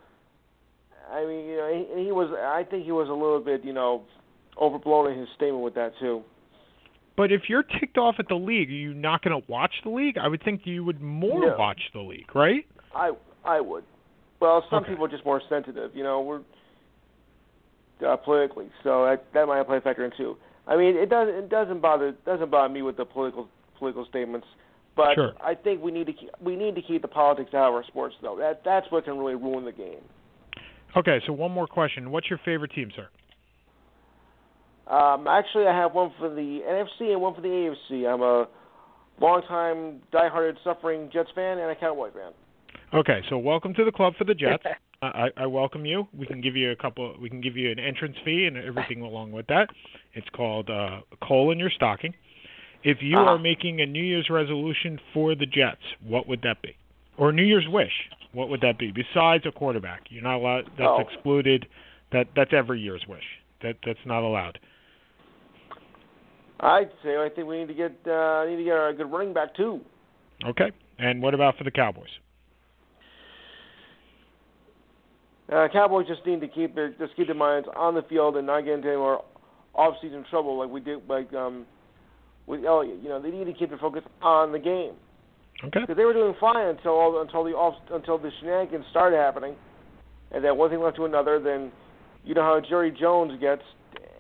I 1.11 1.25
mean, 1.25 1.47
you 1.47 1.57
know, 1.57 1.87
he, 1.97 2.05
he 2.05 2.13
was. 2.13 2.31
I 2.39 2.69
think 2.69 2.85
he 2.85 2.93
was 2.93 3.09
a 3.09 3.13
little 3.13 3.41
bit, 3.41 3.65
you 3.65 3.73
know, 3.73 4.03
overblown 4.61 5.13
in 5.13 5.19
his 5.19 5.29
statement 5.35 5.65
with 5.65 5.75
that 5.75 5.93
too. 5.99 6.23
But 7.19 7.33
if 7.33 7.43
you're 7.49 7.65
ticked 7.65 7.99
off 7.99 8.15
at 8.21 8.29
the 8.29 8.37
league, 8.37 8.71
are 8.71 8.73
you 8.73 8.95
not 8.95 9.23
going 9.23 9.39
to 9.43 9.51
watch 9.51 9.73
the 9.83 9.91
league? 9.91 10.17
I 10.17 10.29
would 10.29 10.41
think 10.45 10.61
you 10.65 10.85
would 10.85 11.03
more 11.03 11.49
No. 11.51 11.57
watch 11.59 11.81
the 11.93 12.01
league, 12.01 12.35
right? 12.35 12.65
I 12.95 13.11
I 13.45 13.61
would. 13.61 13.85
Well, 14.41 14.65
some 14.71 14.85
Okay. 14.85 14.93
people 14.93 15.05
are 15.05 15.09
just 15.09 15.25
more 15.25 15.43
sensitive, 15.49 15.97
you 15.97 16.05
know, 16.05 16.21
we're 16.21 16.43
uh, 18.07 18.17
politically, 18.19 18.71
so 18.85 19.05
that 19.05 19.25
that 19.35 19.49
might 19.49 19.65
play 19.65 19.79
a 19.79 19.81
factor 19.81 20.05
in 20.05 20.13
too. 20.17 20.37
I 20.69 20.77
mean, 20.77 20.97
it 20.97 21.11
doesn't 21.11 21.35
it 21.35 21.49
doesn't 21.49 21.81
bother 21.81 22.13
doesn't 22.25 22.51
bother 22.53 22.73
me 22.73 22.83
with 22.83 22.97
the 22.97 23.05
political 23.05 23.49
political 23.77 24.05
statements, 24.07 24.47
but 24.95 25.15
Sure. 25.17 25.33
I 25.43 25.55
think 25.57 25.83
we 25.83 25.91
need 25.91 26.07
to 26.07 26.13
keep, 26.13 26.31
we 26.41 26.55
need 26.55 26.77
to 26.77 26.83
keep 26.83 27.03
the 27.03 27.09
politics 27.09 27.53
out 27.53 27.69
of 27.69 27.75
our 27.75 27.85
sports 27.85 28.15
though. 28.23 28.37
That 28.37 28.63
that's 28.65 28.87
what 28.93 29.05
can 29.05 29.19
really 29.19 29.35
ruin 29.35 29.65
the 29.65 29.73
game. 29.73 30.03
Okay, 30.97 31.21
so 31.27 31.33
one 31.33 31.51
more 31.51 31.67
question. 31.67 32.13
What's 32.13 32.31
your 32.31 32.39
favorite 32.45 32.71
team, 32.73 32.91
sir? 32.95 33.09
Um, 34.89 35.27
actually, 35.29 35.67
I 35.67 35.77
have 35.77 35.93
one 35.95 36.13
for 36.19 36.29
the 36.31 36.61
NFC 36.67 37.13
and 37.13 37.21
one 37.21 37.35
for 37.35 37.41
the 37.43 37.49
AFC. 37.49 38.07
I'm 38.09 38.23
a 38.23 38.49
longtime 39.21 40.01
diehard 40.13 40.55
suffering 40.65 41.11
Jets 41.13 41.31
fan 41.35 41.59
and 41.59 41.71
a 41.71 41.77
Cowboy 41.77 42.11
fan. 42.13 42.33
Okay, 42.95 43.21
so 43.29 43.37
welcome 43.37 43.75
to 43.75 43.85
the 43.85 43.93
club 43.93 44.15
for 44.17 44.25
the 44.25 44.35
Jets. 44.35 44.63
I, 45.03 45.29
I 45.37 45.47
welcome 45.47 45.85
you. 45.85 46.09
We 46.19 46.27
can 46.27 46.41
give 46.41 46.57
you 46.57 46.71
a 46.73 46.77
couple. 46.77 47.15
We 47.21 47.29
can 47.29 47.41
give 47.41 47.57
you 47.57 47.71
an 47.71 47.79
entrance 47.79 48.17
fee 48.25 48.47
and 48.47 48.57
everything 48.57 49.03
along 49.03 49.31
with 49.33 49.47
that. 49.49 49.69
It's 50.15 50.27
called 50.35 50.71
uh, 50.71 51.01
coal 51.23 51.53
in 51.53 51.59
your 51.59 51.71
stocking. 51.71 52.15
If 52.83 52.99
you 53.01 53.17
Ah. 53.19 53.35
are 53.35 53.39
making 53.39 53.81
a 53.81 53.87
New 53.87 54.03
Year's 54.03 54.29
resolution 54.31 54.99
for 55.13 55.35
the 55.35 55.47
Jets, 55.47 55.83
what 56.05 56.27
would 56.29 56.43
that 56.43 56.63
be? 56.63 56.75
Or 57.17 57.31
New 57.33 57.43
Year's 57.45 57.67
wish, 57.69 57.93
what 58.33 58.49
would 58.49 58.61
that 58.63 58.79
be? 58.79 58.91
Besides 58.93 59.45
a 59.47 59.53
quarterback, 59.53 60.05
you're 60.09 60.23
not 60.23 60.37
allowed. 60.37 60.65
That's 60.79 60.89
Oh. 60.89 61.01
excluded. 61.01 61.67
That 62.11 62.29
that's 62.35 62.53
every 62.53 62.81
year's 62.81 63.07
wish. 63.07 63.25
That 63.63 63.77
that's 63.85 64.05
not 64.07 64.23
allowed. 64.23 64.59
I'd 66.61 66.91
say 67.05 67.17
I 67.17 67.29
think 67.35 67.47
we 67.49 67.59
need 67.59 67.69
to 67.69 67.75
get 67.75 67.93
uh, 68.11 68.45
need 68.45 68.57
to 68.57 68.65
get 68.65 68.75
a 68.75 68.93
good 68.97 69.11
running 69.11 69.33
back 69.33 69.55
too. 69.55 69.81
Okay. 70.47 70.71
And 70.99 71.23
what 71.23 71.35
about 71.35 71.57
for 71.57 71.65
the 71.65 71.71
Cowboys? 71.71 72.09
Uh, 75.53 75.67
Cowboys 75.73 76.07
just 76.07 76.25
need 76.27 76.41
to 76.41 76.49
keep 76.49 76.75
their 76.75 76.91
just 76.91 77.17
keep 77.17 77.27
their 77.27 77.35
minds 77.37 77.69
on 77.75 77.95
the 77.95 78.03
field 78.03 78.37
and 78.37 78.47
not 78.47 78.63
get 78.63 78.75
into 78.75 78.89
any 78.89 78.97
more 78.97 79.25
off-season 79.75 80.25
trouble 80.29 80.59
like 80.59 80.69
we 80.69 80.81
did 80.81 81.01
like 81.09 81.33
um 81.33 81.65
with 82.47 82.65
Elliott. 82.65 82.99
You 83.03 83.09
know, 83.09 83.21
they 83.21 83.31
need 83.31 83.45
to 83.45 83.53
keep 83.53 83.69
their 83.71 83.79
focus 83.79 84.03
on 84.21 84.53
the 84.53 84.59
game 84.59 84.95
Okay. 85.65 85.81
because 85.81 85.97
they 85.97 86.05
were 86.05 86.13
doing 86.13 86.35
fine 86.41 86.67
until 86.69 86.93
all, 86.93 87.21
until 87.23 87.45
the 87.45 87.51
off 87.51 87.75
until 87.93 88.19
the 88.19 88.31
shenanigans 88.41 88.85
started 88.91 89.17
happening, 89.17 89.55
and 90.33 90.45
then 90.45 90.57
one 90.57 90.71
thing 90.71 90.81
led 90.81 90.97
to 90.97 91.05
another. 91.05 91.41
Then 91.41 91.73
you 92.25 92.35
know 92.35 92.43
how 92.43 92.61
Jerry 92.69 92.91
Jones 92.91 93.39
gets, 93.41 93.63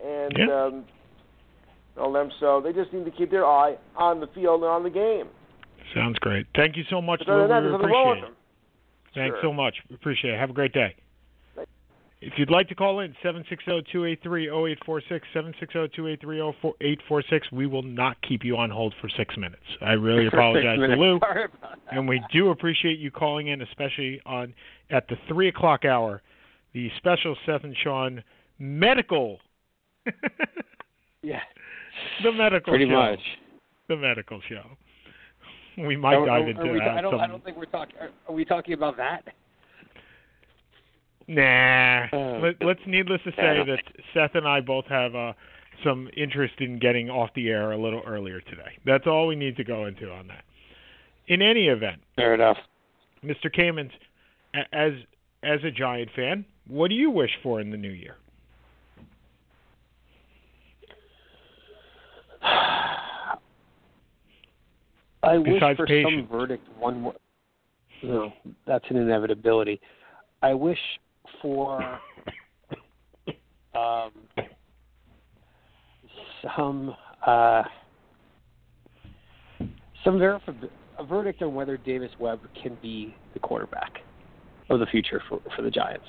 and 0.04 0.32
Yeah. 0.36 0.64
um, 0.64 0.84
all 1.98 2.12
them. 2.12 2.30
So 2.40 2.60
they 2.60 2.72
just 2.72 2.92
need 2.92 3.04
to 3.04 3.10
keep 3.10 3.30
their 3.30 3.46
eye 3.46 3.76
on 3.96 4.20
the 4.20 4.26
field 4.34 4.62
and 4.62 4.70
on 4.70 4.82
the 4.82 4.90
game. 4.90 5.26
Sounds 5.94 6.18
great. 6.18 6.46
Thank 6.54 6.76
you 6.76 6.84
so 6.90 7.00
much, 7.00 7.22
Lou. 7.26 7.42
We 7.42 7.48
there's 7.48 7.72
nothing 7.72 7.88
wrong 7.88 8.18
appreciate 8.18 8.30
it. 8.30 8.34
Thanks 9.14 9.36
Sure. 9.40 9.50
so 9.50 9.52
much. 9.52 9.74
We 9.88 9.96
Appreciate 9.96 10.34
it. 10.34 10.38
Have 10.38 10.50
a 10.50 10.54
great 10.54 10.72
day. 10.72 10.94
If 12.20 12.32
you'd 12.36 12.50
like 12.50 12.68
to 12.68 12.74
call 12.74 12.98
in, 12.98 13.14
760-283-0846, 13.24 15.20
760-283-0846. 15.32 17.52
We 17.52 17.68
will 17.68 17.84
not 17.84 18.20
keep 18.22 18.44
you 18.44 18.56
on 18.56 18.70
hold 18.70 18.92
for 19.00 19.08
six 19.16 19.36
minutes. 19.36 19.62
I 19.80 19.92
really 19.92 20.26
apologize 20.32 20.78
to 20.78 20.96
Lou. 20.96 21.20
Sorry 21.20 21.44
about 21.44 21.60
that. 21.60 21.78
And 21.96 22.08
we 22.08 22.20
do 22.32 22.50
appreciate 22.50 22.98
you 22.98 23.12
calling 23.12 23.46
in, 23.46 23.62
especially 23.62 24.20
on 24.26 24.52
at 24.90 25.06
the 25.08 25.14
three 25.28 25.46
o'clock 25.48 25.84
hour, 25.84 26.20
the 26.74 26.90
special 26.96 27.36
Seth 27.46 27.62
and 27.62 27.76
Sean 27.84 28.24
medical, 28.58 29.38
yeah, 31.22 31.38
the 32.22 32.32
medical 32.32 32.72
pretty 32.72 32.86
show, 32.86 32.92
much. 32.92 33.20
the 33.88 33.96
medical 33.96 34.40
show. 34.48 34.64
We 35.76 35.96
might 35.96 36.16
Are- 36.16 36.26
dive 36.26 36.42
are- 36.44 36.48
into 36.50 36.62
are 36.62 36.72
we, 36.72 36.78
that. 36.80 36.88
I 36.98 37.00
don't. 37.00 37.20
I 37.20 37.26
don't 37.26 37.44
think 37.44 37.56
we're 37.56 37.66
talking. 37.66 37.94
Are, 38.00 38.10
are 38.28 38.34
we 38.34 38.44
talking 38.44 38.74
about 38.74 38.96
that? 38.96 39.22
Nah. 41.28 42.06
Uh, 42.12 42.40
Let, 42.40 42.54
let's 42.64 42.80
needless 42.86 43.20
to 43.24 43.30
say 43.32 43.62
that 43.66 43.78
Seth 44.14 44.34
and 44.34 44.48
I 44.48 44.60
both 44.60 44.86
have 44.86 45.14
uh, 45.14 45.32
some 45.84 46.08
interest 46.16 46.54
in 46.58 46.78
getting 46.78 47.10
off 47.10 47.30
the 47.34 47.48
air 47.48 47.72
a 47.72 47.78
little 47.78 48.02
earlier 48.06 48.40
today. 48.40 48.78
That's 48.86 49.06
all 49.06 49.26
we 49.26 49.36
need 49.36 49.56
to 49.58 49.64
go 49.64 49.86
into 49.86 50.10
on 50.10 50.28
that. 50.28 50.44
In 51.26 51.42
any 51.42 51.66
event, 51.68 52.00
Fair 52.16 52.32
enough. 52.34 52.56
Mr. 53.22 53.54
Kamens, 53.54 53.90
as 54.72 54.92
as 55.42 55.60
a 55.64 55.70
Giant 55.70 56.10
fan, 56.16 56.44
what 56.66 56.88
do 56.88 56.94
you 56.94 57.10
wish 57.10 57.30
for 57.42 57.60
in 57.60 57.70
the 57.70 57.76
new 57.76 57.90
year? 57.90 58.16
I 65.28 65.38
wish 65.38 65.60
for 65.76 65.86
some 65.86 66.28
verdict 66.30 66.66
one 66.78 67.00
more. 67.00 67.14
No, 68.02 68.32
that's 68.66 68.84
an 68.90 68.96
inevitability. 68.96 69.80
I 70.42 70.54
wish 70.54 70.78
for 71.42 71.82
um, 73.74 74.12
some 76.56 76.94
uh, 77.26 77.62
some 80.04 80.18
verifi- 80.18 80.70
a 80.98 81.04
verdict 81.04 81.42
on 81.42 81.54
whether 81.54 81.76
Davis 81.76 82.10
Webb 82.18 82.40
can 82.62 82.78
be 82.80 83.14
the 83.34 83.40
quarterback 83.40 83.98
of 84.70 84.80
the 84.80 84.86
future 84.86 85.22
for 85.28 85.40
for 85.56 85.62
the 85.62 85.70
Giants. 85.70 86.06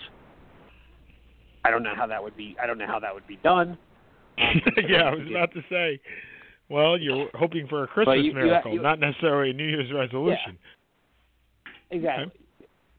I 1.65 1.71
don't 1.71 1.83
know 1.83 1.95
how 1.95 2.07
that 2.07 2.23
would 2.23 2.37
be. 2.37 2.55
I 2.61 2.67
don't 2.67 2.77
know 2.77 2.87
how 2.87 2.99
that 2.99 3.13
would 3.13 3.27
be 3.27 3.37
done. 3.43 3.77
yeah, 4.37 5.03
I 5.03 5.11
was 5.11 5.27
about 5.29 5.53
to 5.53 5.61
say. 5.69 5.99
Well, 6.69 6.97
you're 6.97 7.29
hoping 7.33 7.67
for 7.67 7.83
a 7.83 7.87
Christmas 7.87 8.17
you- 8.17 8.23
you- 8.23 8.33
miracle, 8.33 8.73
you- 8.73 8.81
not 8.81 8.99
necessarily 8.99 9.49
a 9.49 9.53
New 9.53 9.65
Year's 9.65 9.91
resolution. 9.91 10.57
Exactly. 11.91 12.31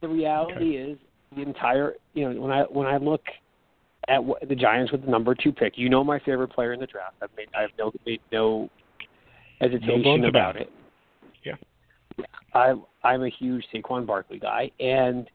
The 0.00 0.08
reality 0.08 0.76
is 0.76 0.98
the 1.34 1.42
entire. 1.42 1.94
You 2.14 2.32
know, 2.32 2.40
when 2.40 2.50
I 2.50 2.62
when 2.64 2.86
I 2.86 2.96
look 2.96 3.22
at 4.08 4.22
what, 4.22 4.46
the 4.48 4.56
Giants 4.56 4.90
with 4.90 5.04
the 5.04 5.10
number 5.10 5.34
two 5.34 5.52
pick, 5.52 5.78
you 5.78 5.88
know 5.88 6.02
my 6.02 6.18
favorite 6.18 6.48
player 6.48 6.72
in 6.72 6.80
the 6.80 6.86
draft. 6.86 7.14
I've 7.22 7.30
made 7.36 7.48
I 7.54 7.62
have 7.62 7.70
no 7.78 7.92
made 8.04 8.20
no 8.32 8.68
hesitation 9.60 10.24
about 10.24 10.56
about 10.56 10.56
it. 10.56 10.72
it. 11.44 11.56
Yeah. 12.18 12.24
I 12.54 12.74
I'm 13.04 13.22
a 13.22 13.28
huge 13.28 13.64
Saquon 13.72 14.04
Barkley 14.06 14.40
guy, 14.40 14.72
and 14.80 15.30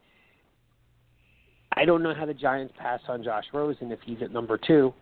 I 1.77 1.85
don't 1.85 2.03
know 2.03 2.13
how 2.13 2.25
the 2.25 2.33
Giants 2.33 2.73
pass 2.77 2.99
on 3.07 3.23
Josh 3.23 3.45
Rosen 3.53 3.91
if 3.91 3.99
he's 4.01 4.21
at 4.21 4.31
number 4.31 4.57
two, 4.57 4.93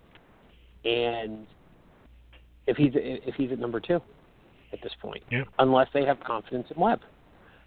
and 0.86 1.48
if 2.68 2.78
he's 2.78 2.92
if 2.96 3.36
he's 3.36 3.52
at 3.52 3.60
number 3.60 3.80
two 3.80 4.02
at 4.72 4.82
this 4.82 4.94
point, 5.02 5.24
Yeah. 5.32 5.44
unless 5.60 5.88
they 5.94 6.06
have 6.06 6.20
confidence 6.22 6.68
in 6.74 6.82
Webb. 6.82 7.02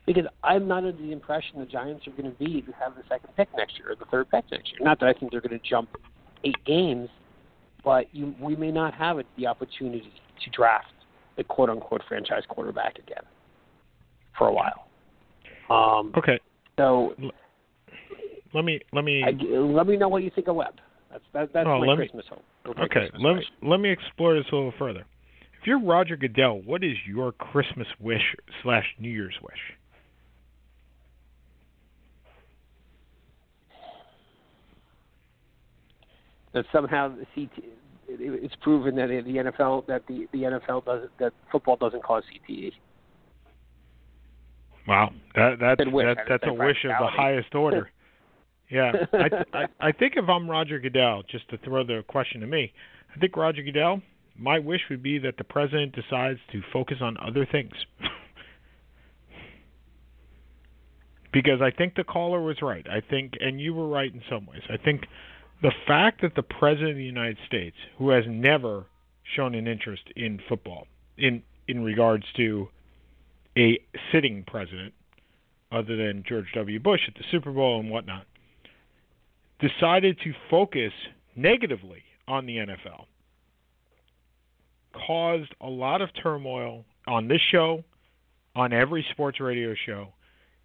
Because 0.06 0.24
I'm 0.44 0.68
not 0.68 0.78
under 0.84 0.92
the 0.92 1.10
impression 1.12 1.58
the 1.58 1.66
Giants 1.66 2.06
are 2.06 2.12
going 2.12 2.30
to 2.30 2.38
be 2.38 2.62
to 2.62 2.72
have 2.72 2.94
the 2.94 3.02
second 3.08 3.30
pick 3.36 3.48
next 3.56 3.76
year 3.78 3.90
or 3.90 3.96
the 3.96 4.04
third 4.04 4.30
pick 4.30 4.44
next 4.52 4.70
year. 4.70 4.78
Not 4.82 5.00
that 5.00 5.08
I 5.08 5.12
think 5.12 5.32
they're 5.32 5.40
going 5.40 5.58
to 5.58 5.68
jump 5.68 5.88
eight 6.44 6.56
games, 6.64 7.08
but 7.84 8.06
you, 8.14 8.32
we 8.40 8.54
may 8.54 8.70
not 8.70 8.94
have 8.94 9.18
it, 9.18 9.26
the 9.36 9.48
opportunity 9.48 10.12
to 10.44 10.50
draft 10.50 10.86
the 11.36 11.42
quote 11.44 11.70
unquote 11.70 12.02
franchise 12.08 12.44
quarterback 12.48 12.98
again 12.98 13.22
for 14.38 14.48
a 14.48 14.52
while. 14.52 14.86
Um, 15.70 16.12
Okay. 16.16 16.38
so 16.78 17.14
Let 18.54 18.64
me 18.64 18.80
let 18.92 19.04
me 19.04 19.24
I, 19.24 19.30
let 19.56 19.86
me 19.88 19.96
know 19.96 20.08
what 20.08 20.22
you 20.22 20.30
think 20.34 20.46
of 20.48 20.54
Webb. 20.56 20.74
That's 21.16 21.24
that, 21.32 21.52
that's 21.54 21.66
Oh, 21.66 21.78
my 21.80 21.94
me- 21.94 21.96
Christmas 21.96 22.26
hope. 22.28 22.44
my 22.76 22.84
Okay, 22.84 23.08
Christmas 23.08 23.22
let 23.22 23.36
me 23.36 23.46
let 23.62 23.80
me 23.80 23.90
explore 23.90 24.34
this 24.34 24.44
a 24.52 24.54
little 24.54 24.74
further. 24.78 25.04
If 25.60 25.66
you're 25.66 25.80
Roger 25.80 26.16
Goodell, 26.16 26.60
what 26.62 26.84
is 26.84 26.96
your 27.06 27.32
Christmas 27.32 27.86
wish 27.98 28.34
slash 28.62 28.84
New 28.98 29.08
Year's 29.10 29.34
wish? 29.42 29.58
that 36.52 36.64
somehow 36.72 37.14
the 37.14 37.26
CT, 37.34 37.64
it's 38.08 38.54
proven 38.62 38.96
that 38.96 39.08
the 39.08 39.36
NFL 39.36 39.86
that 39.86 40.06
the 40.06 40.26
the 40.32 40.42
NFL 40.42 40.84
doesn't 40.84 41.10
that 41.18 41.32
football 41.52 41.76
doesn't 41.76 42.02
cause. 42.02 42.22
CTE. 42.48 42.72
Wow, 44.88 45.10
that 45.34 45.58
that's 45.60 45.80
that, 45.84 46.16
that's 46.28 46.44
a 46.46 46.52
wish 46.52 46.84
of 46.84 46.92
the 47.00 47.08
highest 47.08 47.54
order. 47.54 47.90
Yeah, 48.70 48.92
I, 49.12 49.44
I 49.52 49.66
I 49.80 49.92
think 49.92 50.14
if 50.16 50.28
I'm 50.28 50.50
Roger 50.50 50.78
Goodell, 50.78 51.22
just 51.30 51.48
to 51.50 51.58
throw 51.58 51.84
the 51.84 52.02
question 52.08 52.40
to 52.40 52.46
me, 52.46 52.72
I 53.14 53.18
think 53.18 53.36
Roger 53.36 53.62
Goodell, 53.62 54.02
my 54.36 54.58
wish 54.58 54.80
would 54.90 55.02
be 55.02 55.18
that 55.18 55.36
the 55.38 55.44
president 55.44 55.94
decides 55.94 56.40
to 56.52 56.62
focus 56.72 56.98
on 57.00 57.16
other 57.18 57.46
things. 57.46 57.72
because 61.32 61.60
I 61.60 61.70
think 61.70 61.94
the 61.94 62.04
caller 62.04 62.40
was 62.40 62.62
right. 62.62 62.86
I 62.88 63.00
think, 63.00 63.34
and 63.40 63.60
you 63.60 63.74
were 63.74 63.88
right 63.88 64.12
in 64.12 64.22
some 64.28 64.46
ways. 64.46 64.62
I 64.70 64.78
think 64.78 65.02
the 65.62 65.72
fact 65.86 66.22
that 66.22 66.34
the 66.34 66.42
president 66.42 66.92
of 66.92 66.96
the 66.96 67.04
United 67.04 67.38
States, 67.46 67.76
who 67.98 68.10
has 68.10 68.24
never 68.26 68.86
shown 69.34 69.54
an 69.54 69.66
interest 69.66 70.02
in 70.16 70.40
football, 70.48 70.86
in 71.18 71.42
in 71.68 71.82
regards 71.82 72.24
to 72.36 72.68
a 73.56 73.78
sitting 74.12 74.44
president, 74.46 74.94
other 75.72 75.96
than 75.96 76.22
George 76.28 76.46
W. 76.54 76.78
Bush 76.78 77.00
at 77.08 77.14
the 77.14 77.24
Super 77.30 77.50
Bowl 77.50 77.80
and 77.80 77.90
whatnot, 77.90 78.24
decided 79.58 80.18
to 80.24 80.32
focus 80.50 80.92
negatively 81.34 82.02
on 82.28 82.46
the 82.46 82.56
NFL, 82.56 83.06
caused 85.06 85.54
a 85.60 85.68
lot 85.68 86.00
of 86.02 86.10
turmoil 86.22 86.84
on 87.06 87.28
this 87.28 87.40
show, 87.50 87.84
on 88.54 88.72
every 88.72 89.06
sports 89.10 89.40
radio 89.40 89.74
show, 89.74 90.08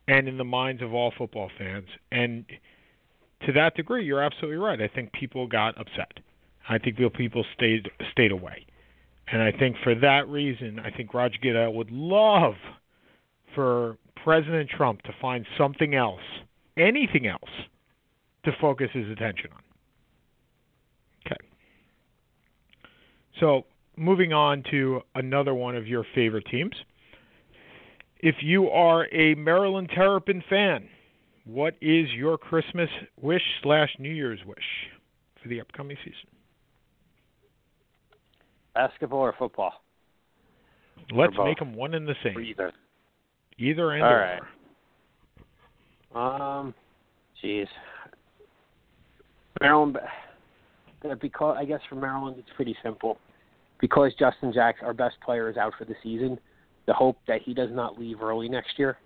and 0.07 0.27
in 0.27 0.37
the 0.37 0.43
minds 0.43 0.81
of 0.81 0.93
all 0.93 1.13
football 1.17 1.49
fans. 1.57 1.87
And 2.11 2.45
to 3.45 3.51
that 3.53 3.75
degree, 3.75 4.05
you're 4.05 4.21
absolutely 4.21 4.57
right. 4.57 4.81
I 4.81 4.87
think 4.87 5.11
people 5.13 5.47
got 5.47 5.79
upset. 5.79 6.19
I 6.67 6.77
think 6.77 6.97
people 7.13 7.45
stayed 7.55 7.89
stayed 8.11 8.31
away. 8.31 8.65
And 9.31 9.41
I 9.41 9.51
think 9.51 9.77
for 9.83 9.95
that 9.95 10.27
reason, 10.27 10.79
I 10.79 10.91
think 10.91 11.13
Roger 11.13 11.37
Goodell 11.41 11.73
would 11.73 11.91
love 11.91 12.55
for 13.55 13.97
President 14.23 14.69
Trump 14.69 15.01
to 15.03 15.13
find 15.21 15.45
something 15.57 15.95
else, 15.95 16.21
anything 16.77 17.27
else, 17.27 17.49
to 18.45 18.51
focus 18.59 18.89
his 18.93 19.09
attention 19.09 19.49
on. 19.53 19.61
Okay. 21.25 21.35
So, 23.39 23.65
moving 23.97 24.33
on 24.33 24.63
to 24.71 25.01
another 25.15 25.53
one 25.53 25.75
of 25.75 25.87
your 25.87 26.05
favorite 26.15 26.45
teams. 26.49 26.73
If 28.19 28.35
you 28.41 28.69
are 28.69 29.07
a 29.13 29.35
Maryland 29.35 29.89
Terrapin 29.93 30.43
fan, 30.49 30.87
what 31.45 31.75
is 31.81 32.07
your 32.15 32.37
Christmas 32.37 32.89
wish 33.19 33.41
slash 33.63 33.89
New 33.97 34.11
Year's 34.11 34.39
wish 34.45 34.57
for 35.41 35.49
the 35.49 35.59
upcoming 35.59 35.97
season? 36.03 36.29
Basketball 38.75 39.19
or 39.19 39.33
football? 39.37 39.73
Let's 41.13 41.35
both. 41.35 41.45
make 41.47 41.57
them 41.59 41.73
one 41.73 41.93
and 41.95 42.07
the 42.07 42.11
Or 42.11 42.15
same. 42.23 42.39
either. 42.39 42.71
Either 43.57 43.91
and 43.91 44.03
All 44.03 44.13
or. 44.13 44.39
right. 46.15 46.59
Um, 46.59 46.73
jeez. 47.43 47.67
Maryland, 49.61 49.97
uh, 51.09 51.15
because 51.21 51.55
I 51.57 51.65
guess 51.65 51.79
for 51.87 51.95
Maryland 51.95 52.37
it's 52.39 52.49
pretty 52.55 52.75
simple. 52.83 53.17
Because 53.79 54.11
Justin 54.19 54.53
Jackson, 54.53 54.85
our 54.85 54.93
best 54.93 55.15
player, 55.25 55.49
is 55.49 55.57
out 55.57 55.73
for 55.77 55.85
the 55.85 55.95
season, 56.03 56.39
the 56.85 56.93
hope 56.93 57.17
that 57.27 57.41
he 57.41 57.53
does 57.53 57.69
not 57.71 57.99
leave 57.99 58.21
early 58.21 58.47
next 58.47 58.77
year. 58.77 58.97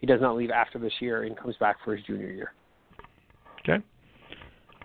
He 0.00 0.06
does 0.06 0.20
not 0.20 0.36
leave 0.36 0.50
after 0.50 0.78
this 0.78 0.92
year 1.00 1.24
and 1.24 1.36
comes 1.36 1.56
back 1.56 1.76
for 1.84 1.96
his 1.96 2.04
junior 2.06 2.30
year. 2.30 2.52
Okay. 3.60 3.82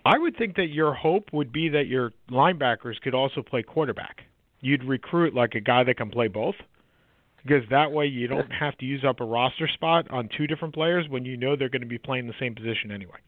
I 0.04 0.18
would 0.18 0.36
think 0.36 0.56
that 0.56 0.68
your 0.68 0.94
hope 0.94 1.28
would 1.32 1.52
be 1.52 1.68
that 1.70 1.86
your 1.86 2.12
linebackers 2.30 3.00
could 3.02 3.14
also 3.14 3.42
play 3.42 3.62
quarterback. 3.62 4.22
You'd 4.60 4.84
recruit 4.84 5.34
like 5.34 5.54
a 5.54 5.60
guy 5.60 5.84
that 5.84 5.96
can 5.96 6.10
play 6.10 6.28
both. 6.28 6.54
Because 7.42 7.62
that 7.70 7.92
way 7.92 8.06
you 8.06 8.28
don't 8.28 8.50
have 8.60 8.76
to 8.78 8.84
use 8.84 9.04
up 9.06 9.20
a 9.20 9.24
roster 9.24 9.68
spot 9.68 10.10
on 10.10 10.28
two 10.36 10.46
different 10.46 10.74
players 10.74 11.06
when 11.08 11.24
you 11.24 11.36
know 11.36 11.56
they're 11.56 11.70
going 11.70 11.82
to 11.82 11.88
be 11.88 11.98
playing 11.98 12.26
the 12.26 12.34
same 12.38 12.54
position 12.54 12.90
anyway. 12.90 13.18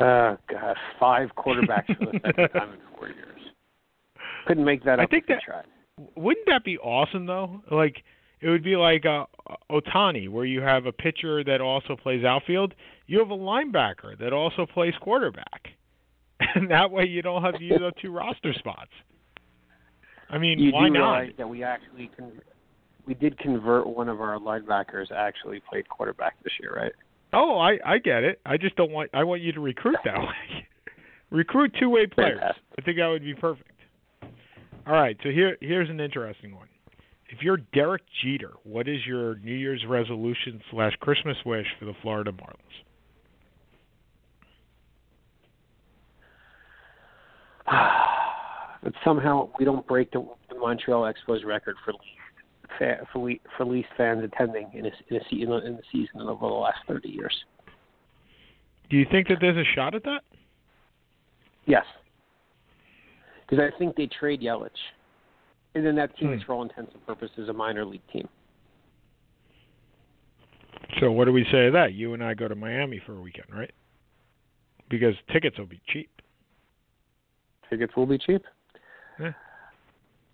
Oh 0.00 0.36
God, 0.50 0.76
five 0.98 1.28
quarterbacks 1.36 1.86
for 1.98 2.06
the 2.06 2.20
second 2.24 2.48
time 2.54 2.72
in 2.72 2.78
four 2.96 3.08
years. 3.08 3.40
Couldn't 4.46 4.64
make 4.64 4.84
that 4.84 4.98
I 4.98 5.06
think 5.06 5.26
that-. 5.26 5.66
Wouldn't 6.16 6.46
that 6.46 6.64
be 6.64 6.78
awesome 6.78 7.26
though? 7.26 7.60
Like 7.70 8.02
it 8.40 8.48
would 8.48 8.64
be 8.64 8.76
like 8.76 9.04
uh, 9.04 9.26
Ohtani, 9.70 10.28
where 10.30 10.46
you 10.46 10.62
have 10.62 10.86
a 10.86 10.92
pitcher 10.92 11.44
that 11.44 11.60
also 11.60 11.96
plays 11.96 12.24
outfield. 12.24 12.74
You 13.06 13.18
have 13.18 13.30
a 13.30 13.36
linebacker 13.36 14.18
that 14.18 14.32
also 14.32 14.64
plays 14.64 14.94
quarterback, 15.02 15.68
and 16.54 16.70
that 16.70 16.90
way 16.90 17.04
you 17.04 17.20
don't 17.22 17.42
have 17.42 17.58
to 17.58 17.64
use 17.64 17.80
up 17.86 17.94
two 18.00 18.10
roster 18.12 18.54
spots. 18.54 18.90
I 20.30 20.38
mean, 20.38 20.58
You 20.58 20.72
why 20.72 20.86
do 20.86 20.94
not? 20.94 21.18
realize 21.18 21.32
that 21.38 21.48
we 21.48 21.62
actually 21.62 22.10
con- 22.16 22.40
we 23.06 23.14
did 23.14 23.36
convert 23.38 23.86
one 23.86 24.08
of 24.08 24.20
our 24.20 24.38
linebackers 24.38 25.10
actually 25.10 25.60
played 25.68 25.88
quarterback 25.88 26.36
this 26.44 26.52
year, 26.60 26.72
right? 26.74 26.92
Oh, 27.32 27.58
I 27.58 27.78
I 27.84 27.98
get 27.98 28.24
it. 28.24 28.40
I 28.44 28.56
just 28.56 28.76
don't 28.76 28.90
want. 28.90 29.10
I 29.14 29.24
want 29.24 29.42
you 29.42 29.52
to 29.52 29.60
recruit 29.60 29.96
that 30.04 30.18
way. 30.18 30.66
recruit 31.30 31.74
two 31.78 31.88
way 31.88 32.06
players. 32.06 32.40
I 32.78 32.82
think 32.82 32.98
that 32.98 33.06
would 33.06 33.22
be 33.22 33.34
perfect. 33.34 33.70
All 34.86 34.94
right, 34.94 35.16
so 35.22 35.30
here 35.30 35.56
here's 35.60 35.90
an 35.90 36.00
interesting 36.00 36.54
one. 36.54 36.66
If 37.28 37.42
you're 37.42 37.58
Derek 37.72 38.02
Jeter, 38.22 38.52
what 38.64 38.88
is 38.88 39.06
your 39.06 39.36
New 39.36 39.54
Year's 39.54 39.84
resolution 39.88 40.60
slash 40.70 40.92
Christmas 41.00 41.36
wish 41.46 41.66
for 41.78 41.84
the 41.84 41.94
Florida 42.02 42.32
Marlins? 42.32 42.56
but 48.82 48.92
somehow 49.04 49.48
we 49.60 49.64
don't 49.64 49.86
break 49.86 50.10
the, 50.10 50.26
the 50.48 50.56
Montreal 50.56 51.02
Expos 51.02 51.44
record 51.44 51.76
for 51.84 51.92
least 51.92 52.19
fa- 52.78 53.06
for, 53.12 53.30
for 53.56 53.64
least 53.66 53.88
fans 53.96 54.22
attending 54.24 54.70
in 54.74 54.86
a, 54.86 54.90
in 55.08 55.16
a 55.16 55.20
se- 55.30 55.42
in, 55.42 55.48
the 55.48 55.82
season 55.92 56.20
over 56.22 56.46
the 56.46 56.52
last 56.54 56.78
30 56.88 57.08
years. 57.08 57.34
Do 58.88 58.96
you 58.96 59.06
think 59.10 59.28
that 59.28 59.38
there's 59.40 59.56
a 59.56 59.68
shot 59.74 59.94
at 59.94 60.02
that? 60.04 60.22
Yes, 61.66 61.84
because 63.48 63.62
I 63.62 63.76
think 63.78 63.94
they 63.96 64.06
trade 64.08 64.40
Yelich, 64.40 64.70
and 65.74 65.84
then 65.84 65.94
that 65.96 66.16
team 66.16 66.32
is 66.32 66.40
Hmm. 66.40 66.46
for 66.46 66.52
all 66.54 66.62
intents 66.62 66.92
and 66.94 67.06
purposes 67.06 67.48
a 67.48 67.52
minor 67.52 67.84
league 67.84 68.06
team. 68.12 68.28
So 70.98 71.12
what 71.12 71.26
do 71.26 71.32
we 71.32 71.44
say 71.44 71.66
to 71.66 71.70
that? 71.72 71.92
You 71.94 72.14
and 72.14 72.24
I 72.24 72.34
go 72.34 72.48
to 72.48 72.54
Miami 72.56 73.00
for 73.06 73.14
a 73.16 73.20
weekend, 73.20 73.46
right? 73.54 73.70
Because 74.88 75.14
tickets 75.32 75.56
will 75.58 75.66
be 75.66 75.80
cheap. 75.86 76.10
Tickets 77.68 77.94
will 77.96 78.06
be 78.06 78.18
cheap. 78.18 78.42
Yeah. 79.20 79.32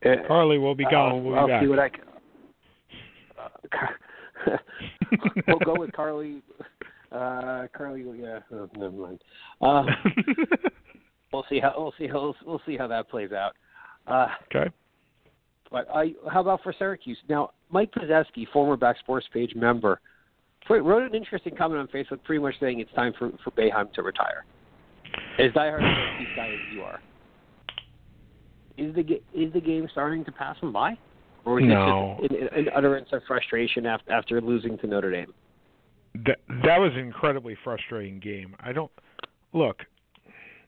Uh, 0.05 0.27
Carly 0.27 0.57
will 0.57 0.75
be 0.75 0.85
gone. 0.85 1.13
I'll, 1.13 1.21
we'll 1.21 1.35
be 1.35 1.39
I'll 1.41 1.47
back. 1.49 1.63
see 1.63 1.69
what 1.69 1.79
I 1.79 1.89
can. 1.91 2.01
We'll 5.47 5.59
go 5.61 5.79
with 5.79 5.93
Carly. 5.93 6.43
Uh, 7.13 7.67
Carly, 7.77 8.05
yeah, 8.21 8.41
oh, 8.53 8.69
never 8.77 8.91
mind. 8.91 9.21
Uh, 9.61 9.85
we'll 11.33 11.45
see 11.49 11.61
how 11.61 11.75
we'll 11.77 11.95
see 11.99 12.09
how 12.09 12.35
we'll 12.45 12.61
see 12.67 12.77
how 12.77 12.87
that 12.89 13.09
plays 13.09 13.31
out. 13.33 13.53
Uh, 14.07 14.29
okay. 14.47 14.71
but 15.71 15.89
I, 15.93 16.15
how 16.31 16.41
about 16.41 16.63
for 16.63 16.75
Syracuse? 16.79 17.19
Now, 17.29 17.51
Mike 17.71 17.93
Pozeski, 17.93 18.47
former 18.53 18.77
Back 18.77 18.99
Sports 18.99 19.27
Page 19.33 19.55
member, 19.55 20.01
wrote 20.69 21.03
an 21.03 21.15
interesting 21.15 21.55
comment 21.57 21.81
on 21.81 21.89
Facebook, 21.89 22.23
pretty 22.25 22.43
much 22.43 22.55
saying 22.61 22.81
it's 22.81 22.93
time 22.93 23.13
for 23.19 23.31
for 23.45 23.51
Boeheim 23.53 23.93
to 23.93 24.03
retire. 24.03 24.45
As 25.39 25.53
diehard 25.53 25.81
Syracuse 25.81 26.29
guy 26.37 26.49
as 26.49 26.75
you 26.75 26.83
are, 26.83 27.01
is 28.77 28.95
the 28.95 29.03
is 29.35 29.53
the 29.53 29.61
game 29.61 29.89
starting 29.93 30.25
to 30.25 30.33
pass 30.33 30.57
him 30.61 30.73
by, 30.73 30.99
or 31.47 31.61
is 31.61 31.67
No. 31.67 32.19
it 32.23 32.31
just 32.31 32.43
an, 32.43 32.49
an 32.59 32.69
utterance 32.75 33.09
of 33.13 33.23
frustration 33.27 33.87
after 33.87 34.13
after 34.13 34.41
losing 34.41 34.77
to 34.79 34.87
Notre 34.87 35.11
Dame? 35.11 35.33
that 36.25 36.39
that 36.65 36.79
was 36.79 36.93
an 36.95 37.01
incredibly 37.01 37.57
frustrating 37.63 38.19
game. 38.21 38.55
I 38.61 38.73
don't 38.73 38.91
look, 39.53 39.83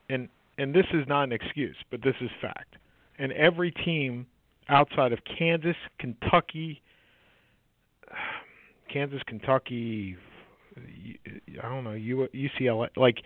and 0.08 0.28
and 0.58 0.74
this 0.74 0.86
is 0.92 1.06
not 1.06 1.24
an 1.24 1.32
excuse, 1.32 1.76
but 1.90 2.02
this 2.02 2.14
is 2.20 2.30
fact. 2.40 2.76
And 3.18 3.32
every 3.32 3.70
team 3.70 4.26
outside 4.68 5.12
of 5.12 5.18
Kansas, 5.38 5.76
Kentucky, 5.98 6.82
Kansas, 8.92 9.20
Kentucky, 9.26 10.16
I 10.76 11.68
don't 11.68 11.84
know, 11.84 11.90
UCLA, 11.90 12.88
like 12.96 13.16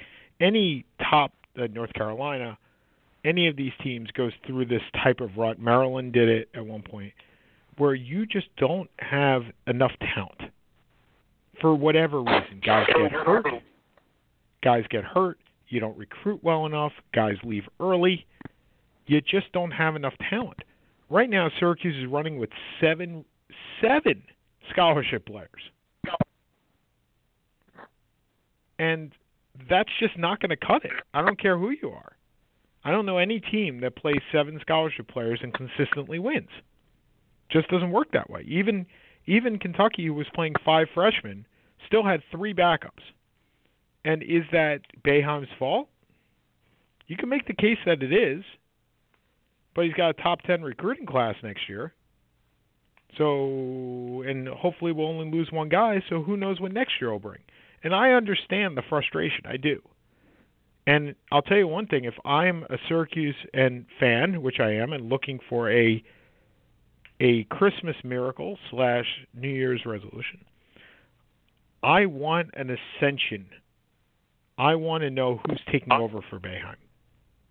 any 0.40 0.84
top 1.11 1.32
uh, 1.61 1.66
North 1.72 1.92
Carolina, 1.92 2.57
any 3.24 3.48
of 3.48 3.57
these 3.57 3.72
teams 3.82 4.11
goes 4.12 4.32
through 4.46 4.66
this 4.66 4.82
type 5.03 5.20
of 5.20 5.36
rut. 5.36 5.59
Maryland 5.59 6.12
did 6.12 6.28
it 6.28 6.48
at 6.55 6.64
one 6.64 6.82
point, 6.82 7.12
where 7.79 7.95
you 7.95 8.27
just 8.27 8.49
don't 8.57 8.91
have 8.99 9.43
enough 9.66 9.93
talent 10.14 10.53
for 11.61 11.75
whatever 11.75 12.20
reason. 12.20 12.61
Guys 12.64 12.87
get 12.87 13.12
hurt. 13.12 13.47
Guys 14.62 14.85
get 14.91 15.05
hurt. 15.05 15.39
You 15.68 15.81
don't 15.81 15.97
recruit 15.97 16.43
well 16.43 16.66
enough. 16.66 16.93
Guys 17.14 17.37
leave 17.45 17.64
early. 17.81 18.27
You 19.07 19.20
just 19.20 19.51
don't 19.53 19.70
have 19.70 19.97
enough 19.97 20.14
talent. 20.29 20.59
Right 21.09 21.29
now, 21.29 21.51
Syracuse 21.59 21.97
is 21.97 22.11
running 22.11 22.39
with 22.39 22.51
seven 22.81 23.25
seven 23.81 24.23
scholarship 24.70 25.27
players, 25.27 25.49
and 28.79 29.12
that's 29.68 29.91
just 29.99 30.16
not 30.16 30.41
going 30.41 30.51
to 30.51 30.57
cut 30.57 30.85
it. 30.85 30.93
I 31.12 31.23
don't 31.25 31.41
care 31.41 31.59
who 31.59 31.70
you 31.70 31.91
are. 31.91 32.12
I 32.85 32.91
don't 32.91 33.07
know 33.07 33.18
any 33.18 33.41
team 33.41 33.81
that 33.81 33.97
plays 33.97 34.20
seven 34.33 34.59
scholarship 34.61 35.09
players 35.09 35.41
and 35.43 35.53
consistently 35.55 36.18
wins. 36.18 36.49
Just 37.53 37.68
doesn't 37.68 37.90
work 37.90 38.09
that 38.12 38.30
way. 38.30 38.44
Even 38.48 38.86
even 39.26 39.59
Kentucky, 39.59 40.07
who 40.07 40.14
was 40.14 40.26
playing 40.34 40.55
five 40.64 40.88
freshmen, 40.94 41.46
still 41.86 42.05
had 42.05 42.22
three 42.30 42.55
backups. 42.55 43.03
And 44.05 44.22
is 44.22 44.42
that 44.50 44.80
Boeheim's 45.05 45.48
fault? 45.59 45.88
You 47.07 47.16
can 47.16 47.28
make 47.28 47.46
the 47.46 47.55
case 47.55 47.78
that 47.86 48.03
it 48.03 48.12
is, 48.12 48.42
but 49.74 49.84
he's 49.84 49.94
got 49.94 50.11
a 50.11 50.22
top 50.22 50.42
10 50.42 50.62
recruiting 50.62 51.07
class 51.07 51.36
next 51.42 51.68
year. 51.68 51.92
So, 53.18 54.22
and 54.26 54.48
hopefully 54.48 54.92
we'll 54.92 55.07
only 55.07 55.30
lose 55.30 55.50
one 55.53 55.68
guy, 55.68 56.03
so 56.09 56.22
who 56.22 56.36
knows 56.36 56.61
what 56.61 56.72
next 56.72 56.94
year 57.00 57.12
will 57.12 57.18
bring. 57.18 57.42
And 57.84 57.94
I 57.94 58.12
understand 58.12 58.76
the 58.76 58.82
frustration. 58.88 59.44
I 59.44 59.57
do. 59.57 59.82
And 60.86 61.14
I'll 61.30 61.42
tell 61.42 61.59
you 61.59 61.68
one 61.68 61.86
thing, 61.86 62.05
if 62.05 62.14
I'm 62.24 62.64
a 62.64 62.76
Syracuse 62.88 63.36
and 63.53 63.84
fan, 64.00 64.42
which 64.42 64.59
I 64.59 64.72
am, 64.72 64.92
and 64.92 65.09
looking 65.09 65.38
for 65.48 65.70
a 65.70 66.03
a 67.23 67.45
Christmas 67.45 67.95
miracle 68.03 68.59
slash 68.70 69.07
New 69.33 69.49
Year's 69.49 69.83
resolution. 69.87 70.45
I 71.81 72.07
want 72.07 72.51
an 72.55 72.77
ascension. 72.77 73.47
I 74.59 74.75
want 74.75 75.03
to 75.03 75.11
know 75.11 75.41
who's 75.47 75.61
taking 75.70 75.93
over 75.93 76.20
for 76.29 76.41
Boeheim. 76.41 76.75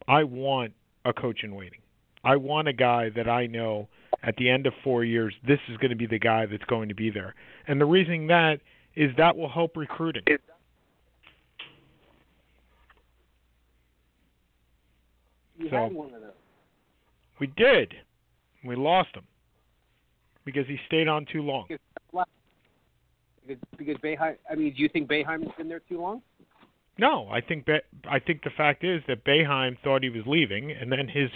I 0.09 0.25
want 0.25 0.73
a 1.05 1.13
coach 1.13 1.39
in 1.43 1.55
waiting. 1.55 1.79
I 2.23 2.35
want 2.35 2.67
a 2.67 2.73
guy 2.73 3.09
that 3.15 3.29
I 3.29 3.47
know 3.47 3.87
at 4.23 4.35
the 4.35 4.49
end 4.49 4.67
of 4.67 4.73
four 4.83 5.05
years, 5.05 5.33
this 5.47 5.59
is 5.69 5.77
going 5.77 5.89
to 5.89 5.95
be 5.95 6.05
the 6.05 6.19
guy 6.19 6.45
that's 6.45 6.63
going 6.65 6.89
to 6.89 6.95
be 6.95 7.09
there. 7.09 7.33
And 7.67 7.79
the 7.79 7.85
reason 7.85 8.27
that 8.27 8.59
is 8.95 9.11
that 9.17 9.37
will 9.37 9.49
help 9.49 9.77
recruiting. 9.77 10.23
You 15.57 15.69
So- 15.69 15.75
had 15.75 15.93
one 15.93 16.13
of 16.13 16.21
those. 16.21 16.31
We 17.39 17.47
did. 17.47 17.95
We 18.63 18.75
lost 18.75 19.15
him 19.15 19.23
because 20.45 20.67
he 20.67 20.77
stayed 20.87 21.07
on 21.07 21.25
too 21.31 21.41
long. 21.41 21.65
Because, 21.67 23.57
because 23.77 23.97
Boeheim, 23.97 24.35
I 24.49 24.55
mean, 24.55 24.73
do 24.73 24.81
you 24.81 24.89
think 24.89 25.09
Boeheim's 25.09 25.51
been 25.57 25.67
there 25.67 25.81
too 25.81 25.99
long? 26.01 26.21
No, 26.97 27.27
I 27.29 27.41
think 27.41 27.65
Be- 27.65 27.81
I 28.09 28.19
think 28.19 28.43
the 28.43 28.51
fact 28.55 28.83
is 28.83 29.01
that 29.07 29.25
Boeheim 29.25 29.77
thought 29.83 30.03
he 30.03 30.09
was 30.09 30.23
leaving, 30.25 30.71
and 30.71 30.91
then 30.91 31.07
his 31.07 31.29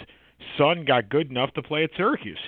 son 0.56 0.84
got 0.84 1.08
good 1.08 1.30
enough 1.30 1.52
to 1.54 1.62
play 1.62 1.84
at 1.84 1.90
Syracuse. 1.96 2.38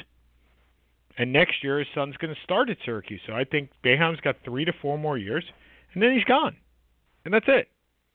And 1.16 1.32
next 1.32 1.64
year 1.64 1.80
his 1.80 1.88
son's 1.94 2.16
going 2.18 2.32
to 2.32 2.40
start 2.44 2.70
at 2.70 2.76
Syracuse. 2.84 3.20
So 3.26 3.32
I 3.32 3.44
think 3.44 3.70
Boeheim's 3.84 4.20
got 4.20 4.36
three 4.44 4.64
to 4.64 4.72
four 4.80 4.98
more 4.98 5.18
years, 5.18 5.44
and 5.92 6.02
then 6.02 6.14
he's 6.14 6.24
gone, 6.24 6.56
and 7.24 7.34
that's 7.34 7.48
it. 7.48 7.68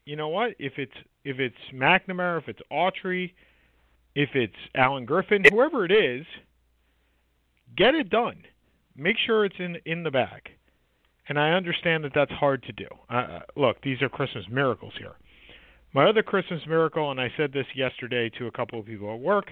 You 0.06 0.16
know 0.16 0.30
what? 0.30 0.52
If 0.60 0.74
it's 0.78 0.96
if 1.26 1.40
it's 1.40 1.56
McNamara, 1.74 2.42
if 2.42 2.48
it's 2.48 2.62
Autry, 2.72 3.34
if 4.16 4.30
it's 4.36 4.56
Allen 4.76 5.06
Griffin, 5.06 5.44
whoever 5.50 5.86
it 5.86 5.92
is, 5.92 6.26
get 7.76 7.96
it 7.96 8.10
done. 8.10 8.44
Make 8.96 9.18
sure 9.18 9.46
it's 9.46 9.56
in 9.60 9.78
in 9.86 10.04
the 10.04 10.12
bag. 10.12 10.50
And 11.28 11.40
I 11.40 11.52
understand 11.52 12.04
that 12.04 12.12
that's 12.14 12.32
hard 12.32 12.64
to 12.64 12.74
do. 12.74 12.88
Uh, 13.10 13.40
look, 13.56 13.82
these 13.82 14.02
are 14.02 14.10
Christmas 14.10 14.46
miracles 14.50 14.94
here. 14.98 15.14
My 15.94 16.06
other 16.10 16.22
Christmas 16.24 16.62
miracle, 16.68 17.12
and 17.12 17.22
I 17.22 17.32
said 17.38 17.54
this 17.54 17.68
yesterday 17.76 18.30
to 18.40 18.48
a 18.48 18.52
couple 18.52 18.80
of 18.80 18.86
people 18.86 19.14
at 19.14 19.20
work, 19.20 19.52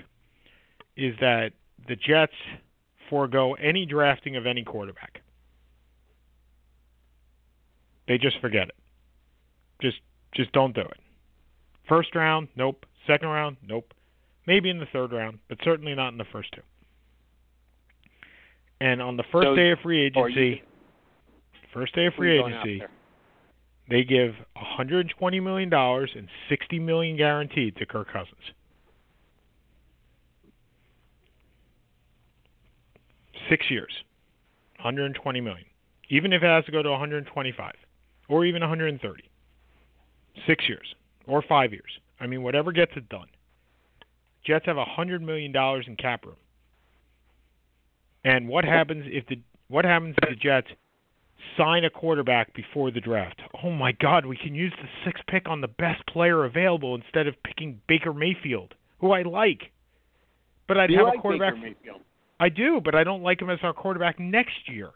is 0.98 1.16
that 1.22 1.52
the 1.88 1.96
Jets 1.96 2.34
forego 3.10 3.54
any 3.54 3.86
drafting 3.86 4.36
of 4.36 4.46
any 4.46 4.64
quarterback. 4.64 5.22
They 8.08 8.18
just 8.18 8.40
forget 8.42 8.68
it. 8.70 8.76
Just 9.82 9.98
just 10.34 10.52
don't 10.52 10.74
do 10.74 10.82
it. 10.82 11.00
First 11.88 12.16
round, 12.16 12.50
nope. 12.56 12.86
Second 13.08 13.30
round, 13.30 13.58
nope. 13.66 13.94
Maybe 14.48 14.70
in 14.70 14.80
the 14.80 14.88
third 14.92 15.12
round, 15.12 15.40
but 15.48 15.60
certainly 15.64 15.94
not 15.94 16.10
in 16.10 16.18
the 16.18 16.26
first 16.32 16.52
two. 16.54 16.62
And 18.82 19.00
on 19.00 19.16
the 19.16 19.24
first 19.32 19.46
So- 19.46 19.56
day 19.56 19.70
of 19.70 19.80
free 19.82 20.02
agency, 20.02 20.64
first 21.72 21.94
day 21.94 22.08
of 22.08 22.16
free 22.16 22.40
agency, 22.40 22.82
they 23.88 24.04
give 24.04 24.36
120 24.56 25.40
million 25.40 25.70
dollars 25.70 26.16
and 26.16 26.28
60 26.50 26.80
million 26.80 27.16
guaranteed 27.16 27.76
to 27.76 27.86
Kirk 27.86 28.08
Cousins. 28.08 28.42
Six 33.50 33.70
years, 33.70 34.04
120 34.78 35.42
million. 35.42 35.68
Even 36.10 36.34
if 36.34 36.42
it 36.42 36.48
has 36.48 36.66
to 36.66 36.72
go 36.72 36.82
to 36.82 36.90
125, 36.90 37.76
or 38.30 38.46
even 38.46 38.62
130. 38.62 39.30
Six 40.48 40.68
years 40.68 40.96
or 41.28 41.44
five 41.44 41.72
years. 41.72 42.00
I 42.20 42.26
mean, 42.26 42.42
whatever 42.42 42.72
gets 42.72 42.98
it 42.98 43.08
done. 43.10 43.28
Jets 44.44 44.66
have 44.66 44.78
hundred 44.78 45.22
million 45.22 45.52
dollars 45.52 45.88
in 45.88 45.96
cap 45.98 46.26
room. 46.26 46.38
And 48.24 48.48
what 48.48 48.66
happens 48.66 49.06
if 49.08 49.26
the 49.28 49.40
what 49.68 49.86
happens 49.86 50.16
if 50.22 50.30
the 50.30 50.36
Jets 50.36 50.68
sign 51.58 51.86
a 51.86 51.90
quarterback 51.90 52.54
before 52.54 52.92
the 52.92 53.00
draft? 53.00 53.42
Oh 53.64 53.72
my 53.72 53.94
God, 53.94 54.26
we 54.26 54.38
can 54.38 54.54
use 54.54 54.74
the 54.82 54.88
sixth 55.06 55.24
pick 55.28 55.48
on 55.48 55.62
the 55.62 55.68
best 55.68 56.06
player 56.08 56.46
available 56.46 56.96
instead 56.96 57.28
of 57.28 57.36
picking 57.44 57.82
Baker 57.88 58.14
Mayfield, 58.14 58.76
who 59.00 59.12
I 59.12 59.24
like. 59.24 59.72
But 60.68 60.78
I'd 60.78 60.92
you 60.92 60.98
have 60.98 61.08
like 61.08 61.18
a 61.18 61.22
quarterback. 61.22 61.56
Baker 61.56 61.68
Mayfield? 61.68 62.02
I 62.40 62.50
do, 62.50 62.82
but 62.84 62.96
I 62.96 63.04
don't 63.04 63.24
like 63.24 63.42
him 63.42 63.50
as 63.50 63.60
our 63.64 63.74
quarterback 63.74 64.20
next 64.20 64.68
year. 64.68 64.90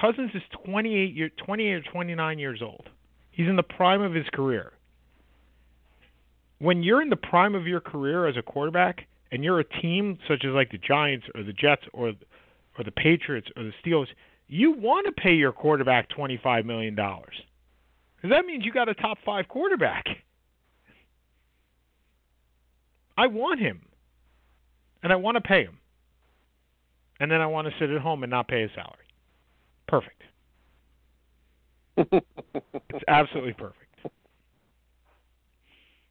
Cousins 0.00 0.30
is 0.34 0.42
28 0.64 1.14
year 1.14 1.30
28 1.44 1.72
or 1.72 1.82
29 1.82 2.38
years 2.38 2.60
old. 2.62 2.88
He's 3.30 3.48
in 3.48 3.56
the 3.56 3.62
prime 3.62 4.02
of 4.02 4.14
his 4.14 4.26
career. 4.32 4.72
When 6.58 6.82
you're 6.82 7.02
in 7.02 7.10
the 7.10 7.16
prime 7.16 7.54
of 7.54 7.66
your 7.66 7.80
career 7.80 8.26
as 8.26 8.36
a 8.36 8.42
quarterback 8.42 9.06
and 9.32 9.42
you're 9.44 9.60
a 9.60 9.64
team 9.80 10.18
such 10.28 10.44
as 10.44 10.52
like 10.52 10.70
the 10.70 10.78
Giants 10.78 11.26
or 11.34 11.42
the 11.42 11.52
Jets 11.52 11.82
or 11.92 12.12
or 12.78 12.84
the 12.84 12.90
Patriots 12.92 13.48
or 13.56 13.64
the 13.64 13.72
Steelers, 13.84 14.08
you 14.48 14.72
want 14.72 15.06
to 15.06 15.12
pay 15.12 15.34
your 15.34 15.52
quarterback 15.52 16.08
25 16.10 16.64
million 16.66 16.94
dollars. 16.94 17.34
Cuz 18.20 18.30
that 18.30 18.44
means 18.46 18.64
you 18.64 18.72
got 18.72 18.88
a 18.88 18.94
top 18.94 19.18
5 19.24 19.48
quarterback. 19.48 20.04
I 23.16 23.26
want 23.28 23.60
him. 23.60 23.82
And 25.02 25.12
I 25.12 25.16
want 25.16 25.36
to 25.36 25.40
pay 25.40 25.62
him. 25.64 25.78
And 27.20 27.30
then 27.30 27.40
I 27.40 27.46
want 27.46 27.68
to 27.68 27.74
sit 27.78 27.90
at 27.90 28.00
home 28.00 28.22
and 28.22 28.30
not 28.30 28.48
pay 28.48 28.62
his 28.62 28.70
salary. 28.74 29.06
Perfect. 29.88 30.22
It's 32.90 33.04
absolutely 33.08 33.52
perfect. 33.54 33.85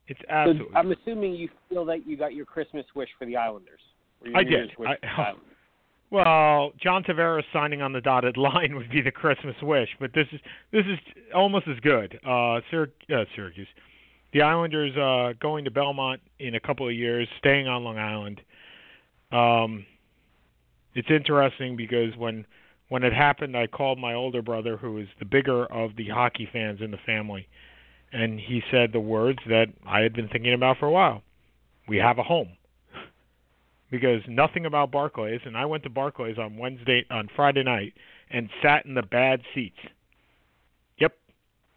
It's 0.08 0.20
So. 0.28 0.68
I'm 0.76 0.91
assuming 0.91 1.34
you 1.34 1.49
feel 1.70 1.86
that 1.86 2.08
you 2.08 2.18
got 2.18 2.34
your 2.34 2.45
Christmas 2.45 2.86
wish 2.95 3.10
for 3.18 3.26
the 3.26 3.36
Islanders. 3.36 3.80
I 4.36 4.43
New 4.43 4.49
did. 4.49 4.70
I- 4.72 4.74
for 4.76 4.84
the 4.86 5.08
Islanders. 5.08 5.43
well, 6.12 6.72
John 6.82 7.03
Tavares 7.03 7.43
signing 7.51 7.82
on 7.82 7.91
the 7.91 8.01
dotted 8.01 8.38
line 8.38 8.76
would 8.76 8.89
be 8.89 9.01
the 9.01 9.12
Christmas 9.12 9.56
wish, 9.62 9.89
but 9.99 10.12
this 10.14 10.28
is 10.32 10.39
this 10.72 10.86
is 10.86 10.99
almost 11.34 11.68
as 11.68 11.80
good. 11.80 12.20
Uh, 12.26 12.62
Syr- 12.70 12.91
uh 13.14 13.26
Syracuse, 13.36 13.68
the 14.34 14.41
Islanders 14.41 14.95
uh, 14.97 15.34
going 15.41 15.66
to 15.66 15.72
Belmont 15.72 16.22
in 16.39 16.56
a 16.56 16.60
couple 16.60 16.88
of 16.88 16.93
years, 16.93 17.28
staying 17.39 17.68
on 17.68 17.84
Long 17.84 17.97
Island. 17.97 18.41
Um, 19.32 19.86
it's 20.93 21.10
interesting 21.10 21.76
because 21.76 22.16
when 22.18 22.45
when 22.89 23.03
it 23.03 23.14
happened, 23.14 23.58
I 23.58 23.68
called 23.68 23.97
my 23.97 24.14
older 24.14 24.41
brother, 24.41 24.78
who 24.78 24.99
is 24.99 25.08
the 25.20 25.26
bigger 25.26 25.66
of 25.66 25.95
the 25.95 26.10
hockey 26.10 26.47
fans 26.51 26.82
in 26.82 26.91
the 26.91 26.99
family, 27.06 27.47
and 28.16 28.39
he 28.39 28.61
said 28.72 28.93
the 28.93 28.99
words 28.99 29.39
that 29.49 29.68
I 29.86 29.99
had 29.99 30.13
been 30.13 30.30
thinking 30.30 30.53
about 30.53 30.78
for 30.78 30.86
a 30.86 30.91
while. 30.91 31.22
We 31.88 31.97
have 31.97 32.18
a 32.18 32.24
home. 32.24 32.53
Because 33.91 34.22
nothing 34.28 34.66
about 34.66 34.89
Barclays, 34.89 35.41
and 35.45 35.57
I 35.57 35.66
went 35.66 35.84
to 35.84 35.89
Barclays 35.89 36.38
on 36.38 36.57
Wednesday, 36.57 37.05
on 37.11 37.30
Friday 37.36 37.63
night, 37.63 37.93
and 38.32 38.49
sat 38.63 38.86
in 38.86 38.93
the 38.93 39.03
bad 39.03 39.41
seats. 39.53 39.78
Yep, 40.97 41.13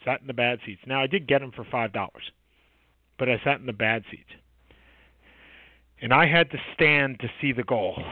sat 0.05 0.21
in 0.21 0.29
the 0.29 0.33
bad 0.33 0.61
seats. 0.65 0.81
Now 0.87 1.03
I 1.03 1.09
did 1.09 1.27
get 1.27 1.41
them 1.41 1.51
for 1.55 1.67
five 1.71 1.93
dollars, 1.93 2.31
but 3.19 3.29
I 3.29 3.41
sat 3.45 3.61
in 3.61 3.67
the 3.67 3.73
bad 3.73 4.05
seats, 4.11 4.31
and 6.01 6.15
I 6.15 6.27
had 6.27 6.51
to 6.53 6.59
stand 6.75 7.19
to 7.21 7.29
see 7.41 7.53
the 7.53 7.65
goal. 7.65 8.03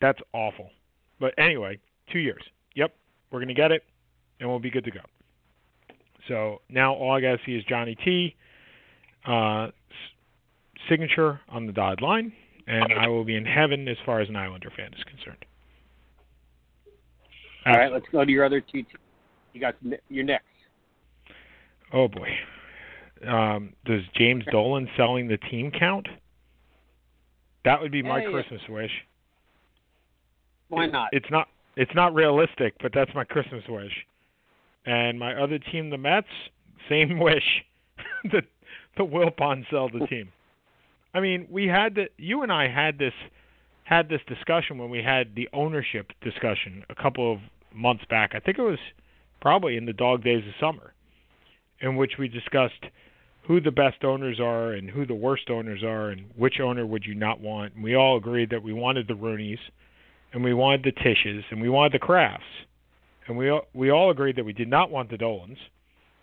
That's 0.00 0.20
awful. 0.32 0.70
But 1.20 1.34
anyway, 1.38 1.78
two 2.12 2.20
years. 2.20 2.42
Yep, 2.74 2.94
we're 3.30 3.40
gonna 3.40 3.54
get 3.54 3.72
it, 3.72 3.84
and 4.40 4.48
we'll 4.48 4.58
be 4.58 4.70
good 4.70 4.84
to 4.84 4.90
go. 4.90 5.00
So 6.28 6.60
now 6.68 6.94
all 6.94 7.12
I 7.12 7.20
gotta 7.20 7.38
see 7.44 7.52
is 7.52 7.64
Johnny 7.64 7.96
T. 8.04 8.34
Uh, 9.26 9.68
signature 10.88 11.40
on 11.48 11.66
the 11.66 11.72
dotted 11.72 12.02
line, 12.02 12.32
and 12.66 12.92
I 12.92 13.08
will 13.08 13.24
be 13.24 13.36
in 13.36 13.44
heaven 13.44 13.88
as 13.88 13.96
far 14.04 14.20
as 14.20 14.28
an 14.28 14.36
Islander 14.36 14.70
fan 14.76 14.92
is 14.92 15.04
concerned. 15.04 15.44
All 17.66 17.74
right, 17.74 17.90
let's 17.90 18.04
go 18.12 18.24
to 18.24 18.30
your 18.30 18.44
other 18.44 18.60
two. 18.60 18.84
You 19.52 19.60
got 19.60 19.74
your 20.08 20.24
next. 20.24 20.44
Oh 21.92 22.08
boy. 22.08 22.28
Um, 23.26 23.72
does 23.86 24.02
James 24.16 24.44
Dolan 24.50 24.88
selling 24.96 25.28
the 25.28 25.38
team 25.38 25.70
count? 25.70 26.06
That 27.64 27.80
would 27.80 27.92
be 27.92 28.02
my 28.02 28.22
yeah. 28.22 28.30
Christmas 28.30 28.60
wish. 28.68 28.90
Why 30.68 30.86
not? 30.86 31.08
It's 31.12 31.30
not 31.30 31.48
it's 31.76 31.94
not 31.94 32.14
realistic, 32.14 32.74
but 32.82 32.92
that's 32.92 33.10
my 33.14 33.24
Christmas 33.24 33.62
wish. 33.68 33.92
And 34.86 35.18
my 35.18 35.34
other 35.34 35.58
team, 35.58 35.90
the 35.90 35.98
Mets, 35.98 36.26
same 36.88 37.18
wish. 37.20 37.64
the 38.24 38.42
the 38.96 39.04
Wilpon 39.04 39.64
sell 39.70 39.88
the 39.88 40.06
team. 40.06 40.30
I 41.12 41.20
mean, 41.20 41.46
we 41.50 41.66
had 41.66 41.94
the 41.94 42.06
you 42.16 42.42
and 42.42 42.52
I 42.52 42.68
had 42.68 42.98
this 42.98 43.14
had 43.84 44.08
this 44.08 44.20
discussion 44.26 44.78
when 44.78 44.90
we 44.90 45.02
had 45.02 45.34
the 45.34 45.48
ownership 45.52 46.12
discussion 46.22 46.84
a 46.88 46.94
couple 46.94 47.32
of 47.32 47.38
months 47.74 48.04
back. 48.08 48.32
I 48.34 48.40
think 48.40 48.58
it 48.58 48.62
was 48.62 48.78
probably 49.40 49.76
in 49.76 49.84
the 49.84 49.92
dog 49.92 50.24
days 50.24 50.42
of 50.46 50.54
summer, 50.58 50.94
in 51.80 51.96
which 51.96 52.12
we 52.18 52.28
discussed 52.28 52.86
who 53.46 53.60
the 53.60 53.70
best 53.70 54.04
owners 54.04 54.40
are 54.40 54.72
and 54.72 54.88
who 54.88 55.04
the 55.04 55.14
worst 55.14 55.50
owners 55.50 55.82
are 55.82 56.08
and 56.08 56.30
which 56.34 56.60
owner 56.60 56.86
would 56.86 57.04
you 57.04 57.14
not 57.14 57.40
want. 57.40 57.74
And 57.74 57.84
we 57.84 57.94
all 57.94 58.16
agreed 58.16 58.50
that 58.50 58.62
we 58.62 58.72
wanted 58.72 59.06
the 59.06 59.14
Rooneys 59.14 59.58
and 60.32 60.42
we 60.42 60.54
wanted 60.54 60.82
the 60.82 60.92
Tisches 60.92 61.42
and 61.50 61.60
we 61.60 61.68
wanted 61.68 61.92
the 61.92 62.04
Krafts. 62.04 62.40
And 63.26 63.36
we 63.36 63.48
all, 63.50 63.62
we 63.72 63.90
all 63.90 64.10
agreed 64.10 64.36
that 64.36 64.44
we 64.44 64.52
did 64.52 64.68
not 64.68 64.90
want 64.90 65.10
the 65.10 65.16
Dolans 65.16 65.58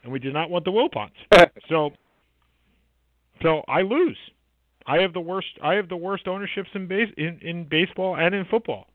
and 0.04 0.12
we 0.12 0.20
did 0.20 0.34
not 0.34 0.50
want 0.50 0.66
the 0.66 0.72
Wilpons. 0.72 1.12
so 1.70 1.92
so 3.42 3.64
I 3.68 3.82
lose. 3.82 4.18
I 4.88 4.98
have 4.98 5.14
the 5.14 5.20
worst 5.22 5.48
I 5.64 5.76
have 5.76 5.90
the 5.90 5.98
worst 5.98 6.28
ownerships 6.28 6.70
in 6.74 6.88
base 6.88 7.10
in, 7.18 7.40
in 7.42 7.66
baseball 7.66 8.16
and 8.18 8.34
in 8.36 8.46
football 8.46 8.88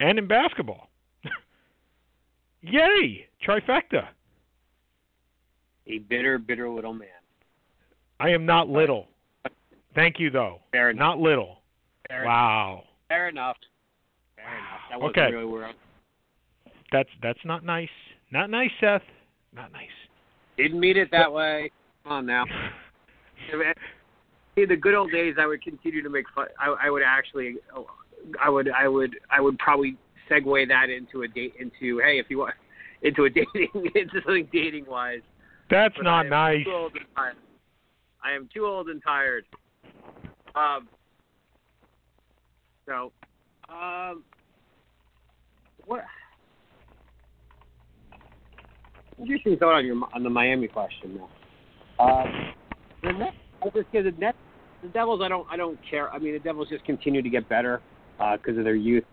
and 0.00 0.18
in 0.18 0.26
basketball. 0.26 0.88
Yay! 2.62 3.26
Trifecta. 3.46 4.08
A 5.86 5.98
bitter, 5.98 6.38
bitter 6.38 6.68
little 6.68 6.92
man. 6.92 7.08
I 8.20 8.30
am 8.30 8.44
not 8.46 8.68
little. 8.68 9.08
Thank 9.94 10.20
you 10.20 10.30
though. 10.30 10.60
Fair 10.72 10.90
enough. 10.90 11.00
Not 11.00 11.18
little. 11.18 11.58
Fair, 12.08 12.24
Wow. 12.24 12.84
fair 13.08 13.28
enough. 13.28 13.56
Fair 14.36 14.46
enough. 14.46 14.80
That 14.90 15.00
wasn't 15.00 15.18
Okay. 15.18 15.34
really 15.34 15.46
where 15.46 15.66
I 15.66 15.72
That's 16.92 17.08
that's 17.22 17.38
not 17.44 17.64
nice. 17.64 17.88
Not 18.32 18.50
nice, 18.50 18.70
Seth. 18.80 19.02
Not 19.54 19.72
nice. 19.72 19.88
didn't 20.56 20.78
mean 20.80 20.96
it 20.96 21.08
that 21.10 21.32
way. 21.32 21.70
Come 22.04 22.12
on 22.12 22.26
now. 22.26 22.44
In 24.56 24.68
the 24.68 24.76
good 24.76 24.94
old 24.94 25.10
days, 25.10 25.36
I 25.40 25.46
would 25.46 25.62
continue 25.62 26.02
to 26.02 26.10
make 26.10 26.26
fun. 26.34 26.46
I, 26.58 26.86
I 26.86 26.90
would 26.90 27.02
actually, 27.04 27.56
I 28.42 28.50
would, 28.50 28.68
I 28.70 28.88
would, 28.88 29.16
I 29.30 29.40
would 29.40 29.58
probably 29.58 29.96
segue 30.30 30.68
that 30.68 30.90
into 30.90 31.22
a 31.22 31.28
date, 31.28 31.54
into 31.58 31.98
hey, 32.04 32.18
if 32.18 32.26
you 32.28 32.38
want, 32.38 32.54
into 33.02 33.24
a 33.24 33.30
dating, 33.30 33.68
into 33.94 34.20
something 34.24 34.48
dating 34.52 34.86
wise. 34.86 35.20
That's 35.70 35.94
But 35.96 36.04
not 36.04 36.26
I 36.26 36.28
nice. 36.28 36.64
Too 36.64 36.72
old 36.72 36.92
and. 37.16 37.36
I 38.22 38.32
am 38.32 38.48
too 38.52 38.66
old 38.66 38.88
and 38.88 39.02
tired. 39.02 39.44
Um. 40.54 40.88
So, 42.86 43.12
um, 43.68 44.24
what? 45.86 46.04
Interesting 49.20 49.58
thought 49.58 49.74
on 49.74 49.86
your 49.86 50.00
on 50.14 50.22
the 50.22 50.30
Miami 50.30 50.68
question 50.68 51.18
though. 51.18 52.02
Um, 52.02 52.52
the 53.02 53.12
Nets, 53.12 53.36
I 53.62 53.68
just 53.70 53.92
say 53.92 54.02
the 54.02 54.12
Nets, 54.12 54.38
the 54.82 54.88
Devils. 54.88 55.20
I 55.22 55.28
don't, 55.28 55.46
I 55.50 55.56
don't 55.56 55.78
care. 55.88 56.10
I 56.10 56.18
mean, 56.18 56.32
the 56.32 56.38
Devils 56.38 56.68
just 56.70 56.84
continue 56.84 57.20
to 57.20 57.28
get 57.28 57.48
better 57.48 57.80
because 58.18 58.56
of 58.56 58.64
their 58.64 58.74
youth. 58.74 59.04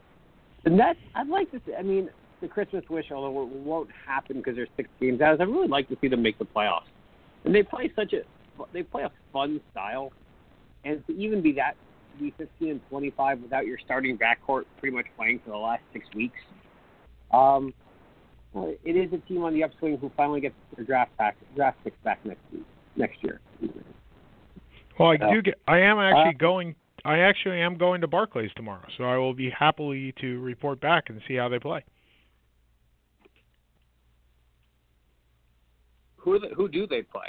The 0.63 0.69
Nets, 0.69 0.99
I'd 1.15 1.27
like 1.27 1.51
to 1.51 1.61
see. 1.65 1.73
I 1.77 1.81
mean, 1.81 2.09
the 2.41 2.47
Christmas 2.47 2.83
wish, 2.89 3.05
although 3.11 3.43
it 3.43 3.49
won't 3.49 3.89
happen 4.05 4.37
because 4.37 4.55
there's 4.55 4.69
six 4.77 4.89
games 4.99 5.21
out, 5.21 5.39
I'd 5.41 5.47
really 5.47 5.67
like 5.67 5.89
to 5.89 5.97
see 6.01 6.07
them 6.07 6.21
make 6.21 6.37
the 6.39 6.45
playoffs. 6.45 6.87
And 7.45 7.53
they 7.53 7.63
play 7.63 7.91
such 7.95 8.13
a, 8.13 8.21
they 8.73 8.83
play 8.83 9.03
a 9.03 9.11
fun 9.33 9.59
style, 9.71 10.11
and 10.83 11.05
to 11.07 11.13
even 11.13 11.41
be 11.41 11.51
that, 11.53 11.75
to 12.17 12.23
be 12.23 12.33
15 12.37 12.69
and 12.69 12.81
25 12.89 13.41
without 13.41 13.65
your 13.65 13.77
starting 13.83 14.17
backcourt 14.17 14.63
pretty 14.79 14.95
much 14.95 15.05
playing 15.15 15.39
for 15.43 15.51
the 15.51 15.57
last 15.57 15.83
six 15.93 16.05
weeks. 16.15 16.39
Um, 17.31 17.73
it 18.83 18.95
is 18.95 19.11
a 19.13 19.17
team 19.27 19.43
on 19.43 19.53
the 19.53 19.63
upswing 19.63 19.97
who 19.97 20.11
finally 20.15 20.41
gets 20.41 20.55
their 20.75 20.85
draft 20.85 21.15
back 21.17 21.35
draft 21.55 21.77
picks 21.83 21.97
back 22.03 22.23
next 22.25 22.41
week, 22.51 22.65
next 22.95 23.23
year. 23.23 23.39
Well, 24.99 25.09
I 25.09 25.17
so, 25.17 25.33
do 25.33 25.41
get. 25.41 25.55
I 25.67 25.79
am 25.79 25.99
actually 25.99 26.35
uh, 26.35 26.39
going. 26.39 26.75
I 27.05 27.19
actually 27.19 27.61
am 27.61 27.77
going 27.77 28.01
to 28.01 28.07
Barclays 28.07 28.51
tomorrow, 28.55 28.85
so 28.97 29.03
I 29.03 29.17
will 29.17 29.33
be 29.33 29.49
happily 29.49 30.13
to 30.21 30.39
report 30.41 30.81
back 30.81 31.09
and 31.09 31.21
see 31.27 31.35
how 31.35 31.49
they 31.49 31.59
play. 31.59 31.83
Who 36.17 36.39
the, 36.39 36.49
who 36.55 36.67
do 36.67 36.85
they 36.87 37.03
play? 37.03 37.27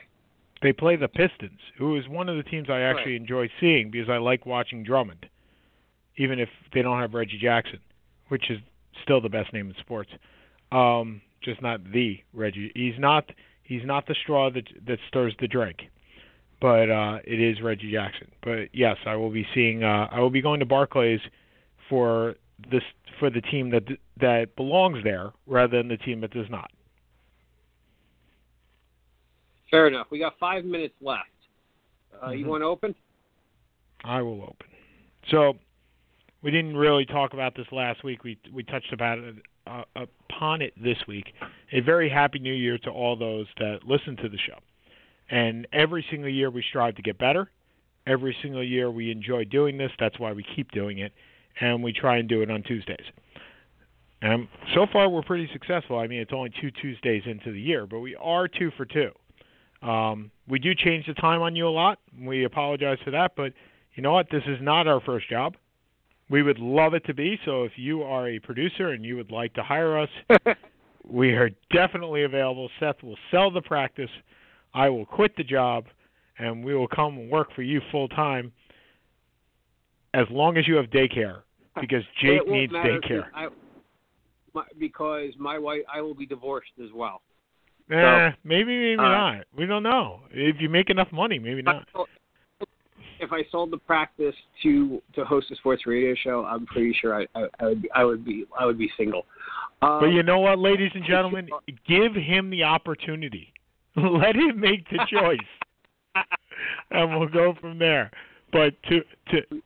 They 0.62 0.72
play 0.72 0.96
the 0.96 1.06
Pistons, 1.06 1.60
who 1.76 1.96
is 1.96 2.08
one 2.08 2.28
of 2.28 2.36
the 2.36 2.42
teams 2.42 2.68
I 2.68 2.80
actually 2.80 3.12
right. 3.12 3.20
enjoy 3.20 3.48
seeing 3.60 3.90
because 3.92 4.08
I 4.08 4.16
like 4.16 4.44
watching 4.44 4.82
Drummond, 4.82 5.26
even 6.16 6.40
if 6.40 6.48
they 6.74 6.82
don't 6.82 6.98
have 6.98 7.14
Reggie 7.14 7.38
Jackson, 7.38 7.78
which 8.26 8.50
is 8.50 8.58
still 9.04 9.20
the 9.20 9.28
best 9.28 9.52
name 9.52 9.68
in 9.68 9.76
sports. 9.78 10.10
Um, 10.72 11.20
just 11.42 11.62
not 11.62 11.80
the 11.92 12.20
Reggie. 12.32 12.72
He's 12.74 12.98
not. 12.98 13.30
He's 13.62 13.84
not 13.84 14.06
the 14.06 14.14
straw 14.22 14.50
that 14.50 14.68
that 14.86 14.98
stirs 15.08 15.34
the 15.40 15.48
drink, 15.48 15.88
but 16.60 16.90
uh, 16.90 17.18
it 17.24 17.40
is 17.40 17.60
Reggie 17.62 17.92
Jackson. 17.92 18.28
But 18.42 18.68
yes, 18.72 18.96
I 19.06 19.16
will 19.16 19.30
be 19.30 19.46
seeing. 19.54 19.84
Uh, 19.84 20.08
I 20.10 20.20
will 20.20 20.30
be 20.30 20.40
going 20.40 20.60
to 20.60 20.66
Barclays 20.66 21.20
for 21.88 22.34
this 22.70 22.82
for 23.18 23.30
the 23.30 23.40
team 23.40 23.70
that 23.70 23.84
that 24.20 24.56
belongs 24.56 25.02
there 25.04 25.32
rather 25.46 25.76
than 25.78 25.88
the 25.88 25.96
team 25.98 26.20
that 26.22 26.32
does 26.32 26.48
not. 26.50 26.70
Fair 29.70 29.86
enough. 29.86 30.06
We 30.10 30.18
got 30.18 30.38
five 30.38 30.64
minutes 30.64 30.94
left. 31.00 31.28
Uh, 32.22 32.30
You 32.30 32.44
Mhm. 32.44 32.48
want 32.48 32.62
to 32.62 32.66
open? 32.66 32.94
I 34.04 34.22
will 34.22 34.42
open. 34.42 34.66
So 35.28 35.58
we 36.42 36.50
didn't 36.50 36.76
really 36.76 37.04
talk 37.04 37.34
about 37.34 37.54
this 37.54 37.70
last 37.70 38.02
week. 38.02 38.24
We 38.24 38.38
we 38.52 38.62
touched 38.62 38.92
about 38.92 39.18
it 39.18 39.36
uh, 39.68 39.84
upon 39.96 40.62
it 40.62 40.72
this 40.82 40.98
week. 41.06 41.32
A 41.72 41.80
very 41.80 42.08
happy 42.08 42.38
New 42.38 42.52
Year 42.52 42.78
to 42.78 42.90
all 42.90 43.16
those 43.16 43.46
that 43.58 43.80
listen 43.84 44.16
to 44.16 44.28
the 44.28 44.38
show. 44.38 44.58
And 45.30 45.66
every 45.72 46.04
single 46.10 46.30
year 46.30 46.50
we 46.50 46.64
strive 46.68 46.94
to 46.96 47.02
get 47.02 47.18
better. 47.18 47.50
Every 48.06 48.34
single 48.40 48.64
year 48.64 48.90
we 48.90 49.10
enjoy 49.10 49.44
doing 49.44 49.76
this. 49.76 49.92
That's 49.98 50.18
why 50.18 50.32
we 50.32 50.44
keep 50.56 50.72
doing 50.72 50.98
it, 50.98 51.12
and 51.60 51.82
we 51.82 51.92
try 51.92 52.16
and 52.16 52.28
do 52.28 52.40
it 52.40 52.50
on 52.50 52.62
Tuesdays. 52.62 53.04
And 54.22 54.48
so 54.74 54.86
far 54.90 55.08
we're 55.08 55.22
pretty 55.22 55.48
successful. 55.52 55.98
I 55.98 56.06
mean, 56.06 56.20
it's 56.20 56.32
only 56.32 56.50
two 56.60 56.70
Tuesdays 56.70 57.22
into 57.26 57.52
the 57.52 57.60
year, 57.60 57.86
but 57.86 58.00
we 58.00 58.16
are 58.16 58.48
two 58.48 58.70
for 58.76 58.86
two. 58.86 59.10
Um, 59.86 60.30
we 60.48 60.58
do 60.58 60.74
change 60.74 61.06
the 61.06 61.14
time 61.14 61.42
on 61.42 61.54
you 61.54 61.68
a 61.68 61.70
lot. 61.70 61.98
We 62.20 62.44
apologize 62.44 62.98
for 63.04 63.12
that, 63.12 63.32
but 63.36 63.52
you 63.94 64.02
know 64.02 64.12
what? 64.12 64.28
This 64.30 64.42
is 64.46 64.58
not 64.60 64.88
our 64.88 65.00
first 65.00 65.28
job. 65.28 65.56
We 66.30 66.42
would 66.42 66.58
love 66.58 66.94
it 66.94 67.04
to 67.06 67.14
be. 67.14 67.38
So 67.44 67.64
if 67.64 67.72
you 67.76 68.02
are 68.02 68.28
a 68.28 68.38
producer 68.38 68.90
and 68.90 69.04
you 69.04 69.16
would 69.16 69.30
like 69.30 69.54
to 69.54 69.62
hire 69.62 69.98
us, 69.98 70.10
we 71.08 71.30
are 71.30 71.50
definitely 71.72 72.24
available. 72.24 72.68
Seth 72.78 73.02
will 73.02 73.16
sell 73.30 73.50
the 73.50 73.62
practice. 73.62 74.10
I 74.74 74.88
will 74.90 75.06
quit 75.06 75.34
the 75.36 75.44
job, 75.44 75.86
and 76.38 76.62
we 76.62 76.74
will 76.74 76.88
come 76.88 77.18
and 77.18 77.30
work 77.30 77.48
for 77.54 77.62
you 77.62 77.80
full 77.90 78.08
time 78.08 78.52
as 80.14 80.26
long 80.30 80.56
as 80.56 80.66
you 80.66 80.74
have 80.76 80.86
daycare, 80.86 81.42
because 81.80 82.02
Jake 82.20 82.46
needs 82.48 82.72
daycare. 82.72 83.26
I, 83.34 83.48
my, 84.54 84.64
because 84.78 85.32
my 85.38 85.58
wife, 85.58 85.82
I 85.92 86.00
will 86.00 86.14
be 86.14 86.26
divorced 86.26 86.72
as 86.82 86.90
well. 86.94 87.22
Eh, 87.90 88.30
maybe, 88.44 88.64
maybe 88.64 88.98
uh, 88.98 89.02
not. 89.02 89.44
We 89.56 89.66
don't 89.66 89.82
know. 89.82 90.20
If 90.30 90.56
you 90.60 90.68
make 90.68 90.90
enough 90.90 91.08
money, 91.10 91.38
maybe 91.38 91.62
not. 91.62 91.86
If 93.20 93.32
I 93.32 93.42
sold 93.50 93.70
the 93.70 93.78
practice 93.78 94.34
to 94.62 95.02
to 95.14 95.24
host 95.24 95.50
a 95.50 95.56
sports 95.56 95.86
radio 95.86 96.14
show, 96.22 96.44
I'm 96.44 96.66
pretty 96.66 96.96
sure 97.00 97.14
I 97.20 97.26
I, 97.34 97.46
I 97.60 97.64
would 97.66 97.82
be 97.82 97.90
I 97.94 98.04
would 98.04 98.24
be 98.24 98.44
I 98.58 98.64
would 98.66 98.78
be 98.78 98.90
single. 98.96 99.26
Um, 99.82 100.00
But 100.00 100.06
you 100.06 100.22
know 100.22 100.40
what, 100.40 100.58
ladies 100.58 100.90
and 100.94 101.04
gentlemen, 101.04 101.48
give 101.86 102.14
him 102.14 102.50
the 102.50 102.64
opportunity. 102.64 103.52
Let 103.96 104.34
him 104.36 104.60
make 104.60 104.88
the 104.90 105.06
choice, 105.10 105.38
and 106.90 107.18
we'll 107.18 107.28
go 107.28 107.54
from 107.60 107.78
there. 107.78 108.10
But 108.52 108.74
to 108.84 109.00
to 109.30 109.62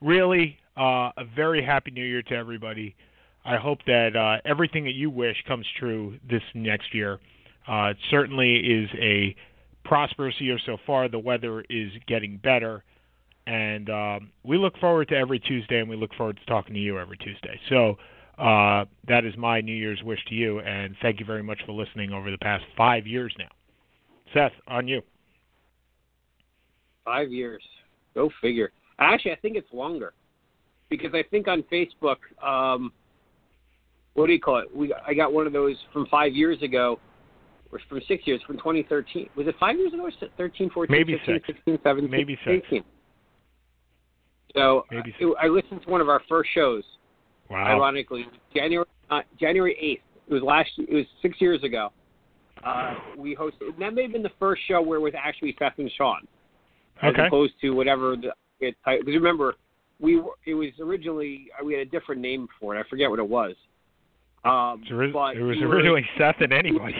really 0.00 0.58
uh, 0.76 1.10
a 1.16 1.24
very 1.36 1.64
happy 1.64 1.90
New 1.90 2.04
Year 2.04 2.22
to 2.22 2.34
everybody. 2.34 2.94
I 3.44 3.56
hope 3.56 3.78
that 3.86 4.16
uh, 4.16 4.40
everything 4.48 4.84
that 4.84 4.94
you 4.94 5.10
wish 5.10 5.36
comes 5.46 5.66
true 5.78 6.18
this 6.28 6.42
next 6.54 6.94
year. 6.94 7.18
Uh, 7.68 7.90
it 7.90 7.96
certainly 8.10 8.56
is 8.56 8.88
a 9.00 9.34
prosperous 9.84 10.34
year 10.40 10.58
so 10.64 10.76
far. 10.86 11.08
The 11.08 11.18
weather 11.18 11.64
is 11.68 11.90
getting 12.06 12.38
better, 12.38 12.84
and 13.46 13.90
um, 13.90 14.30
we 14.44 14.58
look 14.58 14.76
forward 14.78 15.08
to 15.08 15.16
every 15.16 15.38
Tuesday, 15.38 15.80
and 15.80 15.88
we 15.88 15.96
look 15.96 16.14
forward 16.14 16.38
to 16.38 16.46
talking 16.46 16.74
to 16.74 16.80
you 16.80 16.98
every 16.98 17.16
Tuesday. 17.18 17.60
So 17.68 17.96
uh, 18.38 18.84
that 19.08 19.24
is 19.24 19.36
my 19.36 19.60
New 19.60 19.74
Year's 19.74 20.02
wish 20.02 20.24
to 20.28 20.34
you, 20.34 20.60
and 20.60 20.96
thank 21.02 21.20
you 21.20 21.26
very 21.26 21.42
much 21.42 21.60
for 21.66 21.72
listening 21.72 22.12
over 22.12 22.30
the 22.30 22.38
past 22.38 22.64
five 22.76 23.06
years 23.06 23.34
now. 23.38 23.48
Seth, 24.32 24.52
on 24.66 24.88
you. 24.88 25.02
Five 27.04 27.30
years. 27.30 27.62
Go 28.14 28.30
figure. 28.40 28.72
Actually, 28.98 29.32
I 29.32 29.36
think 29.36 29.56
it's 29.56 29.72
longer 29.72 30.12
because 30.88 31.10
I 31.14 31.24
think 31.30 31.48
on 31.48 31.64
Facebook, 31.72 32.16
um, 32.42 32.92
what 34.14 34.26
do 34.26 34.32
you 34.32 34.40
call 34.40 34.58
it? 34.58 34.74
We 34.74 34.94
I 35.06 35.14
got 35.14 35.32
one 35.32 35.46
of 35.46 35.52
those 35.52 35.76
from 35.92 36.06
five 36.06 36.34
years 36.34 36.60
ago, 36.62 37.00
or 37.72 37.80
from 37.88 38.00
six 38.06 38.26
years, 38.26 38.40
from 38.46 38.56
2013. 38.58 39.30
Was 39.36 39.46
it 39.46 39.54
five 39.58 39.76
years 39.76 39.92
ago? 39.94 40.04
Or 40.04 40.08
is 40.10 40.14
13, 40.36 40.70
14, 40.70 40.94
Maybe 40.96 41.16
15, 41.18 41.34
six. 41.34 41.46
16, 41.46 41.78
17, 41.82 42.10
Maybe 42.10 42.38
six. 42.44 42.66
18? 42.68 42.84
So 44.54 44.84
Maybe 44.90 45.14
uh, 45.22 45.30
I 45.40 45.48
listened 45.48 45.82
to 45.82 45.90
one 45.90 46.00
of 46.00 46.08
our 46.08 46.20
first 46.28 46.50
shows. 46.54 46.84
Wow. 47.50 47.64
Ironically, 47.64 48.26
January 48.54 48.86
uh, 49.10 49.20
January 49.40 49.76
8th. 49.82 50.28
It 50.28 50.34
was 50.34 50.42
last. 50.42 50.70
It 50.78 50.92
was 50.94 51.04
six 51.20 51.40
years 51.40 51.62
ago. 51.64 51.90
Uh, 52.64 52.94
we 53.16 53.34
hosted. 53.34 53.68
And 53.72 53.78
that 53.80 53.94
may 53.94 54.02
have 54.02 54.12
been 54.12 54.22
the 54.22 54.30
first 54.38 54.62
show 54.68 54.80
where 54.80 54.98
it 54.98 55.02
was 55.02 55.12
actually 55.18 55.54
Seth 55.58 55.72
and 55.78 55.90
Sean 55.96 56.20
as 57.02 57.12
Okay. 57.12 57.26
opposed 57.26 57.54
to 57.60 57.70
whatever 57.70 58.14
the 58.16 58.32
it 58.60 58.76
because 58.84 59.02
remember 59.06 59.54
we 59.98 60.20
were, 60.20 60.32
it 60.46 60.54
was 60.54 60.68
originally 60.80 61.48
uh, 61.60 61.64
we 61.64 61.72
had 61.74 61.82
a 61.86 61.90
different 61.90 62.20
name 62.20 62.46
for 62.60 62.76
it. 62.76 62.78
I 62.84 62.88
forget 62.88 63.10
what 63.10 63.18
it 63.18 63.28
was. 63.28 63.54
Um, 64.44 64.82
It 64.88 64.94
was, 64.94 65.10
but 65.12 65.36
it 65.36 65.42
was 65.42 65.56
were- 65.60 65.68
originally 65.68 66.06
Seth 66.16 66.36
and 66.40 66.52
anybody. 66.52 66.94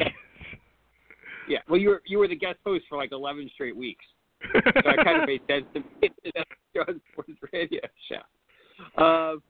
Yeah. 1.48 1.58
Well, 1.68 1.80
you 1.80 1.90
were 1.90 2.02
you 2.06 2.18
were 2.18 2.28
the 2.28 2.36
guest 2.36 2.58
host 2.64 2.84
for 2.88 2.98
like 2.98 3.12
eleven 3.12 3.50
straight 3.54 3.76
weeks, 3.76 4.04
so 4.52 4.60
I 4.88 5.02
kind 5.02 5.22
of 5.22 5.28
made 5.28 5.42
sense 5.48 5.64
to 5.74 5.80
me 5.80 6.10
that 6.34 6.46
John 6.74 7.00
Sports 7.12 7.32
Radio 7.52 7.80
show. 8.08 9.02
Um, 9.02 9.42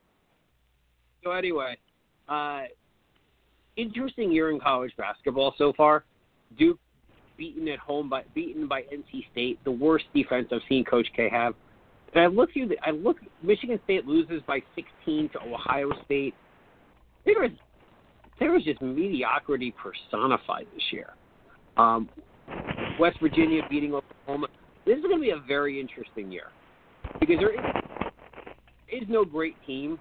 so 1.23 1.31
anyway, 1.31 1.77
uh, 2.29 2.63
interesting 3.77 4.33
year 4.33 4.51
in 4.51 4.61
college 4.61 4.93
basketball 4.97 5.55
so 5.59 5.73
far. 5.77 6.05
Duke 6.59 6.79
beaten 7.37 7.69
at 7.69 7.79
home 7.79 8.09
by 8.09 8.25
beaten 8.35 8.69
by 8.69 8.83
NC 8.83 9.31
State, 9.33 9.59
the 9.65 9.71
worst 9.71 10.05
defense 10.15 10.49
I've 10.53 10.61
seen 10.69 10.85
Coach 10.85 11.07
K 11.17 11.29
have. 11.31 11.55
And 12.15 12.23
I 12.23 12.27
look 12.27 12.53
through 12.53 12.69
the, 12.69 12.77
I 12.83 12.91
look 12.91 13.17
Michigan 13.43 13.81
State 13.85 14.07
loses 14.07 14.43
by 14.47 14.61
16 14.75 15.31
to 15.31 15.41
Ohio 15.41 15.91
State. 16.05 16.35
There 17.25 17.41
was 17.41 17.51
there 18.39 18.53
was 18.53 18.65
just 18.65 18.83
mediocrity 18.83 19.73
personified 19.73 20.67
this 20.75 20.85
year. 20.91 21.11
Um, 21.77 22.09
West 22.99 23.19
Virginia 23.21 23.63
beating 23.71 23.95
Oklahoma. 23.95 24.49
This 24.85 24.97
is 24.97 25.03
going 25.03 25.17
to 25.17 25.21
be 25.21 25.31
a 25.31 25.41
very 25.47 25.81
interesting 25.81 26.31
year 26.31 26.49
because 27.21 27.37
there 27.39 27.53
is, 27.53 29.03
is 29.03 29.09
no 29.09 29.25
great 29.25 29.57
team. 29.67 29.99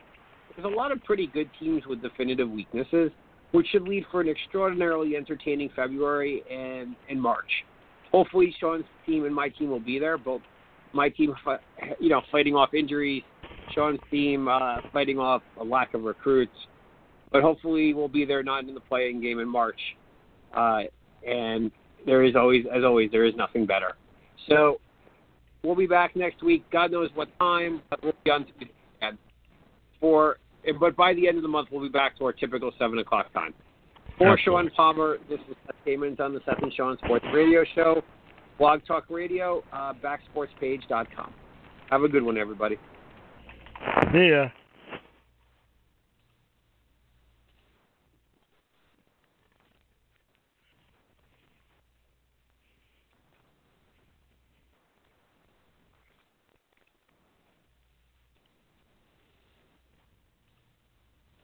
There's 0.55 0.71
a 0.71 0.75
lot 0.75 0.91
of 0.91 1.03
pretty 1.03 1.27
good 1.27 1.49
teams 1.59 1.83
with 1.87 2.01
definitive 2.01 2.49
weaknesses, 2.49 3.11
which 3.51 3.67
should 3.67 3.83
lead 3.83 4.05
for 4.11 4.21
an 4.21 4.27
extraordinarily 4.27 5.15
entertaining 5.15 5.69
February 5.75 6.43
and, 6.51 6.95
and 7.09 7.21
March. 7.21 7.49
Hopefully, 8.11 8.53
Sean's 8.59 8.83
team 9.05 9.25
and 9.25 9.33
my 9.33 9.49
team 9.49 9.69
will 9.69 9.79
be 9.79 9.97
there. 9.97 10.17
Both 10.17 10.41
my 10.93 11.09
team, 11.09 11.33
you 11.99 12.09
know, 12.09 12.21
fighting 12.31 12.55
off 12.55 12.73
injuries, 12.73 13.23
Sean's 13.73 13.99
team 14.09 14.47
uh, 14.47 14.77
fighting 14.91 15.17
off 15.17 15.41
a 15.59 15.63
lack 15.63 15.93
of 15.93 16.03
recruits. 16.03 16.51
But 17.31 17.41
hopefully, 17.41 17.93
we'll 17.93 18.09
be 18.09 18.25
there 18.25 18.43
not 18.43 18.65
in 18.65 18.73
the 18.73 18.81
playing 18.81 19.21
game 19.21 19.39
in 19.39 19.47
March. 19.47 19.79
Uh, 20.53 20.81
and 21.27 21.71
there 22.05 22.23
is 22.23 22.35
always, 22.35 22.65
as 22.73 22.83
always, 22.83 23.11
there 23.11 23.25
is 23.25 23.35
nothing 23.35 23.65
better. 23.65 23.93
So 24.49 24.79
we'll 25.63 25.75
be 25.75 25.87
back 25.87 26.15
next 26.15 26.43
week. 26.43 26.63
God 26.71 26.91
knows 26.91 27.09
what 27.13 27.27
time, 27.39 27.81
but 27.89 28.03
we'll 28.03 28.13
be 28.23 28.31
on. 28.31 28.45
For 29.99 30.37
but 30.79 30.95
by 30.95 31.13
the 31.13 31.27
end 31.27 31.37
of 31.37 31.43
the 31.43 31.49
month, 31.49 31.69
we'll 31.71 31.81
be 31.81 31.89
back 31.89 32.17
to 32.17 32.25
our 32.25 32.33
typical 32.33 32.71
seven 32.77 32.99
o'clock 32.99 33.31
time. 33.33 33.53
For 34.17 34.33
Absolutely. 34.33 34.69
Sean 34.69 34.75
Palmer, 34.75 35.17
this 35.29 35.39
is 35.49 35.55
Seth 35.65 35.75
Kamens 35.85 36.19
on 36.19 36.33
the 36.33 36.41
Seth 36.45 36.61
and 36.61 36.73
Sean 36.73 36.97
Sports 37.03 37.25
Radio 37.33 37.63
Show, 37.75 38.03
Blog 38.57 38.81
Talk 38.85 39.05
Radio, 39.09 39.63
uh, 39.73 39.93
backsportspage.com. 39.93 41.33
Have 41.89 42.03
a 42.03 42.07
good 42.07 42.23
one, 42.23 42.37
everybody. 42.37 42.77
See 44.13 44.29
ya. 44.29 44.49